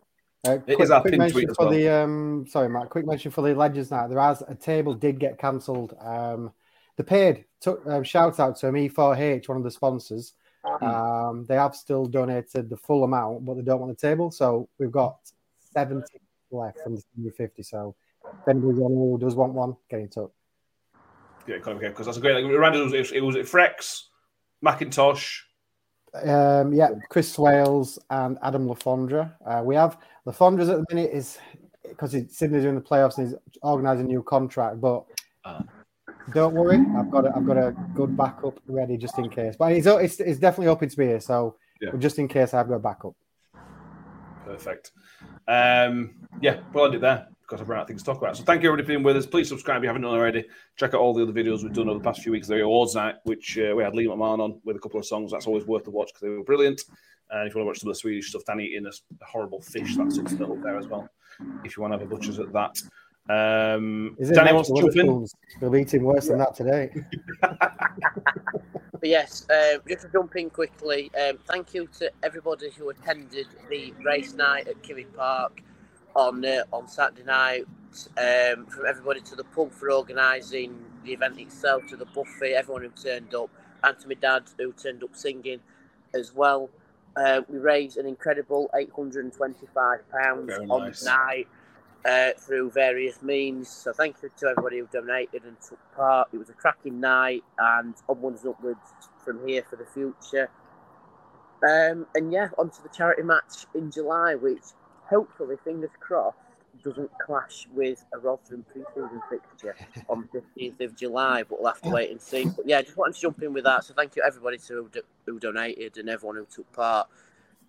Uh, 0.46 0.52
It 0.52 0.64
quick, 0.64 0.80
is 0.80 0.90
our 0.90 1.00
quick 1.00 1.18
mention 1.18 1.32
tweet 1.40 1.56
for 1.56 1.66
well. 1.66 1.70
the 1.70 1.88
um. 1.88 2.46
Sorry, 2.48 2.68
Matt. 2.68 2.90
Quick 2.90 3.06
mention 3.06 3.30
for 3.30 3.42
the 3.42 3.54
Legends 3.54 3.90
Night. 3.90 4.08
There 4.08 4.20
has 4.20 4.42
a 4.46 4.54
table 4.54 4.94
did 4.94 5.18
get 5.18 5.38
cancelled. 5.38 5.96
Um, 6.00 6.52
the 6.96 7.04
paid 7.04 7.44
took 7.60 7.84
um, 7.86 8.04
shout 8.04 8.38
out 8.38 8.56
to 8.56 8.66
them 8.66 8.74
E4H, 8.76 9.48
one 9.48 9.58
of 9.58 9.64
the 9.64 9.70
sponsors. 9.70 10.34
Um, 10.82 11.46
they 11.48 11.54
have 11.54 11.74
still 11.74 12.06
donated 12.06 12.68
the 12.68 12.76
full 12.76 13.04
amount, 13.04 13.44
but 13.44 13.54
they 13.54 13.62
don't 13.62 13.80
want 13.80 13.96
the 13.96 14.06
table. 14.08 14.30
So 14.30 14.68
we've 14.78 14.92
got 14.92 15.18
seventy 15.72 16.20
left 16.50 16.78
from 16.80 16.96
the 16.96 17.02
150. 17.14 17.62
So 17.62 17.94
if 18.24 18.48
anybody's 18.48 18.80
on 18.80 18.92
who 18.92 19.18
does 19.18 19.34
want 19.34 19.54
one, 19.54 19.76
get 19.90 20.00
in 20.00 20.08
touch. 20.08 20.30
Yeah, 21.46 21.58
kind 21.58 21.76
of 21.76 21.80
because 21.80 22.06
that's 22.06 22.18
a 22.18 22.20
great. 22.20 22.44
Like, 22.44 22.58
Randy 22.58 22.80
was 22.80 22.92
it 22.92 23.22
was 23.22 23.36
it 23.36 23.46
Frex, 23.46 24.02
Macintosh. 24.60 25.42
Um, 26.24 26.72
yeah, 26.72 26.90
Chris 27.08 27.32
Swales 27.32 27.98
and 28.10 28.38
Adam 28.42 28.68
Le 28.68 28.74
Fondre. 28.74 29.32
Uh, 29.44 29.62
we 29.64 29.74
have 29.74 29.98
Le 30.24 30.32
Fondre's 30.32 30.68
at 30.68 30.78
the 30.78 30.94
minute 30.94 31.10
is 31.12 31.38
because 31.88 32.12
Sydney's 32.12 32.62
doing 32.62 32.74
the 32.74 32.80
playoffs 32.80 33.18
and 33.18 33.28
he's 33.28 33.36
organising 33.62 34.06
a 34.06 34.08
new 34.08 34.22
contract. 34.22 34.80
But 34.80 35.04
Ah. 35.44 35.62
don't 36.32 36.54
worry, 36.54 36.78
I've 36.96 37.10
got 37.10 37.24
a, 37.26 37.34
I've 37.34 37.46
got 37.46 37.56
a 37.56 37.74
good 37.94 38.16
backup 38.16 38.58
ready 38.66 38.96
just 38.96 39.18
in 39.18 39.30
case. 39.30 39.56
But 39.56 39.72
it's 39.72 39.86
it's, 39.86 40.20
it's 40.20 40.38
definitely 40.38 40.68
open 40.68 40.88
to 40.88 40.96
be 40.96 41.06
here, 41.06 41.20
so 41.20 41.56
Yeah. 41.80 41.90
just 41.98 42.18
in 42.18 42.28
case 42.28 42.54
I've 42.54 42.68
got 42.68 42.74
a 42.74 42.80
backup. 42.80 43.14
Perfect. 44.44 44.92
Um, 45.46 46.14
yeah, 46.40 46.60
we'll 46.72 46.86
end 46.86 46.94
it 46.96 47.00
there 47.00 47.28
because 47.48 47.62
I've 47.62 47.68
run 47.68 47.78
out 47.78 47.82
of 47.82 47.88
things 47.88 48.02
to 48.02 48.06
talk 48.06 48.18
about. 48.18 48.36
So 48.36 48.44
thank 48.44 48.62
you 48.62 48.68
everybody 48.68 48.84
for 48.84 48.88
being 48.88 49.02
with 49.02 49.16
us. 49.16 49.24
Please 49.24 49.48
subscribe 49.48 49.78
if 49.78 49.82
you 49.84 49.88
haven't 49.88 50.02
done 50.02 50.14
already. 50.14 50.44
Check 50.76 50.92
out 50.92 51.00
all 51.00 51.14
the 51.14 51.22
other 51.22 51.32
videos 51.32 51.62
we've 51.62 51.72
done 51.72 51.88
over 51.88 51.98
the 51.98 52.04
past 52.04 52.20
few 52.20 52.32
weeks. 52.32 52.46
The 52.46 52.60
awards 52.62 52.94
night, 52.94 53.16
which 53.24 53.58
uh, 53.58 53.74
we 53.74 53.82
had 53.82 53.94
Liam 53.94 54.08
McMahon 54.08 54.40
on 54.40 54.60
with 54.64 54.76
a 54.76 54.78
couple 54.78 55.00
of 55.00 55.06
songs. 55.06 55.32
That's 55.32 55.46
always 55.46 55.64
worth 55.64 55.84
the 55.84 55.90
watch 55.90 56.08
because 56.08 56.20
they 56.20 56.28
were 56.28 56.44
brilliant. 56.44 56.82
And 57.30 57.48
if 57.48 57.54
you 57.54 57.58
want 57.58 57.66
to 57.66 57.68
watch 57.68 57.80
some 57.80 57.88
of 57.88 57.94
the 57.94 58.00
Swedish 58.00 58.28
stuff, 58.28 58.42
Dan 58.46 58.60
eating 58.60 58.86
a, 58.86 59.24
horrible 59.24 59.62
fish, 59.62 59.96
that's 59.96 60.16
something 60.16 60.42
up 60.42 60.62
there 60.62 60.78
as 60.78 60.88
well. 60.88 61.08
If 61.64 61.76
you 61.76 61.82
want 61.82 61.94
to 61.94 61.98
have 61.98 62.06
a 62.06 62.14
butcher's 62.14 62.38
at 62.38 62.52
that. 62.52 62.76
Um, 63.30 64.16
Is 64.18 64.30
it 64.30 64.34
Danny 64.34 64.52
next 64.52 64.54
wants 64.54 64.68
to 64.68 64.74
to 64.74 64.80
jump 64.80 64.96
in. 64.96 65.06
Wetherspoon's? 65.06 65.34
We'll 65.60 65.70
be 65.70 65.80
eating 65.82 66.04
worse 66.04 66.28
than 66.28 66.38
that 66.38 66.54
today. 66.54 66.90
But 69.00 69.10
yes, 69.10 69.46
um, 69.50 69.80
just 69.88 70.02
to 70.02 70.08
jump 70.08 70.34
in 70.34 70.50
quickly, 70.50 71.10
um, 71.14 71.38
thank 71.46 71.72
you 71.72 71.88
to 71.98 72.10
everybody 72.24 72.70
who 72.70 72.90
attended 72.90 73.46
the 73.70 73.94
race 74.04 74.34
night 74.34 74.66
at 74.66 74.82
Kiwi 74.82 75.04
Park 75.04 75.62
on 76.18 76.44
uh, 76.44 76.64
on 76.72 76.88
Saturday 76.88 77.24
night. 77.24 77.64
Um, 78.18 78.66
from 78.66 78.84
everybody 78.86 79.20
to 79.22 79.34
the 79.36 79.44
pub 79.44 79.72
for 79.72 79.90
organising 79.90 80.74
the 81.04 81.12
event 81.12 81.38
itself, 81.38 81.86
to 81.88 81.96
the 81.96 82.04
buffet, 82.04 82.54
everyone 82.54 82.82
who 82.82 82.90
turned 82.90 83.34
up, 83.34 83.50
and 83.82 83.98
to 83.98 84.08
my 84.08 84.14
dad 84.14 84.42
who 84.58 84.72
turned 84.72 85.02
up 85.02 85.16
singing 85.16 85.60
as 86.14 86.34
well. 86.34 86.68
Uh, 87.16 87.40
we 87.48 87.58
raised 87.58 87.96
an 87.96 88.06
incredible 88.06 88.70
£825 88.74 90.46
Very 90.46 90.66
on 90.66 90.82
nice. 90.82 91.00
the 91.00 91.06
night 91.06 91.48
uh, 92.04 92.30
through 92.38 92.70
various 92.70 93.22
means. 93.22 93.68
So 93.68 93.92
thank 93.92 94.16
you 94.22 94.30
to 94.36 94.46
everybody 94.48 94.78
who 94.78 94.88
donated 94.92 95.44
and 95.44 95.56
took 95.60 95.80
part. 95.96 96.28
It 96.32 96.36
was 96.36 96.50
a 96.50 96.52
cracking 96.52 97.00
night 97.00 97.42
and 97.58 97.94
onwards 98.08 98.44
and 98.44 98.54
upwards 98.54 98.78
from 99.24 99.46
here 99.48 99.64
for 99.68 99.76
the 99.76 99.86
future. 99.86 100.50
Um, 101.66 102.06
and 102.14 102.32
yeah, 102.32 102.50
on 102.56 102.70
to 102.70 102.82
the 102.82 102.90
charity 102.90 103.22
match 103.22 103.66
in 103.74 103.90
July, 103.90 104.36
which 104.36 104.62
hopefully, 105.08 105.56
fingers 105.64 105.90
crossed, 106.00 106.38
doesn't 106.82 107.10
clash 107.18 107.66
with 107.74 108.04
a 108.12 108.18
Rotherham 108.18 108.64
pre-season 108.70 109.20
fixture 109.28 109.76
on 110.08 110.28
the 110.32 110.40
15th 110.40 110.80
of 110.80 110.96
July, 110.96 111.42
but 111.42 111.60
we'll 111.60 111.72
have 111.72 111.82
to 111.82 111.90
wait 111.90 112.10
and 112.10 112.20
see. 112.20 112.44
But 112.44 112.66
yeah, 112.66 112.78
I 112.78 112.82
just 112.82 112.96
wanted 112.96 113.14
to 113.14 113.20
jump 113.20 113.42
in 113.42 113.52
with 113.52 113.64
that. 113.64 113.84
So 113.84 113.94
thank 113.94 114.16
you 114.16 114.22
everybody 114.24 114.58
to, 114.58 114.74
who, 114.74 114.90
who 115.26 115.38
donated 115.38 115.98
and 115.98 116.08
everyone 116.08 116.36
who 116.36 116.46
took 116.46 116.70
part. 116.72 117.08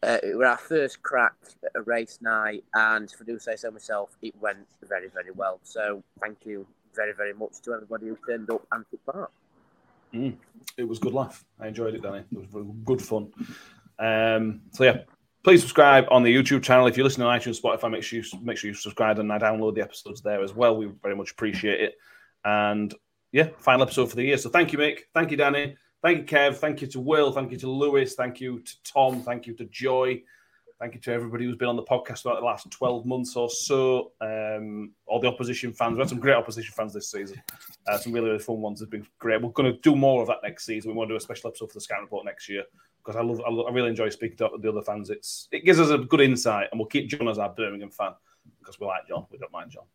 Uh, 0.02 0.18
it 0.24 0.38
was 0.38 0.48
our 0.48 0.58
first 0.58 1.02
crack 1.02 1.34
at 1.64 1.72
a 1.76 1.82
race 1.82 2.20
night, 2.22 2.64
and 2.74 3.12
if 3.12 3.22
I 3.22 3.26
do 3.26 3.38
say 3.38 3.58
so 3.58 3.70
myself, 3.70 4.16
it 4.22 4.34
went 4.40 4.66
very, 4.88 5.10
very 5.10 5.32
well. 5.32 5.60
So 5.64 6.04
thank 6.22 6.46
you 6.46 6.66
very, 6.96 7.14
very 7.14 7.34
much 7.34 7.62
to 7.64 7.74
everybody 7.74 8.08
who 8.08 8.18
turned 8.26 8.50
up 8.50 8.66
and 8.72 8.86
took 8.90 9.06
part. 9.06 9.32
Mm, 10.14 10.36
it 10.78 10.88
was 10.88 11.00
good 11.00 11.14
laugh. 11.14 11.44
I 11.60 11.68
enjoyed 11.68 11.96
it, 11.96 12.02
Danny. 12.02 12.24
It 12.32 12.54
was 12.54 12.66
good 12.86 13.02
fun. 13.02 13.32
Um, 14.00 14.62
so 14.72 14.86
yeah, 14.86 15.00
please 15.44 15.62
subscribe 15.62 16.06
on 16.12 16.24
the 16.24 16.34
YouTube 16.34 16.64
channel. 16.64 16.88
If 16.88 16.98
you're 16.98 17.04
listening 17.04 17.28
on 17.28 17.40
iTunes, 17.40 17.62
Spotify, 17.62 17.92
make 17.92 18.04
sure 18.04 18.20
you 18.20 18.26
make 18.42 18.58
sure 18.58 18.70
you 18.70 18.74
subscribe 18.74 19.20
and 19.20 19.32
I 19.32 19.40
download 19.40 19.76
the 19.76 19.82
episodes 19.82 20.22
there 20.22 20.44
as 20.44 20.54
well. 20.54 20.78
We 20.78 20.92
very 21.02 21.16
much 21.16 21.32
appreciate 21.32 21.82
it. 21.82 21.96
And 22.46 22.94
yeah, 23.32 23.50
final 23.58 23.84
episode 23.84 24.10
for 24.10 24.16
the 24.16 24.24
year. 24.24 24.38
So 24.38 24.50
thank 24.50 24.74
you, 24.74 24.80
Mick. 24.80 25.02
Thank 25.14 25.32
you, 25.32 25.38
Danny. 25.38 25.76
Thank 26.02 26.18
you, 26.20 26.38
Kev. 26.38 26.56
Thank 26.56 26.82
you 26.82 26.88
to 26.88 27.00
Will. 27.00 27.32
Thank 27.32 27.52
you 27.52 27.58
to 27.58 27.70
Lewis. 27.70 28.16
Thank 28.16 28.40
you 28.40 28.60
to 28.60 28.84
Tom. 28.84 29.22
Thank 29.22 29.48
you 29.48 29.54
to 29.56 29.66
Joy. 29.66 30.22
Thank 30.80 30.96
you 30.96 31.02
to 31.02 31.12
everybody 31.12 31.44
who's 31.44 31.58
been 31.58 31.68
on 31.68 31.76
the 31.76 31.84
podcast 31.84 32.22
about 32.22 32.40
the 32.40 32.46
last 32.46 32.72
12 32.72 33.06
months 33.06 33.36
or 33.36 33.50
so. 33.50 34.14
Um, 34.22 34.94
all 35.06 35.20
the 35.20 35.28
opposition 35.28 35.74
fans. 35.74 35.96
We 35.96 36.00
had 36.00 36.08
some 36.08 36.22
great 36.22 36.36
opposition 36.36 36.74
fans 36.74 36.94
this 36.94 37.12
season. 37.12 37.42
Uh, 37.86 37.98
some 37.98 38.14
really, 38.14 38.28
really 38.28 38.40
fun 38.40 38.62
ones. 38.62 38.80
Have 38.80 38.90
been 38.90 39.06
great. 39.20 39.42
We're 39.42 39.50
going 39.50 39.74
to 39.74 39.80
do 39.82 39.94
more 39.94 40.22
of 40.22 40.30
that 40.30 40.40
next 40.42 40.66
season. 40.66 40.92
We 40.92 40.98
want 40.98 41.10
to 41.10 41.16
do 41.16 41.18
a 41.18 41.22
special 41.22 41.50
episode 41.50 41.68
for 41.68 41.74
the 41.74 41.82
Scout 41.82 42.00
Report 42.00 42.24
next 42.24 42.48
year 42.48 42.64
because 43.04 43.16
I 43.16 43.24
love, 43.24 43.42
I 43.46 43.50
love, 43.50 43.68
I 43.68 43.72
really 43.72 43.90
enjoy 43.90 44.10
speaking 44.10 44.38
to 44.38 44.50
the 44.60 44.70
other 44.70 44.82
fans. 44.82 45.10
It's 45.10 45.48
it 45.52 45.66
gives 45.66 45.80
us 45.80 45.90
a 45.90 45.98
good 45.98 46.22
insight, 46.22 46.68
and 46.72 46.80
we'll 46.80 46.88
keep 46.88 47.10
John 47.10 47.28
as 47.28 47.40
our 47.40 47.50
Birmingham 47.50 47.92
fan 47.92 48.12
because 48.60 48.80
we 48.80 48.88
like 48.88 49.08
John. 49.08 49.26
We 49.32 49.38
don't 49.38 49.52
mind 49.52 49.72
John. 49.72 49.86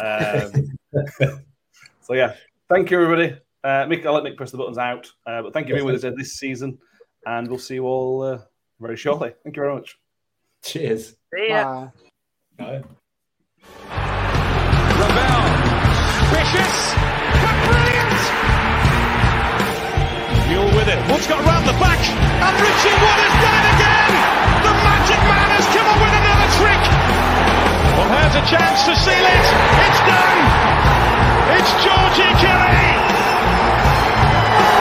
Um, 0.00 1.42
so 2.00 2.14
yeah, 2.14 2.34
thank 2.68 2.90
you 2.90 3.02
everybody. 3.02 3.38
Uh, 3.62 3.86
Mick, 3.86 4.06
I'll 4.06 4.14
let 4.14 4.24
Mick 4.24 4.36
press 4.36 4.50
the 4.50 4.58
buttons 4.58 4.78
out. 4.78 5.10
Uh, 5.26 5.42
but 5.42 5.52
thank 5.52 5.68
you 5.68 5.74
for 5.74 5.78
being 5.78 5.86
with 5.86 6.04
us 6.04 6.14
this 6.16 6.34
season, 6.34 6.78
and 7.26 7.48
we'll 7.48 7.58
see 7.58 7.74
you 7.74 7.84
all 7.84 8.22
uh, 8.22 8.38
very 8.80 8.96
shortly. 8.96 9.34
Thank 9.42 9.56
you 9.56 9.62
very 9.62 9.74
much. 9.74 9.98
Cheers. 10.62 11.16
See 11.34 11.48
ya. 11.48 11.88
Bye. 12.56 12.82
Ravel. 14.98 15.46
Vicious. 16.30 17.05
Mule 20.48 20.70
with 20.78 20.86
it. 20.86 20.98
Wood's 21.10 21.26
got 21.26 21.42
around 21.42 21.66
the 21.66 21.74
back. 21.82 21.98
And 21.98 22.54
Richie 22.62 22.96
Wood 23.02 23.18
has 23.18 23.34
done 23.42 23.56
it 23.58 23.66
again. 23.74 24.12
The 24.62 24.74
magic 24.78 25.20
man 25.26 25.48
has 25.58 25.66
come 25.74 25.86
up 25.90 25.98
with 25.98 26.14
another 26.14 26.48
trick. 26.54 26.82
Well, 27.98 28.08
here's 28.14 28.36
a 28.38 28.44
chance 28.46 28.86
to 28.86 28.94
seal 28.94 29.26
it. 29.26 29.46
It's 29.82 30.00
done. 30.06 30.40
It's 31.50 31.72
Georgie 31.82 32.34
Kelly. 32.38 32.86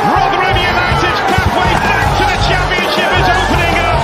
Rotherham 0.06 0.54
United's 0.54 1.22
pathway 1.34 1.72
back 1.82 2.08
to 2.14 2.24
the 2.30 2.40
championship 2.46 3.10
is 3.10 3.28
opening 3.34 3.76
up. 3.90 4.02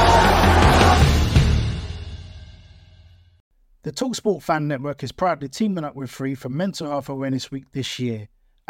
The 3.84 3.92
Talksport 3.92 4.42
Fan 4.42 4.68
Network 4.68 5.04
is 5.04 5.12
proudly 5.12 5.50
teaming 5.50 5.84
up 5.84 5.96
with 5.96 6.10
Free 6.10 6.34
for 6.34 6.50
Mental 6.50 6.90
Health 6.90 7.10
Awareness 7.10 7.52
Week 7.52 7.66
this 7.72 8.00
year. 8.00 8.30